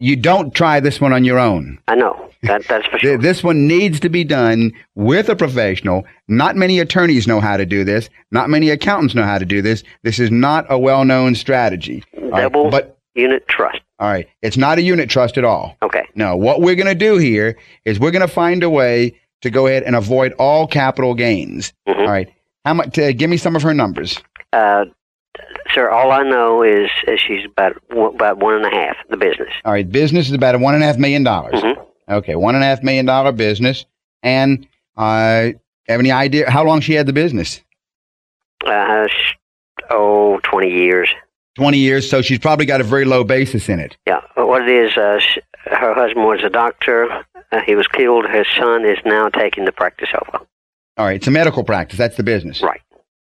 you 0.01 0.17
don't 0.17 0.55
try 0.55 0.81
this 0.81 1.01
one 1.01 1.13
on 1.13 1.25
your 1.25 1.39
own. 1.39 1.79
I 1.89 1.95
know. 1.95 2.29
That, 2.43 2.67
that's 2.67 2.87
for 2.87 2.99
sure. 3.01 3.19
This 3.19 3.45
one 3.45 3.67
needs 3.69 4.01
to 4.01 4.09
be 4.09 4.25
done 4.25 4.73
with 4.95 5.29
a 5.29 5.37
professional. 5.37 6.05
Not 6.27 6.57
many 6.57 6.81
attorneys 6.81 7.27
know 7.27 7.41
how 7.41 7.57
to 7.57 7.67
do 7.67 7.85
this. 7.85 8.09
Not 8.31 8.49
many 8.51 8.71
accountants 8.71 9.15
know 9.15 9.25
how 9.25 9.39
to 9.39 9.45
do 9.45 9.61
this. 9.63 9.83
This 10.03 10.19
is 10.19 10.31
not 10.31 10.67
a 10.71 10.79
well-known 10.79 11.35
strategy. 11.35 12.03
Double 12.35 12.71
But 12.71 12.99
unit 13.15 13.47
trust. 13.49 13.81
All 14.01 14.09
right, 14.11 14.27
it's 14.43 14.57
not 14.57 14.79
a 14.79 14.83
unit 14.83 15.09
trust 15.09 15.39
at 15.39 15.45
all. 15.45 15.77
Okay. 15.83 16.05
No, 16.17 16.35
what 16.37 16.61
we're 16.61 16.75
going 16.75 16.87
to 16.89 16.95
do 16.95 17.19
here 17.19 17.57
is 17.85 18.01
we're 18.01 18.11
going 18.11 18.27
to 18.27 18.33
find 18.33 18.63
a 18.65 18.71
way 18.71 19.15
to 19.43 19.51
go 19.51 19.67
ahead 19.67 19.85
and 19.85 19.95
avoid 19.95 20.33
all 20.39 20.67
capital 20.67 21.15
gains. 21.15 21.73
Mhm. 21.89 21.99
All 22.01 22.07
right. 22.11 22.29
How 22.65 22.75
much? 22.75 22.99
Uh, 22.99 23.13
give 23.13 23.31
me 23.31 23.37
some 23.37 23.55
of 23.57 23.63
her 23.63 23.73
numbers. 23.73 24.19
Uh, 24.53 24.87
sir, 25.73 25.89
all 25.91 26.11
I 26.13 26.23
know 26.23 26.63
is, 26.63 26.91
she's 27.17 27.45
about 27.45 27.77
about 27.93 28.39
one 28.39 28.55
and 28.55 28.67
a 28.67 28.71
half. 28.71 28.97
The 29.09 29.17
business. 29.17 29.53
All 29.65 29.73
right. 29.73 29.89
Business 29.91 30.27
is 30.29 30.33
about 30.35 30.55
a 30.55 30.59
one 30.59 30.75
and 30.75 30.83
a 30.83 30.87
half 30.87 30.99
million 30.99 31.23
dollars. 31.23 31.61
Mhm. 31.63 31.87
Okay, 32.11 32.35
one 32.35 32.55
and 32.57 32.65
a 32.65 32.67
half 32.67 32.83
million 32.83 33.07
dollar 33.07 33.33
business. 33.33 33.87
And 34.23 34.67
uh, 34.97 35.53
have 35.89 36.01
any 36.01 36.11
idea 36.11 36.51
how 36.51 36.65
long 36.65 36.81
she 36.81 36.93
had 36.95 37.07
the 37.07 37.13
business? 37.13 37.63
Uh, 38.67 39.07
oh, 39.91 40.39
20 40.43 40.69
years. 40.71 41.09
Twenty 41.57 41.79
years. 41.79 42.09
So 42.09 42.23
she's 42.23 42.39
probably 42.39 42.67
got 42.67 42.81
a 42.81 42.85
very 42.85 43.05
low 43.05 43.25
basis 43.25 43.69
in 43.69 43.81
it. 43.81 43.97
Yeah. 44.07 44.21
But 44.37 44.47
What 44.49 44.63
it 44.63 44.69
is, 44.69 44.97
uh, 44.97 45.19
sh- 45.19 45.39
her 45.67 45.95
husband 45.95 46.27
was 46.27 46.41
a 46.45 46.49
doctor. 46.51 47.09
Uh, 47.53 47.61
he 47.67 47.75
was 47.75 47.87
killed. 47.89 48.29
His 48.31 48.47
son 48.59 48.85
is 48.85 48.99
now 49.05 49.29
taking 49.29 49.65
the 49.65 49.73
practice 49.73 50.09
over. 50.15 50.45
All 50.97 51.07
right. 51.07 51.17
It's 51.17 51.27
a 51.27 51.31
medical 51.31 51.65
practice. 51.65 51.99
That's 51.99 52.17
the 52.17 52.23
business. 52.23 52.63
Right. 52.63 52.81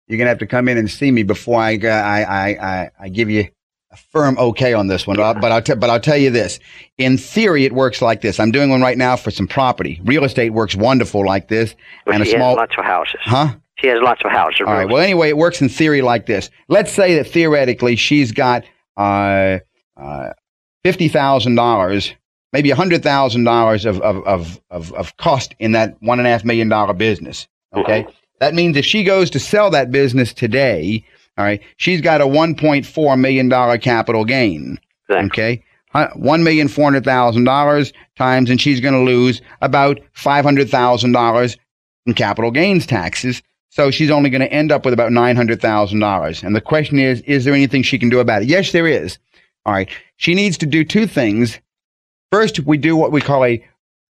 You're 0.07 0.17
gonna 0.17 0.29
have 0.29 0.39
to 0.39 0.47
come 0.47 0.67
in 0.67 0.77
and 0.77 0.89
see 0.89 1.11
me 1.11 1.23
before 1.23 1.59
I 1.61 1.75
go- 1.77 1.89
I 1.89 2.21
I 2.21 2.47
I, 2.49 2.89
I 3.01 3.09
give 3.09 3.29
you 3.29 3.47
a 3.91 3.97
firm 4.11 4.37
okay 4.37 4.73
on 4.73 4.87
this 4.87 5.07
one. 5.07 5.15
But 5.17 5.51
I'll 5.51 5.61
t- 5.61 5.75
but 5.75 5.89
I'll 5.89 5.99
tell 5.99 6.17
you 6.17 6.29
this. 6.29 6.59
In 6.97 7.17
theory, 7.17 7.65
it 7.65 7.73
works 7.73 8.01
like 8.01 8.21
this. 8.21 8.39
I'm 8.39 8.51
doing 8.51 8.69
one 8.69 8.81
right 8.81 8.97
now 8.97 9.15
for 9.15 9.31
some 9.31 9.47
property. 9.47 10.01
Real 10.03 10.23
estate 10.25 10.49
works 10.51 10.75
wonderful 10.75 11.25
like 11.25 11.47
this, 11.47 11.75
But 12.05 12.15
and 12.15 12.23
a 12.23 12.25
she 12.25 12.33
small. 12.33 12.55
lots 12.55 12.73
of 12.77 12.83
houses. 12.85 13.19
Huh? 13.21 13.55
She 13.77 13.87
has 13.87 14.01
lots 14.01 14.21
of 14.23 14.31
houses. 14.31 14.61
All 14.65 14.73
right. 14.73 14.87
Well, 14.87 15.01
anyway, 15.01 15.29
it 15.29 15.37
works 15.37 15.61
in 15.61 15.69
theory 15.69 16.01
like 16.01 16.25
this. 16.25 16.49
Let's 16.69 16.91
say 16.91 17.15
that 17.15 17.25
theoretically 17.25 17.95
she's 17.95 18.31
got 18.31 18.63
uh, 18.95 19.59
uh, 19.97 20.29
fifty 20.83 21.09
thousand 21.09 21.55
dollars, 21.55 22.13
maybe 22.53 22.69
hundred 22.69 23.03
thousand 23.03 23.43
dollars 23.43 23.85
of 23.85 23.99
of 24.01 24.61
of 24.69 24.93
of 24.93 25.17
cost 25.17 25.55
in 25.59 25.73
that 25.73 25.97
one 26.01 26.19
and 26.19 26.27
a 26.27 26.31
half 26.31 26.45
million 26.45 26.69
dollar 26.69 26.93
business. 26.93 27.47
Okay, 27.75 28.07
that 28.39 28.53
means 28.53 28.77
if 28.77 28.85
she 28.85 29.03
goes 29.03 29.29
to 29.31 29.39
sell 29.39 29.69
that 29.71 29.91
business 29.91 30.33
today, 30.33 31.03
all 31.37 31.43
right, 31.43 31.61
she's 31.75 31.99
got 31.99 32.21
a 32.21 32.27
one 32.27 32.55
point 32.55 32.85
four 32.85 33.17
million 33.17 33.49
dollar 33.49 33.77
capital 33.77 34.23
gain. 34.23 34.79
Exactly. 35.09 35.43
Okay. 35.43 35.63
One 36.15 36.43
million 36.43 36.67
four 36.67 36.85
hundred 36.85 37.05
thousand 37.05 37.45
dollars 37.45 37.93
times, 38.17 38.49
and 38.49 38.59
she's 38.59 38.81
going 38.81 38.93
to 38.93 38.99
lose 38.99 39.41
about 39.61 39.99
five 40.13 40.43
hundred 40.45 40.69
thousand 40.69 41.11
dollars 41.13 41.57
in 42.05 42.13
capital 42.13 42.51
gains 42.51 42.85
taxes. 42.85 43.41
So 43.75 43.91
she's 43.91 44.09
only 44.09 44.29
going 44.29 44.39
to 44.41 44.53
end 44.53 44.71
up 44.71 44.85
with 44.85 44.93
about 44.93 45.11
nine 45.11 45.35
hundred 45.35 45.59
thousand 45.59 45.99
dollars. 45.99 46.43
And 46.43 46.55
the 46.55 46.61
question 46.61 46.97
is, 46.97 47.19
is 47.21 47.43
there 47.43 47.53
anything 47.53 47.83
she 47.83 47.99
can 47.99 48.09
do 48.09 48.21
about 48.21 48.43
it? 48.43 48.47
Yes, 48.47 48.71
there 48.71 48.87
is. 48.87 49.19
All 49.65 49.73
right. 49.73 49.89
She 50.15 50.33
needs 50.33 50.57
to 50.59 50.65
do 50.65 50.85
two 50.85 51.07
things. 51.07 51.59
First, 52.31 52.61
we 52.61 52.77
do 52.77 52.95
what 52.95 53.11
we 53.11 53.19
call 53.19 53.43
a 53.43 53.61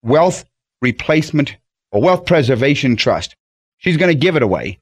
wealth 0.01 0.45
replacement 0.81 1.57
or 1.91 2.01
wealth 2.01 2.25
preservation 2.25 2.95
trust. 2.95 3.35
She's 3.77 3.97
going 3.97 4.11
to 4.11 4.19
give 4.19 4.35
it 4.35 4.41
away. 4.41 4.79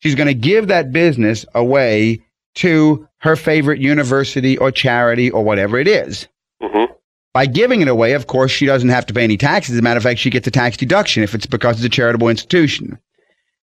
She's 0.00 0.16
going 0.16 0.26
to 0.26 0.34
give 0.34 0.66
that 0.66 0.90
business 0.90 1.46
away 1.54 2.20
to 2.56 3.08
her 3.18 3.36
favorite 3.36 3.78
university 3.78 4.58
or 4.58 4.72
charity 4.72 5.30
or 5.30 5.44
whatever 5.44 5.78
it 5.78 5.86
is. 5.86 6.26
hmm 6.60 6.86
By 7.32 7.46
giving 7.46 7.80
it 7.80 7.86
away, 7.88 8.14
of 8.14 8.26
course, 8.26 8.50
she 8.50 8.66
doesn't 8.66 8.88
have 8.88 9.06
to 9.06 9.14
pay 9.14 9.22
any 9.22 9.36
taxes. 9.36 9.74
As 9.74 9.78
a 9.78 9.82
matter 9.82 9.98
of 9.98 10.02
fact, 10.02 10.18
she 10.18 10.30
gets 10.30 10.48
a 10.48 10.50
tax 10.50 10.76
deduction 10.76 11.22
if 11.22 11.32
it's 11.32 11.46
because 11.46 11.76
it's 11.76 11.86
a 11.86 11.88
charitable 11.88 12.28
institution. 12.28 12.98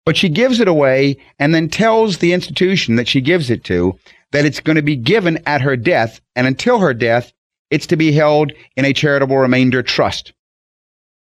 But 0.09 0.16
she 0.16 0.30
gives 0.30 0.59
it 0.59 0.68
away 0.68 1.18
and 1.38 1.54
then 1.54 1.68
tells 1.68 2.16
the 2.16 2.32
institution 2.32 2.96
that 2.96 3.09
she 3.09 3.20
gives 3.20 3.50
it 3.50 3.62
to 3.64 3.98
that 4.32 4.46
it's 4.46 4.59
going 4.59 4.76
to 4.76 4.82
be 4.82 4.96
given 4.96 5.38
at 5.44 5.61
her 5.61 5.76
death. 5.76 6.22
And 6.34 6.46
until 6.46 6.78
her 6.78 6.94
death, 6.94 7.30
it's 7.70 7.86
to 7.88 7.96
be 7.96 8.12
held 8.12 8.52
in 8.74 8.86
a 8.86 8.94
charitable 8.94 9.36
remainder 9.36 9.82
trust. 9.82 10.32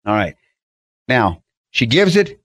All 0.05 0.13
right. 0.13 0.35
Now, 1.07 1.41
she 1.71 1.87
gives 1.87 2.15
it, 2.15 2.39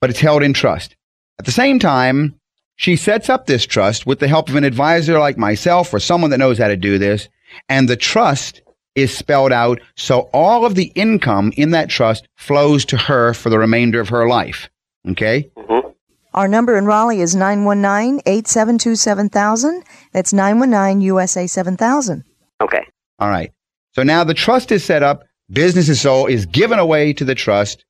but 0.00 0.08
it's 0.08 0.20
held 0.20 0.42
in 0.42 0.54
trust. 0.54 0.96
At 1.38 1.44
the 1.44 1.52
same 1.52 1.78
time, 1.78 2.40
she 2.76 2.96
sets 2.96 3.28
up 3.28 3.44
this 3.44 3.66
trust 3.66 4.06
with 4.06 4.20
the 4.20 4.28
help 4.28 4.48
of 4.48 4.56
an 4.56 4.64
advisor 4.64 5.18
like 5.18 5.36
myself 5.36 5.92
or 5.92 6.00
someone 6.00 6.30
that 6.30 6.38
knows 6.38 6.56
how 6.56 6.68
to 6.68 6.78
do 6.78 6.96
this. 6.96 7.28
And 7.68 7.90
the 7.90 7.96
trust 7.96 8.62
is 8.94 9.14
spelled 9.14 9.52
out 9.52 9.82
so 9.98 10.30
all 10.32 10.64
of 10.64 10.76
the 10.76 10.92
income 10.94 11.52
in 11.58 11.72
that 11.72 11.90
trust 11.90 12.26
flows 12.36 12.86
to 12.86 12.96
her 12.96 13.34
for 13.34 13.50
the 13.50 13.58
remainder 13.58 14.00
of 14.00 14.08
her 14.08 14.26
life. 14.26 14.70
Okay? 15.10 15.50
hmm 15.56 15.88
Our 16.32 16.48
number 16.48 16.76
in 16.76 16.86
Raleigh 16.86 17.20
is 17.20 17.34
919 17.34 18.20
872 18.26 18.96
7000. 18.96 19.82
That's 20.12 20.32
919 20.32 21.00
USA 21.02 21.46
7000. 21.46 22.24
Okay. 22.60 22.86
All 23.18 23.28
right. 23.28 23.52
So 23.92 24.02
now 24.02 24.24
the 24.24 24.34
trust 24.34 24.72
is 24.72 24.84
set 24.84 25.02
up, 25.02 25.24
business 25.50 25.88
is 25.88 26.00
sold, 26.00 26.30
is 26.30 26.46
given 26.46 26.78
away 26.78 27.12
to 27.12 27.24
the 27.24 27.34
trust, 27.34 27.84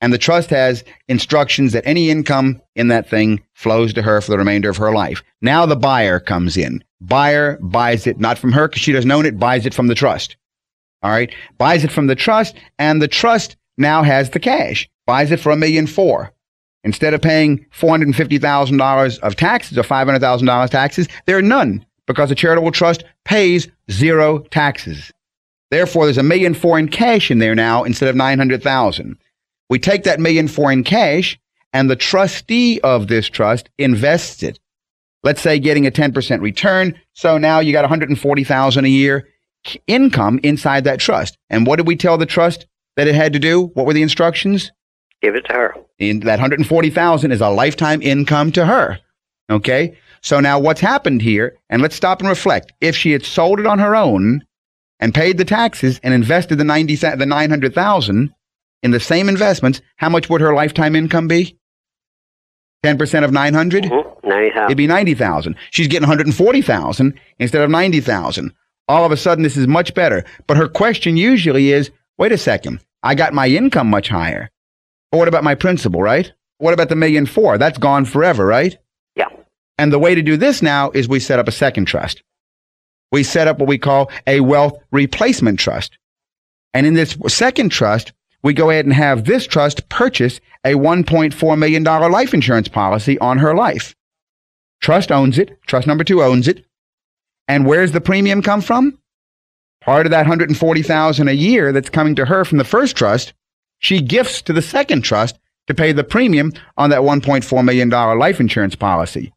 and 0.00 0.12
the 0.12 0.18
trust 0.18 0.48
has 0.50 0.82
instructions 1.08 1.72
that 1.72 1.86
any 1.86 2.08
income 2.10 2.62
in 2.74 2.88
that 2.88 3.08
thing 3.08 3.42
flows 3.52 3.92
to 3.92 4.02
her 4.02 4.20
for 4.22 4.30
the 4.30 4.38
remainder 4.38 4.70
of 4.70 4.78
her 4.78 4.92
life. 4.92 5.22
Now 5.42 5.66
the 5.66 5.76
buyer 5.76 6.18
comes 6.20 6.56
in. 6.56 6.82
Buyer 7.02 7.58
buys 7.60 8.06
it 8.06 8.18
not 8.18 8.38
from 8.38 8.52
her 8.52 8.68
because 8.68 8.80
she 8.82 8.92
doesn't 8.92 9.10
own 9.10 9.26
it, 9.26 9.38
buys 9.38 9.66
it 9.66 9.74
from 9.74 9.88
the 9.88 9.94
trust. 9.94 10.36
All 11.02 11.10
right. 11.10 11.34
Buys 11.58 11.84
it 11.84 11.92
from 11.92 12.06
the 12.06 12.14
trust, 12.14 12.56
and 12.78 13.00
the 13.00 13.08
trust 13.08 13.56
now 13.76 14.02
has 14.02 14.30
the 14.30 14.40
cash. 14.40 14.88
Buys 15.06 15.30
it 15.30 15.40
for 15.40 15.50
a 15.50 15.56
million 15.56 15.86
four. 15.86 16.32
Instead 16.82 17.14
of 17.14 17.20
paying 17.20 17.64
$450,000 17.78 19.18
of 19.20 19.36
taxes 19.36 19.76
or 19.76 19.82
$500,000 19.82 20.70
taxes, 20.70 21.08
there 21.26 21.36
are 21.36 21.42
none 21.42 21.84
because 22.06 22.30
a 22.30 22.34
charitable 22.34 22.72
trust 22.72 23.04
pays 23.24 23.68
zero 23.90 24.40
taxes. 24.50 25.12
Therefore, 25.70 26.06
there's 26.06 26.18
a 26.18 26.22
million 26.22 26.54
four 26.54 26.78
in 26.78 26.88
cash 26.88 27.30
in 27.30 27.38
there 27.38 27.54
now 27.54 27.84
instead 27.84 28.08
of 28.08 28.16
900,000. 28.16 29.16
We 29.68 29.78
take 29.78 30.04
that 30.04 30.18
million 30.18 30.48
four 30.48 30.72
in 30.72 30.82
cash 30.82 31.38
and 31.72 31.88
the 31.88 31.96
trustee 31.96 32.80
of 32.80 33.06
this 33.06 33.28
trust 33.28 33.70
invests 33.78 34.42
it. 34.42 34.58
Let's 35.22 35.40
say 35.40 35.58
getting 35.58 35.86
a 35.86 35.90
10% 35.90 36.40
return. 36.40 36.98
So 37.12 37.38
now 37.38 37.60
you 37.60 37.72
got 37.72 37.82
140,000 37.82 38.84
a 38.84 38.88
year 38.88 39.28
income 39.86 40.40
inside 40.42 40.84
that 40.84 40.98
trust. 40.98 41.36
And 41.50 41.66
what 41.66 41.76
did 41.76 41.86
we 41.86 41.94
tell 41.94 42.16
the 42.16 42.26
trust 42.26 42.66
that 42.96 43.06
it 43.06 43.14
had 43.14 43.32
to 43.34 43.38
do? 43.38 43.66
What 43.74 43.86
were 43.86 43.92
the 43.92 44.02
instructions? 44.02 44.72
Give 45.22 45.34
it 45.34 45.44
to 45.46 45.52
her. 45.52 45.74
in 45.98 46.20
that 46.20 46.38
140,000 46.38 47.30
is 47.32 47.40
a 47.40 47.48
lifetime 47.50 48.00
income 48.02 48.52
to 48.52 48.64
her. 48.66 48.98
Okay? 49.50 49.96
So 50.22 50.40
now 50.40 50.58
what's 50.58 50.80
happened 50.80 51.22
here, 51.22 51.58
and 51.68 51.82
let's 51.82 51.94
stop 51.96 52.20
and 52.20 52.28
reflect. 52.28 52.72
If 52.80 52.96
she 52.96 53.12
had 53.12 53.24
sold 53.24 53.60
it 53.60 53.66
on 53.66 53.78
her 53.78 53.94
own 53.96 54.42
and 54.98 55.14
paid 55.14 55.38
the 55.38 55.44
taxes 55.44 56.00
and 56.02 56.14
invested 56.14 56.56
the 56.58 56.64
90 56.64 56.96
sa- 56.96 57.16
the 57.16 57.26
900,000 57.26 58.34
in 58.82 58.90
the 58.90 59.00
same 59.00 59.28
investments, 59.28 59.80
how 59.96 60.08
much 60.08 60.30
would 60.30 60.40
her 60.40 60.54
lifetime 60.54 60.96
income 60.96 61.28
be? 61.28 61.58
10% 62.84 63.24
of 63.24 63.32
900? 63.32 63.86
hmm 63.86 64.10
Ninety 64.26 64.54
It'd 64.66 64.76
be 64.76 64.86
90,000. 64.86 65.56
She's 65.70 65.88
getting 65.88 66.08
140,000 66.08 67.18
instead 67.38 67.62
of 67.62 67.70
90,000. 67.70 68.52
All 68.88 69.04
of 69.04 69.12
a 69.12 69.16
sudden 69.16 69.42
this 69.42 69.56
is 69.56 69.66
much 69.66 69.94
better. 69.94 70.24
But 70.46 70.56
her 70.56 70.68
question 70.68 71.16
usually 71.16 71.72
is, 71.72 71.90
wait 72.18 72.32
a 72.32 72.38
second. 72.38 72.80
I 73.02 73.14
got 73.14 73.32
my 73.34 73.48
income 73.48 73.88
much 73.88 74.08
higher. 74.08 74.50
But 75.10 75.18
what 75.18 75.28
about 75.28 75.44
my 75.44 75.54
principal, 75.54 76.02
right? 76.02 76.32
What 76.58 76.74
about 76.74 76.88
the 76.88 76.96
million 76.96 77.26
four? 77.26 77.58
That's 77.58 77.78
gone 77.78 78.04
forever, 78.04 78.46
right? 78.46 78.76
Yeah. 79.16 79.28
And 79.78 79.92
the 79.92 79.98
way 79.98 80.14
to 80.14 80.22
do 80.22 80.36
this 80.36 80.62
now 80.62 80.90
is 80.90 81.08
we 81.08 81.20
set 81.20 81.38
up 81.38 81.48
a 81.48 81.52
second 81.52 81.86
trust. 81.86 82.22
We 83.12 83.22
set 83.22 83.48
up 83.48 83.58
what 83.58 83.68
we 83.68 83.78
call 83.78 84.10
a 84.26 84.40
wealth 84.40 84.78
replacement 84.92 85.58
trust. 85.58 85.98
And 86.74 86.86
in 86.86 86.94
this 86.94 87.16
second 87.26 87.70
trust, 87.70 88.12
we 88.42 88.54
go 88.54 88.70
ahead 88.70 88.84
and 88.84 88.94
have 88.94 89.24
this 89.24 89.46
trust 89.46 89.88
purchase 89.88 90.40
a 90.64 90.74
$1.4 90.74 91.58
million 91.58 91.82
life 91.82 92.34
insurance 92.34 92.68
policy 92.68 93.18
on 93.18 93.38
her 93.38 93.54
life. 93.54 93.94
Trust 94.80 95.10
owns 95.10 95.38
it. 95.38 95.58
Trust 95.66 95.86
number 95.86 96.04
two 96.04 96.22
owns 96.22 96.48
it. 96.48 96.64
And 97.48 97.66
where's 97.66 97.92
the 97.92 98.00
premium 98.00 98.42
come 98.42 98.60
from? 98.60 98.98
Part 99.80 100.06
of 100.06 100.10
that 100.10 100.20
140,000 100.20 101.28
a 101.28 101.32
year 101.32 101.72
that's 101.72 101.90
coming 101.90 102.14
to 102.16 102.26
her 102.26 102.44
from 102.44 102.58
the 102.58 102.64
first 102.64 102.96
trust, 102.96 103.32
she 103.80 104.00
gifts 104.00 104.40
to 104.42 104.52
the 104.52 104.62
second 104.62 105.02
trust 105.02 105.38
to 105.66 105.74
pay 105.74 105.92
the 105.92 106.04
premium 106.04 106.52
on 106.76 106.90
that 106.90 107.00
$1.4 107.00 107.64
million 107.64 107.90
life 107.90 108.40
insurance 108.40 108.76
policy. 108.76 109.32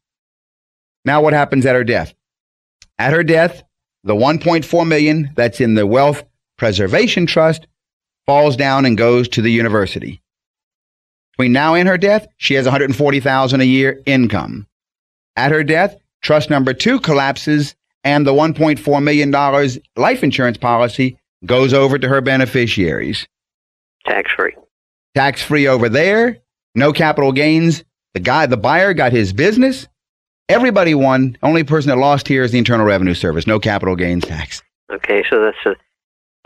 Now 1.05 1.21
what 1.21 1.33
happens 1.33 1.65
at 1.65 1.75
her 1.75 1.83
death? 1.83 2.13
At 2.99 3.13
her 3.13 3.23
death, 3.23 3.63
the 4.03 4.13
1.4 4.13 4.87
million 4.87 5.31
that's 5.35 5.59
in 5.59 5.73
the 5.73 5.87
wealth 5.87 6.23
preservation 6.57 7.25
trust 7.25 7.67
falls 8.25 8.55
down 8.55 8.85
and 8.85 8.97
goes 8.97 9.27
to 9.29 9.41
the 9.41 9.51
university. 9.51 10.21
Between 11.31 11.51
now 11.51 11.73
and 11.73 11.87
her 11.87 11.97
death, 11.97 12.27
she 12.37 12.53
has 12.53 12.65
140,000 12.65 13.61
a 13.61 13.63
year 13.63 14.01
income. 14.05 14.67
At 15.35 15.51
her 15.51 15.63
death, 15.63 15.95
trust 16.21 16.49
number 16.49 16.73
2 16.73 16.99
collapses 16.99 17.75
and 18.03 18.27
the 18.27 18.33
1.4 18.33 19.03
million 19.03 19.31
dollars 19.31 19.79
life 19.95 20.23
insurance 20.23 20.57
policy 20.57 21.17
goes 21.45 21.73
over 21.73 21.97
to 21.97 22.07
her 22.07 22.21
beneficiaries. 22.21 23.27
Tax 24.05 24.31
free. 24.31 24.55
Tax 25.15 25.41
free 25.41 25.67
over 25.67 25.89
there, 25.89 26.39
no 26.75 26.91
capital 26.91 27.31
gains. 27.31 27.83
The 28.13 28.19
guy, 28.19 28.45
the 28.45 28.57
buyer 28.57 28.93
got 28.93 29.11
his 29.11 29.33
business. 29.33 29.87
Everybody 30.49 30.93
won. 30.93 31.37
Only 31.41 31.63
person 31.63 31.89
that 31.89 31.97
lost 31.97 32.27
here 32.27 32.43
is 32.43 32.51
the 32.51 32.57
Internal 32.57 32.85
Revenue 32.85 33.13
Service. 33.13 33.47
No 33.47 33.59
capital 33.59 33.95
gains 33.95 34.25
tax. 34.25 34.61
Okay, 34.91 35.23
so 35.29 35.41
that's 35.41 35.57
a 35.65 35.75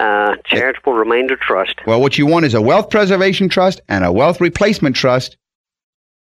uh, 0.03 0.35
charitable 0.45 0.93
remainder 0.93 1.35
trust. 1.35 1.75
Well, 1.87 2.01
what 2.01 2.17
you 2.17 2.25
want 2.25 2.45
is 2.45 2.53
a 2.53 2.61
wealth 2.61 2.89
preservation 2.89 3.49
trust 3.49 3.81
and 3.89 4.05
a 4.05 4.11
wealth 4.11 4.39
replacement 4.39 4.95
trust. 4.95 5.37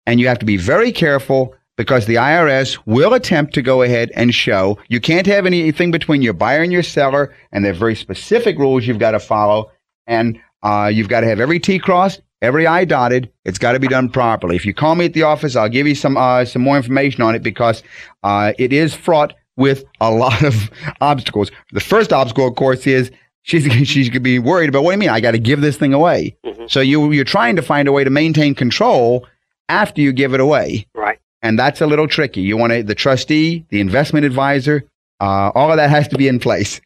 And 0.06 0.20
you 0.20 0.28
have 0.28 0.38
to 0.40 0.46
be 0.46 0.58
very 0.58 0.92
careful 0.92 1.54
because 1.76 2.06
the 2.06 2.16
IRS 2.16 2.78
will 2.84 3.14
attempt 3.14 3.54
to 3.54 3.62
go 3.62 3.82
ahead 3.82 4.12
and 4.14 4.34
show 4.34 4.78
you 4.88 5.00
can't 5.00 5.26
have 5.26 5.46
anything 5.46 5.90
between 5.90 6.22
your 6.22 6.34
buyer 6.34 6.62
and 6.62 6.72
your 6.72 6.82
seller, 6.82 7.34
and 7.50 7.64
there 7.64 7.72
are 7.72 7.76
very 7.76 7.96
specific 7.96 8.58
rules 8.58 8.86
you've 8.86 8.98
got 8.98 9.12
to 9.12 9.20
follow. 9.20 9.70
And 10.06 10.38
uh, 10.64 10.90
you've 10.92 11.08
got 11.08 11.20
to 11.20 11.26
have 11.28 11.38
every 11.40 11.60
T 11.60 11.78
crossed, 11.78 12.20
every 12.42 12.66
I 12.66 12.84
dotted. 12.84 13.30
It's 13.44 13.58
got 13.58 13.72
to 13.72 13.78
be 13.80 13.86
done 13.88 14.08
properly. 14.08 14.56
If 14.56 14.66
you 14.66 14.74
call 14.74 14.94
me 14.96 15.04
at 15.04 15.12
the 15.12 15.22
office, 15.22 15.54
I'll 15.54 15.68
give 15.68 15.86
you 15.86 15.94
some 15.94 16.16
uh, 16.16 16.44
some 16.44 16.62
more 16.62 16.76
information 16.76 17.22
on 17.22 17.34
it 17.34 17.42
because 17.42 17.82
uh, 18.22 18.52
it 18.58 18.72
is 18.72 18.94
fraught 18.94 19.34
with 19.56 19.84
a 20.00 20.10
lot 20.24 20.42
of 20.42 20.70
obstacles. 21.00 21.50
The 21.72 21.80
first 21.80 22.12
obstacle, 22.12 22.48
of 22.48 22.56
course, 22.56 22.86
is 22.86 23.10
she's 23.42 23.64
she's 23.88 24.08
gonna 24.08 24.20
be 24.20 24.38
worried 24.38 24.68
about 24.68 24.82
what 24.84 24.90
do 24.90 24.94
you 24.94 24.98
mean? 25.00 25.10
I 25.10 25.20
got 25.20 25.32
to 25.32 25.38
give 25.38 25.60
this 25.60 25.76
thing 25.76 25.92
away. 25.92 26.36
Mm-hmm. 26.44 26.64
So 26.68 26.80
you 26.80 27.12
you're 27.12 27.24
trying 27.24 27.56
to 27.56 27.62
find 27.62 27.86
a 27.86 27.92
way 27.92 28.02
to 28.04 28.10
maintain 28.10 28.54
control 28.54 29.26
after 29.68 30.00
you 30.00 30.12
give 30.12 30.34
it 30.34 30.40
away, 30.40 30.86
Right. 30.94 31.18
and 31.40 31.58
that's 31.58 31.80
a 31.80 31.86
little 31.86 32.06
tricky. 32.06 32.42
You 32.42 32.56
want 32.58 32.72
to, 32.74 32.82
the 32.82 32.94
trustee, 32.94 33.64
the 33.70 33.80
investment 33.80 34.26
advisor, 34.26 34.84
uh, 35.20 35.50
all 35.54 35.70
of 35.70 35.78
that 35.78 35.88
has 35.88 36.06
to 36.08 36.18
be 36.18 36.28
in 36.28 36.38
place. 36.38 36.82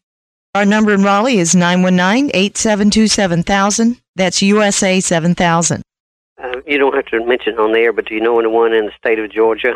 Our 0.54 0.64
number 0.64 0.92
in 0.92 1.02
Raleigh 1.02 1.38
is 1.38 1.54
919 1.54 2.30
872 2.34 3.08
7000. 3.08 4.00
That's 4.16 4.42
USA 4.42 5.00
7000. 5.00 5.82
Uh, 6.42 6.60
you 6.66 6.78
don't 6.78 6.94
have 6.94 7.06
to 7.06 7.24
mention 7.24 7.58
on 7.58 7.72
there, 7.72 7.92
but 7.92 8.06
do 8.06 8.14
you 8.14 8.20
know 8.20 8.38
anyone 8.38 8.72
in 8.72 8.86
the 8.86 8.92
state 8.96 9.18
of 9.18 9.30
Georgia 9.30 9.74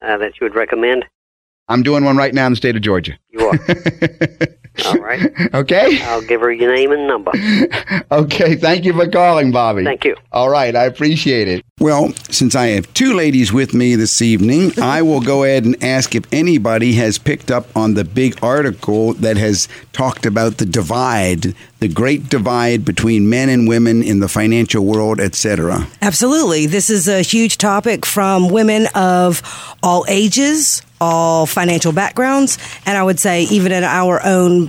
uh, 0.00 0.16
that 0.16 0.40
you 0.40 0.44
would 0.44 0.54
recommend? 0.54 1.04
I'm 1.68 1.82
doing 1.82 2.04
one 2.04 2.16
right 2.16 2.34
now 2.34 2.46
in 2.46 2.52
the 2.52 2.56
state 2.56 2.76
of 2.76 2.82
Georgia. 2.82 3.18
You 3.30 3.46
are. 3.48 3.58
All 4.86 4.98
right. 4.98 5.30
okay. 5.54 6.02
I'll 6.02 6.22
give 6.22 6.40
her 6.40 6.52
your 6.52 6.74
name 6.74 6.92
and 6.92 7.06
number. 7.06 7.32
Okay. 8.10 8.56
Thank 8.56 8.84
you 8.84 8.92
for 8.92 9.08
calling, 9.08 9.52
Bobby. 9.52 9.84
Thank 9.84 10.04
you. 10.04 10.16
All 10.32 10.50
right. 10.50 10.76
I 10.76 10.84
appreciate 10.84 11.48
it. 11.48 11.64
Well, 11.80 12.12
since 12.30 12.54
I 12.54 12.68
have 12.68 12.92
two 12.94 13.14
ladies 13.14 13.52
with 13.52 13.72
me 13.74 13.96
this 13.96 14.20
evening, 14.20 14.72
I 14.78 15.00
will 15.02 15.20
go 15.22 15.44
ahead 15.44 15.64
and 15.64 15.82
ask 15.82 16.14
if 16.14 16.30
anybody 16.32 16.92
has 16.94 17.16
picked 17.18 17.50
up 17.50 17.74
on 17.74 17.94
the 17.94 18.04
big 18.04 18.38
article 18.42 19.14
that 19.14 19.36
has 19.38 19.66
talked 19.92 20.26
about 20.26 20.58
the 20.58 20.66
divide, 20.66 21.54
the 21.80 21.88
great 21.88 22.28
divide 22.28 22.84
between 22.84 23.28
men 23.30 23.48
and 23.48 23.66
women 23.66 24.02
in 24.02 24.20
the 24.20 24.28
financial 24.28 24.84
world, 24.84 25.18
etc. 25.18 25.86
Absolutely. 26.02 26.66
This 26.66 26.90
is 26.90 27.08
a 27.08 27.22
huge 27.22 27.56
topic 27.56 28.04
from 28.04 28.50
women 28.50 28.88
of 28.94 29.42
all 29.82 30.04
ages, 30.08 30.82
all 31.00 31.46
financial 31.46 31.92
backgrounds, 31.92 32.58
and 32.86 32.96
I 32.96 33.02
would 33.02 33.18
say 33.18 33.42
even 33.44 33.72
in 33.72 33.82
our 33.82 34.24
own 34.24 34.61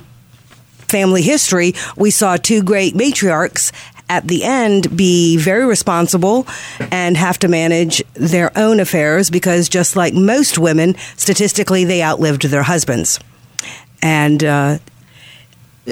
family 0.94 1.24
history, 1.24 1.74
we 1.98 2.12
saw 2.12 2.38
two 2.38 2.62
great 2.62 2.94
matriarchs 2.94 3.72
at 4.10 4.28
the 4.28 4.44
end 4.44 4.96
be 4.96 5.38
very 5.38 5.66
responsible 5.66 6.46
and 6.92 7.18
have 7.18 7.40
to 7.40 7.48
manage 7.48 8.04
their 8.14 8.56
own 8.56 8.80
affairs 8.80 9.32
because 9.32 9.68
just 9.70 9.96
like 9.96 10.14
most 10.14 10.60
women, 10.60 10.96
statistically, 11.18 11.84
they 11.84 12.04
outlived 12.04 12.44
their 12.44 12.62
husbands. 12.62 13.20
And 14.04 14.44
uh, 14.44 14.78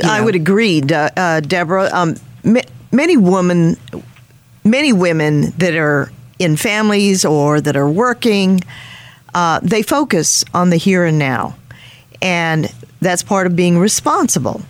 I 0.04 0.20
know. 0.20 0.26
would 0.26 0.36
agree, 0.36 0.82
De- 0.82 1.12
uh, 1.20 1.40
Deborah. 1.40 1.90
Um, 1.92 2.16
ma- 2.44 2.70
many 2.92 3.18
women, 3.18 3.78
many 4.64 4.94
women 4.94 5.50
that 5.58 5.74
are 5.76 6.12
in 6.38 6.58
families 6.58 7.26
or 7.26 7.60
that 7.60 7.76
are 7.76 7.90
working, 7.90 8.62
uh, 9.34 9.62
they 9.64 9.82
focus 9.82 10.46
on 10.54 10.70
the 10.70 10.78
here 10.78 11.06
and 11.06 11.18
now, 11.18 11.56
and 12.22 12.72
that's 13.00 13.24
part 13.24 13.48
of 13.48 13.56
being 13.56 13.80
responsible. 13.80 14.62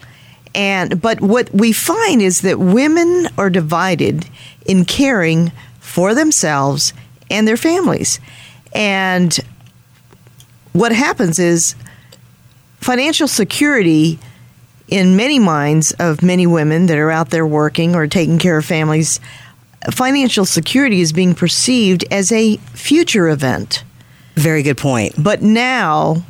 And 0.54 1.02
but 1.02 1.22
what 1.22 1.50
we 1.54 1.72
find 1.72 2.22
is 2.22 2.42
that 2.42 2.60
women 2.60 3.28
are 3.38 3.50
divided 3.50 4.28
in 4.66 4.86
caring 4.86 5.52
for 5.80 6.14
themselves 6.14 6.94
and 7.30 7.48
their 7.48 7.58
families, 7.58 8.20
and 8.74 9.38
what 10.74 10.92
happens 10.92 11.40
is 11.40 11.76
financial 12.80 13.28
security 13.28 14.20
in 14.88 15.16
many 15.16 15.40
minds 15.40 15.94
of 16.00 16.22
many 16.22 16.46
women 16.46 16.88
that 16.88 16.98
are 16.98 17.12
out 17.12 17.30
there 17.30 17.48
working 17.48 17.96
or 17.96 18.08
taking 18.08 18.38
care 18.38 18.58
of 18.58 18.66
families, 18.66 19.22
financial 19.90 20.46
security 20.46 21.00
is 21.00 21.14
being 21.14 21.34
perceived 21.34 22.04
as 22.12 22.32
a 22.32 22.58
future 22.74 23.30
event. 23.30 23.84
very 24.36 24.64
good 24.64 24.78
point. 24.78 25.14
But 25.18 25.42
now 25.42 26.24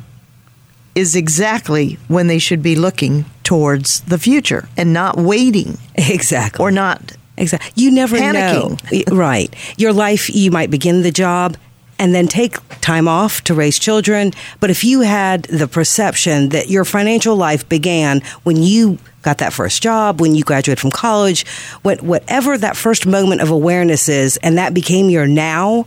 is 0.94 1.16
exactly 1.16 1.98
when 2.08 2.26
they 2.26 2.38
should 2.38 2.62
be 2.62 2.76
looking 2.76 3.24
towards 3.52 4.00
the 4.08 4.16
future 4.18 4.66
and 4.78 4.94
not 4.94 5.18
waiting 5.18 5.76
Exactly. 5.94 6.62
or 6.64 6.70
not. 6.70 7.12
Exactly. 7.36 7.70
You 7.74 7.90
never 7.90 8.16
Panicking. 8.16 9.10
know. 9.10 9.14
Right. 9.14 9.54
Your 9.76 9.92
life, 9.92 10.34
you 10.34 10.50
might 10.50 10.70
begin 10.70 11.02
the 11.02 11.10
job 11.10 11.58
and 11.98 12.14
then 12.14 12.28
take 12.28 12.56
time 12.80 13.06
off 13.06 13.44
to 13.44 13.52
raise 13.52 13.78
children. 13.78 14.32
But 14.58 14.70
if 14.70 14.84
you 14.84 15.02
had 15.02 15.42
the 15.44 15.68
perception 15.68 16.48
that 16.48 16.70
your 16.70 16.86
financial 16.86 17.36
life 17.36 17.68
began 17.68 18.22
when 18.42 18.56
you 18.56 18.96
got 19.20 19.36
that 19.38 19.52
first 19.52 19.82
job, 19.82 20.18
when 20.18 20.34
you 20.34 20.44
graduated 20.44 20.80
from 20.80 20.90
college, 20.90 21.46
what, 21.82 22.00
whatever 22.00 22.56
that 22.56 22.74
first 22.74 23.04
moment 23.06 23.42
of 23.42 23.50
awareness 23.50 24.08
is, 24.08 24.38
and 24.38 24.56
that 24.56 24.72
became 24.72 25.10
your 25.10 25.26
now, 25.26 25.84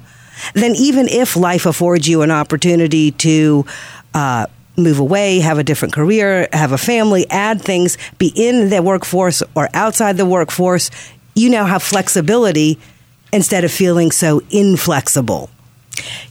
then 0.53 0.75
even 0.75 1.07
if 1.07 1.35
life 1.35 1.65
affords 1.65 2.07
you 2.07 2.21
an 2.21 2.29
opportunity 2.29 3.09
to, 3.09 3.65
uh, 4.13 4.45
move 4.77 4.99
away, 4.99 5.39
have 5.39 5.57
a 5.57 5.63
different 5.63 5.93
career, 5.93 6.47
have 6.53 6.71
a 6.71 6.77
family, 6.77 7.25
add 7.29 7.61
things, 7.61 7.97
be 8.17 8.31
in 8.35 8.69
the 8.69 8.81
workforce 8.81 9.41
or 9.55 9.69
outside 9.73 10.17
the 10.17 10.25
workforce, 10.25 10.91
you 11.35 11.49
now 11.49 11.65
have 11.65 11.83
flexibility 11.83 12.79
instead 13.33 13.63
of 13.63 13.71
feeling 13.71 14.11
so 14.11 14.41
inflexible. 14.49 15.49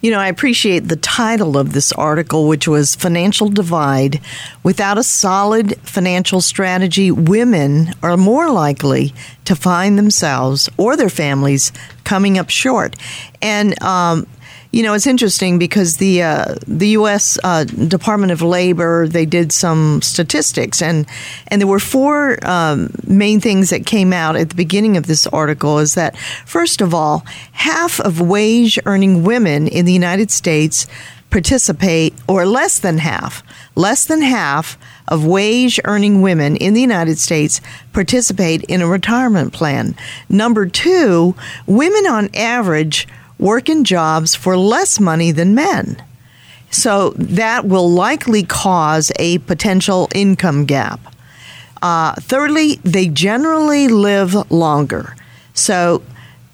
You 0.01 0.11
know, 0.11 0.19
I 0.19 0.29
appreciate 0.29 0.89
the 0.89 0.97
title 0.97 1.57
of 1.57 1.73
this 1.73 1.93
article, 1.93 2.49
which 2.49 2.69
was 2.69 2.95
Financial 2.95 3.49
Divide. 3.49 4.21
Without 4.63 4.99
a 4.99 5.03
solid 5.03 5.77
financial 5.81 6.41
strategy, 6.41 7.11
women 7.11 7.95
are 8.03 8.17
more 8.17 8.51
likely 8.51 9.15
to 9.47 9.57
find 9.57 9.99
themselves 9.99 10.69
or 10.77 10.97
their 10.97 11.09
families 11.09 11.73
coming 12.05 12.39
up 12.39 12.51
short. 12.51 12.97
And, 13.41 13.83
um, 13.83 14.27
you 14.75 14.83
know, 14.83 14.93
it's 14.93 15.07
interesting 15.07 15.57
because 15.57 15.99
the 15.99 16.21
uh, 16.21 16.57
the 16.67 16.89
U.S. 16.89 17.39
Uh, 17.45 17.63
Department 17.63 18.33
of 18.33 18.43
Labor 18.43 19.07
they 19.07 19.25
did 19.25 19.53
some 19.53 20.03
statistics 20.03 20.83
and 20.83 21.07
and 21.47 21.61
there 21.61 21.69
were 21.69 21.79
four 21.79 22.45
um, 22.45 22.93
main 23.07 23.39
things 23.39 23.71
that 23.71 23.87
came 23.87 24.13
out 24.13 24.35
at 24.35 24.49
the 24.49 24.57
beginning 24.57 24.97
of 24.97 25.07
this 25.07 25.29
article. 25.29 25.79
Is 25.79 25.95
that 25.95 26.19
first 26.45 26.81
of 26.81 26.93
all, 26.93 27.25
half 27.53 28.01
of 28.01 28.21
wage 28.21 28.77
earning 28.85 29.23
women 29.23 29.69
in 29.69 29.85
the 29.85 29.93
United 29.93 30.33
States 30.33 30.89
participate, 31.31 32.13
or 32.29 32.45
less 32.45 32.81
than 32.81 32.99
half, 32.99 33.45
less 33.77 34.05
than 34.05 34.23
half 34.23 34.77
of 35.07 35.25
wage 35.25 35.79
earning 35.85 36.21
women 36.21 36.57
in 36.57 36.75
the 36.75 36.81
United 36.81 37.19
States 37.19 37.61
participate 37.93 38.65
in 38.65 38.83
a 38.83 38.89
retirement 38.89 39.53
plan. 39.53 39.95
Number 40.29 40.67
two, 40.67 41.37
women 41.67 42.07
on 42.07 42.29
average 42.35 43.07
work 43.39 43.69
in 43.69 43.85
jobs 43.85 44.35
for 44.35 44.57
less 44.57 45.01
money 45.01 45.33
than 45.33 45.55
men. 45.55 46.03
So 46.71 47.11
that 47.11 47.65
will 47.65 47.89
likely 47.91 48.43
cause 48.43 49.13
a 49.19 49.39
potential 49.39 50.09
income 50.15 50.65
gap. 50.65 51.01
Uh, 51.81 52.15
thirdly, 52.15 52.81
they 52.83 53.09
generally 53.09 53.89
live 53.89 54.51
longer. 54.51 55.15
So 55.53 56.03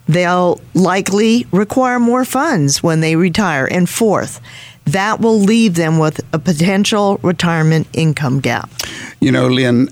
they'll 0.08 0.60
likely 0.74 1.46
require 1.52 1.98
more 1.98 2.24
funds 2.24 2.82
when 2.82 3.00
they 3.00 3.16
retire. 3.16 3.66
And 3.66 3.88
fourth, 3.88 4.40
that 4.86 5.20
will 5.20 5.38
leave 5.38 5.76
them 5.76 5.98
with 5.98 6.20
a 6.34 6.38
potential 6.38 7.18
retirement 7.22 7.86
income 7.92 8.40
gap. 8.40 8.70
You 9.20 9.32
know, 9.32 9.46
Lynn, 9.46 9.88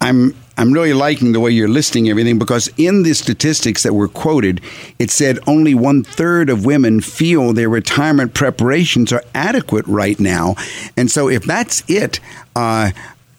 I'm 0.00 0.34
I'm 0.58 0.72
really 0.72 0.94
liking 0.94 1.32
the 1.32 1.40
way 1.40 1.50
you're 1.50 1.68
listing 1.68 2.08
everything 2.08 2.38
because 2.38 2.70
in 2.78 3.02
the 3.02 3.12
statistics 3.12 3.82
that 3.82 3.92
were 3.92 4.08
quoted, 4.08 4.62
it 4.98 5.10
said 5.10 5.38
only 5.46 5.74
one 5.74 6.02
third 6.02 6.48
of 6.48 6.64
women 6.64 7.00
feel 7.02 7.52
their 7.52 7.68
retirement 7.68 8.32
preparations 8.32 9.12
are 9.12 9.22
adequate 9.34 9.86
right 9.86 10.18
now. 10.18 10.54
And 10.96 11.10
so, 11.10 11.28
if 11.28 11.44
that's 11.44 11.82
it, 11.88 12.20
uh, 12.54 12.92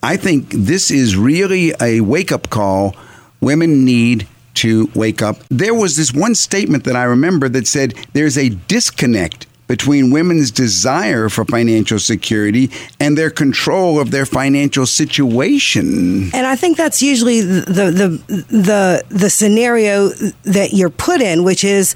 I 0.04 0.18
think 0.18 0.50
this 0.52 0.92
is 0.92 1.16
really 1.16 1.74
a 1.82 2.02
wake 2.02 2.32
up 2.32 2.52
call. 2.52 2.96
Women 3.42 3.84
need 3.84 4.28
to 4.56 4.90
wake 4.94 5.22
up. 5.22 5.38
There 5.50 5.74
was 5.74 5.96
this 5.96 6.14
one 6.14 6.36
statement 6.36 6.84
that 6.84 6.96
I 6.96 7.04
remember 7.04 7.50
that 7.50 7.68
said 7.68 7.94
there's 8.14 8.38
a 8.38 8.50
disconnect 8.50 9.47
between 9.68 10.12
women's 10.12 10.50
desire 10.50 11.30
for 11.30 11.46
financial 11.46 12.00
security 12.00 12.72
and 13.00 13.18
their 13.18 13.30
control 13.30 14.00
of 14.00 14.12
their 14.12 14.26
financial 14.26 14.86
situation. 14.86 16.30
And 16.34 16.48
I 16.48 16.56
think 16.56 16.78
that's 16.78 17.02
usually 17.02 17.42
the 17.42 17.92
the 17.92 18.44
the 18.50 19.04
the 19.10 19.30
scenario 19.30 20.10
that 20.44 20.70
you're 20.74 20.90
put 20.90 21.22
in, 21.22 21.44
which 21.44 21.64
is 21.64 21.96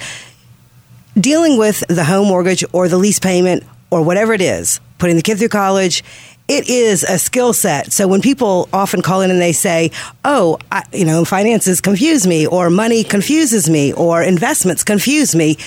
dealing 1.19 1.57
with 1.57 1.83
the 1.87 2.03
home 2.03 2.27
mortgage 2.27 2.63
or 2.73 2.87
the 2.87 2.97
lease 2.97 3.19
payment 3.19 3.63
or 3.89 4.03
whatever 4.03 4.33
it 4.33 4.41
is, 4.41 4.79
putting 4.97 5.15
the 5.15 5.21
kid 5.21 5.37
through 5.37 5.49
college. 5.49 6.03
It 6.47 6.69
is 6.69 7.03
a 7.03 7.17
skill 7.17 7.53
set. 7.53 7.93
So 7.93 8.09
when 8.09 8.21
people 8.21 8.67
often 8.73 9.01
call 9.01 9.21
in 9.21 9.31
and 9.31 9.39
they 9.39 9.53
say, 9.53 9.91
"Oh, 10.25 10.57
I, 10.69 10.83
you 10.91 11.05
know, 11.05 11.23
finances 11.23 11.79
confuse 11.79 12.27
me," 12.27 12.45
or 12.45 12.69
"Money 12.69 13.05
confuses 13.05 13.69
me," 13.69 13.93
or 13.93 14.21
"Investments 14.21 14.83
confuse 14.83 15.33
me," 15.33 15.57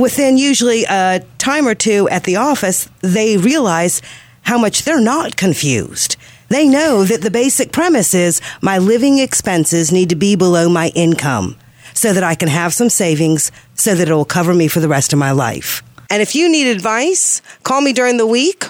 within 0.00 0.38
usually 0.38 0.84
a 0.84 1.24
time 1.38 1.66
or 1.66 1.74
two 1.74 2.08
at 2.08 2.24
the 2.24 2.36
office, 2.36 2.88
they 3.00 3.36
realize 3.36 4.02
how 4.42 4.58
much 4.58 4.84
they're 4.84 5.00
not 5.00 5.36
confused. 5.36 6.16
They 6.48 6.66
know 6.66 7.04
that 7.04 7.20
the 7.20 7.30
basic 7.30 7.72
premise 7.72 8.14
is 8.14 8.40
my 8.62 8.78
living 8.78 9.18
expenses 9.18 9.92
need 9.92 10.08
to 10.08 10.16
be 10.16 10.36
below 10.36 10.68
my 10.68 10.88
income 10.94 11.56
so 11.92 12.12
that 12.12 12.22
I 12.22 12.34
can 12.34 12.48
have 12.48 12.72
some 12.72 12.88
savings 12.88 13.52
so 13.74 13.94
that 13.94 14.08
it 14.08 14.14
will 14.14 14.24
cover 14.24 14.54
me 14.54 14.68
for 14.68 14.80
the 14.80 14.88
rest 14.88 15.12
of 15.12 15.18
my 15.18 15.32
life. 15.32 15.82
And 16.10 16.22
if 16.22 16.34
you 16.34 16.48
need 16.48 16.68
advice, 16.68 17.42
call 17.64 17.80
me 17.80 17.92
during 17.92 18.16
the 18.16 18.26
week. 18.26 18.66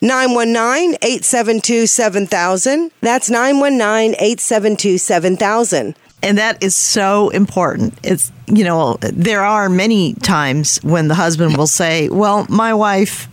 919 0.00 0.96
872 1.02 1.86
7000. 1.86 2.90
That's 3.00 3.30
919 3.30 4.14
872 4.14 4.98
7000 4.98 5.94
and 6.22 6.38
that 6.38 6.62
is 6.62 6.76
so 6.76 7.30
important. 7.30 7.94
It's 8.02 8.30
you 8.46 8.64
know 8.64 8.96
there 9.00 9.44
are 9.44 9.68
many 9.68 10.14
times 10.14 10.78
when 10.82 11.08
the 11.08 11.14
husband 11.14 11.56
will 11.56 11.66
say, 11.66 12.08
"Well, 12.08 12.46
my 12.48 12.72
wife, 12.74 13.28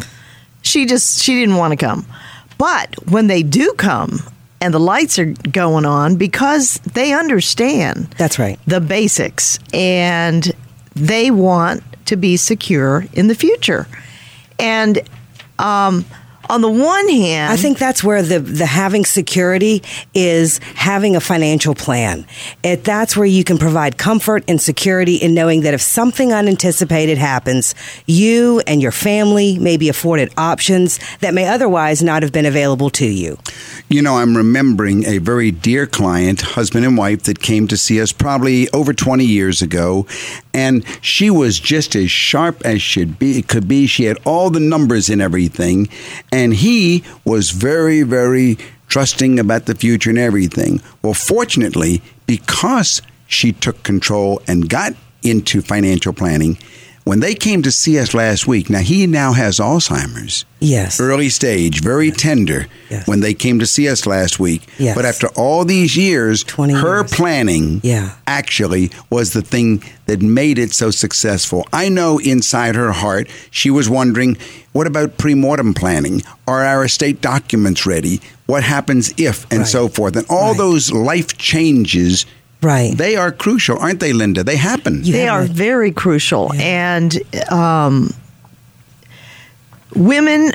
she 0.62 0.86
just 0.86 1.22
she 1.22 1.36
didn't 1.36 1.56
want 1.56 1.72
to 1.72 1.78
come," 1.78 2.06
but 2.58 2.96
when 3.10 3.28
they 3.28 3.44
do 3.44 3.74
come 3.74 4.20
and 4.62 4.74
the 4.74 4.80
lights 4.80 5.20
are 5.20 5.34
going 5.52 5.86
on 5.86 6.18
because 6.18 6.80
they 6.80 7.14
understand 7.14 8.14
that's 8.18 8.38
right. 8.40 8.60
the 8.68 8.82
basics 8.82 9.58
and 9.74 10.52
they 10.96 11.32
want 11.32 11.82
to 12.06 12.18
be 12.18 12.36
secure 12.36 13.06
in 13.14 13.28
the 13.28 13.36
future, 13.36 13.88
and 14.58 15.00
um, 15.60 16.06
on 16.50 16.62
the 16.62 16.70
one 16.70 17.08
hand, 17.10 17.54
I 17.54 17.58
think 17.58 17.78
that's 17.78 18.04
where 18.04 18.22
the 18.22 18.40
the 18.40 18.66
having 18.66 19.06
security 19.06 19.84
is 20.14 20.60
having 20.76 21.16
a 21.16 21.20
financial 21.20 21.76
plan. 21.76 22.26
It, 22.64 22.84
that's 22.84 23.16
where 23.16 23.26
you 23.26 23.44
can 23.44 23.58
provide 23.58 23.98
comfort 23.98 24.44
and 24.48 24.60
security 24.60 25.16
in 25.16 25.34
knowing 25.34 25.62
that 25.62 25.74
if 25.74 25.82
something 25.82 26.34
unanticipated 26.34 27.18
happens, 27.18 27.76
you 28.06 28.62
and 28.66 28.82
your 28.82 28.92
family 28.92 29.60
may 29.60 29.78
be 29.78 29.90
afforded 29.90 30.34
options 30.38 31.00
that 31.20 31.34
may 31.34 31.48
otherwise 31.48 32.02
not 32.02 32.24
have 32.24 32.32
been 32.32 32.46
available 32.46 32.90
to 32.90 33.06
you. 33.06 33.38
You 33.90 34.02
know, 34.02 34.18
I'm 34.18 34.36
remembering 34.36 35.06
a 35.06 35.20
very 35.20 35.52
dear 35.52 35.86
client, 35.86 36.42
husband 36.42 36.86
and 36.86 36.98
wife, 36.98 37.24
that 37.24 37.42
came 37.42 37.68
to 37.68 37.78
see 37.78 38.02
us 38.02 38.12
probably 38.12 38.70
over 38.70 38.94
20 38.94 39.26
years 39.26 39.62
ago, 39.62 40.08
and 40.60 40.84
she 41.02 41.30
was 41.30 41.58
just 41.58 41.96
as 41.96 42.12
sharp 42.12 42.62
as 42.66 42.82
should 42.82 43.18
be 43.18 43.42
could 43.42 43.66
be. 43.66 43.88
She 43.88 44.04
had 44.04 44.18
all 44.26 44.50
the 44.50 44.60
numbers 44.60 45.10
and 45.10 45.22
everything, 45.22 45.88
and 46.34 46.54
he 46.54 47.04
was 47.24 47.52
very, 47.52 48.04
very 48.04 48.58
trusting 48.90 49.40
about 49.40 49.68
the 49.68 49.76
future 49.76 50.10
and 50.10 50.20
everything. 50.20 50.82
Well, 51.02 51.14
fortunately, 51.14 52.02
because 52.26 53.02
she 53.28 53.54
took 53.54 53.84
control 53.84 54.42
and 54.48 54.68
got 54.68 54.94
into 55.24 55.62
financial 55.62 56.12
planning, 56.12 56.58
when 57.10 57.22
they 57.22 57.34
came 57.34 57.64
to 57.64 57.72
see 57.72 57.98
us 57.98 58.14
last 58.14 58.46
week, 58.48 58.70
now 58.70 58.78
he 58.82 59.08
now 59.08 59.34
has 59.34 59.58
Alzheimer's. 59.58 60.46
Yes. 60.60 61.00
Early 61.00 61.30
stage, 61.30 61.82
very 61.82 62.12
tender 62.12 62.68
Yes. 62.88 63.08
when 63.08 63.22
they 63.22 63.34
came 63.34 63.58
to 63.58 63.66
see 63.66 63.90
us 63.90 64.06
last 64.06 64.40
week. 64.40 64.62
Yes. 64.78 64.96
But 64.96 65.06
after 65.06 65.26
all 65.30 65.66
these 65.66 65.98
years, 65.98 66.44
20 66.44 66.74
her 66.74 67.00
years. 67.00 67.12
planning 67.12 67.82
Yeah. 67.84 68.12
actually 68.28 68.92
was 69.10 69.32
the 69.34 69.42
thing 69.42 69.82
that 70.06 70.22
made 70.22 70.60
it 70.60 70.72
so 70.72 70.92
successful. 70.92 71.66
I 71.74 71.90
know 71.90 72.20
inside 72.20 72.76
her 72.76 72.92
heart 72.92 73.28
she 73.50 73.72
was 73.72 73.90
wondering, 73.90 74.38
what 74.72 74.86
about 74.86 75.18
pre-mortem 75.18 75.74
planning? 75.74 76.22
Are 76.48 76.64
our 76.64 76.86
estate 76.86 77.22
documents 77.22 77.88
ready? 77.88 78.22
What 78.46 78.62
happens 78.64 79.12
if 79.18 79.48
and 79.50 79.62
Right. 79.62 79.68
so 79.68 79.88
forth? 79.88 80.16
And 80.16 80.28
all 80.30 80.50
Right. 80.50 80.58
those 80.60 80.92
life 80.92 81.36
changes 81.40 82.28
Right. 82.62 82.98
they 82.98 83.16
are 83.16 83.32
crucial, 83.32 83.78
aren't 83.80 84.00
they, 84.02 84.12
Linda? 84.14 84.44
They 84.44 84.58
happen. 84.58 85.04
You 85.04 85.14
they 85.14 85.28
are 85.30 85.44
a- 85.44 85.48
very 85.48 85.92
crucial 85.92 86.52
and 86.54 87.18
um, 87.52 88.14
women 89.96 90.52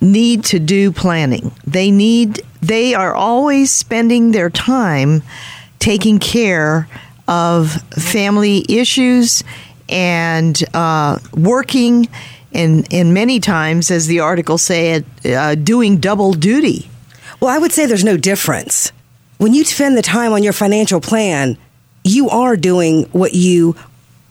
need 0.00 0.44
to 0.44 0.58
do 0.60 0.92
planning 0.92 1.50
they 1.66 1.90
need 1.90 2.40
they 2.62 2.94
are 2.94 3.14
always 3.14 3.72
spending 3.72 4.30
their 4.32 4.48
time 4.50 5.22
taking 5.80 6.18
care 6.20 6.88
of 7.26 7.72
family 7.92 8.64
issues 8.68 9.42
and 9.88 10.62
uh, 10.74 11.18
working 11.34 12.08
and 12.52 12.86
and 12.92 13.12
many 13.12 13.40
times 13.40 13.90
as 13.90 14.06
the 14.06 14.20
article 14.20 14.56
said 14.56 15.04
uh, 15.24 15.54
doing 15.56 15.98
double 15.98 16.32
duty 16.32 16.88
Well, 17.40 17.50
I 17.54 17.58
would 17.58 17.72
say 17.72 17.86
there's 17.86 18.04
no 18.04 18.16
difference. 18.16 18.92
When 19.38 19.54
you 19.54 19.64
spend 19.64 19.96
the 19.96 20.02
time 20.02 20.32
on 20.32 20.42
your 20.42 20.52
financial 20.52 21.00
plan, 21.00 21.56
you 22.02 22.28
are 22.28 22.56
doing 22.56 23.04
what 23.12 23.34
you 23.34 23.76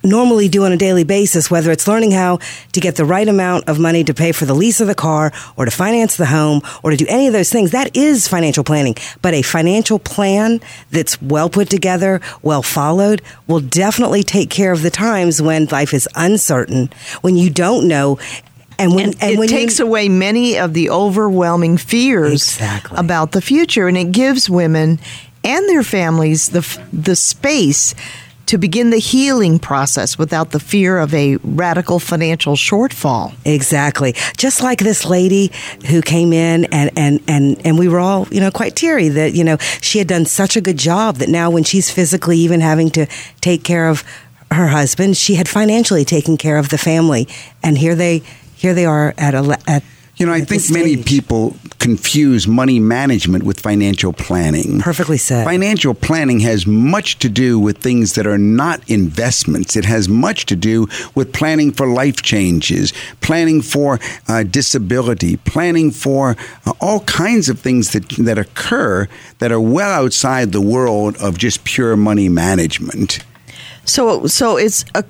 normally 0.04 0.50
do 0.50 0.66
on 0.66 0.74
a 0.74 0.78
daily 0.78 1.06
basis, 1.06 1.50
whether 1.50 1.72
it's 1.72 1.88
learning 1.88 2.12
how 2.12 2.40
to 2.74 2.82
get 2.82 2.98
the 2.98 3.06
right 3.06 3.28
amount 3.28 3.70
of 3.70 3.80
money 3.80 4.04
to 4.04 4.14
pay 4.14 4.34
for 4.34 4.46
the 4.46 4.54
lease 4.54 4.82
of 4.82 4.88
the 4.88 4.96
car 4.96 5.32
or 5.56 5.64
to 5.64 5.72
finance 5.72 6.18
the 6.18 6.26
home 6.26 6.62
or 6.84 6.92
to 6.92 6.98
do 6.98 7.06
any 7.08 7.26
of 7.26 7.32
those 7.32 7.50
things. 7.50 7.72
That 7.72 7.96
is 7.96 8.28
financial 8.28 8.66
planning. 8.66 8.96
But 9.22 9.34
a 9.34 9.44
financial 9.44 9.98
plan 9.98 10.60
that's 10.92 11.22
well 11.22 11.50
put 11.50 11.70
together, 11.70 12.20
well 12.42 12.62
followed, 12.62 13.22
will 13.48 13.62
definitely 13.62 14.24
take 14.24 14.50
care 14.50 14.74
of 14.74 14.82
the 14.82 14.92
times 14.92 15.42
when 15.42 15.68
life 15.68 15.94
is 15.94 16.10
uncertain, 16.16 16.90
when 17.22 17.38
you 17.38 17.50
don't 17.50 17.88
know. 17.88 18.20
And 18.80 18.94
when, 18.96 19.14
and, 19.22 19.32
it 19.34 19.40
when 19.40 19.50
you- 19.50 19.56
takes 19.56 19.80
away 19.80 20.10
many 20.10 20.58
of 20.58 20.74
the 20.74 20.90
overwhelming 20.90 21.78
fears 21.78 22.34
Exactly. 22.44 22.98
about 22.98 23.32
the 23.32 23.42
future, 23.42 23.88
and 23.88 23.98
it 23.98 24.12
gives 24.12 24.50
women 24.50 25.00
and 25.44 25.68
their 25.70 25.84
families 25.84 26.50
the 26.50 26.62
the 26.94 27.16
space 27.16 27.96
to 28.48 28.58
begin 28.58 28.92
the 28.92 28.98
healing 29.00 29.60
process 29.60 30.18
without 30.18 30.52
the 30.52 30.60
fear 30.60 31.00
of 31.00 31.14
a 31.14 31.36
radical 31.44 32.00
financial 32.00 32.56
shortfall. 32.56 33.34
Exactly. 33.44 34.14
Just 34.38 34.62
like 34.64 34.80
this 34.80 35.04
lady 35.06 35.52
who 35.88 36.02
came 36.02 36.32
in 36.32 36.64
and, 36.72 36.90
and, 36.96 37.20
and, 37.28 37.62
and 37.66 37.78
we 37.78 37.90
were 37.90 38.00
all, 38.00 38.26
you 38.32 38.40
know, 38.40 38.50
quite 38.50 38.74
teary 38.74 39.10
that, 39.10 39.34
you 39.34 39.44
know, 39.44 39.58
she 39.82 40.00
had 40.00 40.08
done 40.08 40.24
such 40.26 40.56
a 40.56 40.62
good 40.62 40.78
job 40.78 41.18
that 41.18 41.28
now 41.28 41.50
when 41.50 41.66
she's 41.66 41.92
physically 41.92 42.38
even 42.38 42.62
having 42.62 42.90
to 42.92 43.06
take 43.42 43.66
care 43.66 43.90
of 43.90 44.06
her 44.52 44.68
husband, 44.68 45.18
she 45.18 45.36
had 45.36 45.50
financially 45.50 46.06
taken 46.06 46.38
care 46.38 46.58
of 46.58 46.70
the 46.70 46.78
family. 46.78 47.28
And 47.62 47.78
here 47.78 47.96
they, 47.96 48.24
here 48.58 48.74
they 48.74 48.86
are 48.86 49.14
at 49.18 49.36
a, 49.36 49.42
le- 49.42 49.60
at, 49.68 49.84
You 50.18 50.26
know, 50.26 50.34
I 50.34 50.42
think 50.42 50.64
many 50.72 51.02
people 51.04 51.56
confuse 51.78 52.48
money 52.48 52.80
management 52.80 53.44
with 53.44 53.60
financial 53.60 54.14
planning. 54.14 54.80
Perfectly 54.80 55.20
said. 55.20 55.46
Financial 55.46 55.94
planning 55.94 56.40
has 56.40 56.66
much 56.66 57.20
to 57.20 57.30
do 57.30 57.60
with 57.60 57.78
things 57.78 58.16
that 58.16 58.26
are 58.26 58.40
not 58.40 58.82
investments. 58.90 59.76
It 59.76 59.86
has 59.86 60.10
much 60.10 60.48
to 60.48 60.56
do 60.56 60.88
with 61.14 61.34
planning 61.34 61.72
for 61.72 61.88
life 61.88 62.24
changes, 62.24 62.94
planning 63.22 63.62
for 63.62 64.00
uh, 64.28 64.42
disability, 64.42 65.38
planning 65.38 65.92
for 65.92 66.36
uh, 66.66 66.74
all 66.82 67.02
kinds 67.02 67.50
of 67.50 67.60
things 67.60 67.92
that 67.92 68.10
that 68.18 68.40
occur 68.40 69.08
that 69.38 69.52
are 69.52 69.62
well 69.62 69.92
outside 69.92 70.52
the 70.52 70.62
world 70.62 71.16
of 71.18 71.38
just 71.38 71.64
pure 71.64 71.96
money 71.96 72.28
management. 72.28 73.20
So, 73.86 74.28
so 74.28 74.58
it's 74.58 74.84
a 74.96 75.06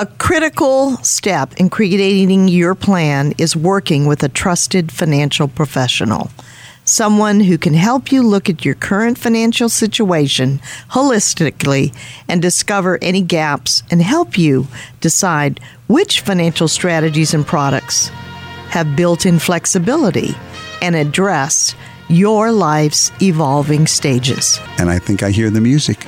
a 0.00 0.06
critical 0.06 0.96
step 0.98 1.52
in 1.56 1.68
creating 1.68 2.46
your 2.46 2.76
plan 2.76 3.34
is 3.36 3.56
working 3.56 4.06
with 4.06 4.22
a 4.22 4.28
trusted 4.28 4.92
financial 4.92 5.48
professional. 5.48 6.30
someone 6.84 7.40
who 7.40 7.58
can 7.58 7.74
help 7.74 8.10
you 8.10 8.22
look 8.22 8.48
at 8.48 8.64
your 8.64 8.74
current 8.74 9.18
financial 9.18 9.68
situation 9.68 10.58
holistically 10.92 11.92
and 12.28 12.40
discover 12.40 12.98
any 13.02 13.20
gaps 13.20 13.82
and 13.90 14.00
help 14.00 14.38
you 14.38 14.66
decide 15.02 15.60
which 15.86 16.20
financial 16.20 16.66
strategies 16.66 17.34
and 17.34 17.46
products 17.46 18.08
have 18.70 18.96
built 18.96 19.26
in 19.26 19.38
flexibility 19.38 20.30
and 20.80 20.96
address 20.96 21.74
your 22.08 22.50
life's 22.52 23.12
evolving 23.20 23.86
stages. 23.86 24.60
And 24.78 24.90
I 24.90 24.98
think 24.98 25.22
I 25.22 25.30
hear 25.30 25.50
the 25.50 25.60
music. 25.60 26.04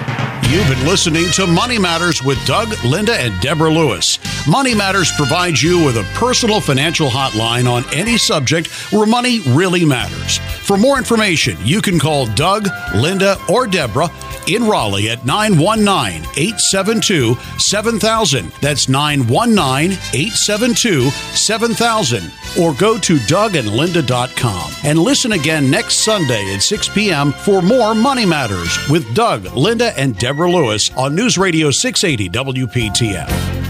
You've 0.48 0.68
been 0.68 0.84
listening 0.86 1.30
to 1.32 1.46
Money 1.46 1.78
Matters 1.78 2.24
with 2.24 2.44
Doug, 2.44 2.72
Linda, 2.84 3.14
and 3.14 3.38
Deborah 3.40 3.70
Lewis. 3.70 4.18
Money 4.48 4.74
Matters 4.74 5.12
provides 5.12 5.62
you 5.62 5.84
with 5.84 5.96
a 5.96 6.02
personal 6.14 6.60
financial 6.60 7.08
hotline 7.08 7.70
on 7.70 7.84
any 7.94 8.18
subject 8.18 8.68
where 8.92 9.06
money 9.06 9.40
really 9.50 9.84
matters. 9.84 10.38
For 10.38 10.76
more 10.76 10.98
information, 10.98 11.56
you 11.62 11.80
can 11.80 12.00
call 12.00 12.26
Doug, 12.26 12.66
Linda, 12.96 13.36
or 13.48 13.66
Deborah 13.66 14.10
in 14.48 14.66
Raleigh 14.66 15.10
at 15.10 15.24
919 15.24 16.28
872 16.36 17.36
7000. 17.58 18.50
That's 18.60 18.88
919 18.88 19.92
872 20.12 21.10
7000. 21.10 22.32
Or 22.60 22.74
go 22.74 22.98
to 22.98 23.16
dougandlinda.com 23.16 24.72
and 24.84 24.98
listen 24.98 25.32
again 25.32 25.70
next 25.90 26.04
Sunday 26.04 26.54
at 26.54 26.62
6 26.62 26.88
p.m. 26.90 27.32
for 27.32 27.60
more 27.60 27.96
Money 27.96 28.24
Matters 28.24 28.78
with 28.88 29.12
Doug, 29.12 29.44
Linda, 29.56 29.98
and 29.98 30.16
Deborah 30.16 30.48
Lewis 30.48 30.88
on 30.96 31.16
News 31.16 31.36
Radio 31.36 31.72
680 31.72 32.28
WPTF. 32.30 33.69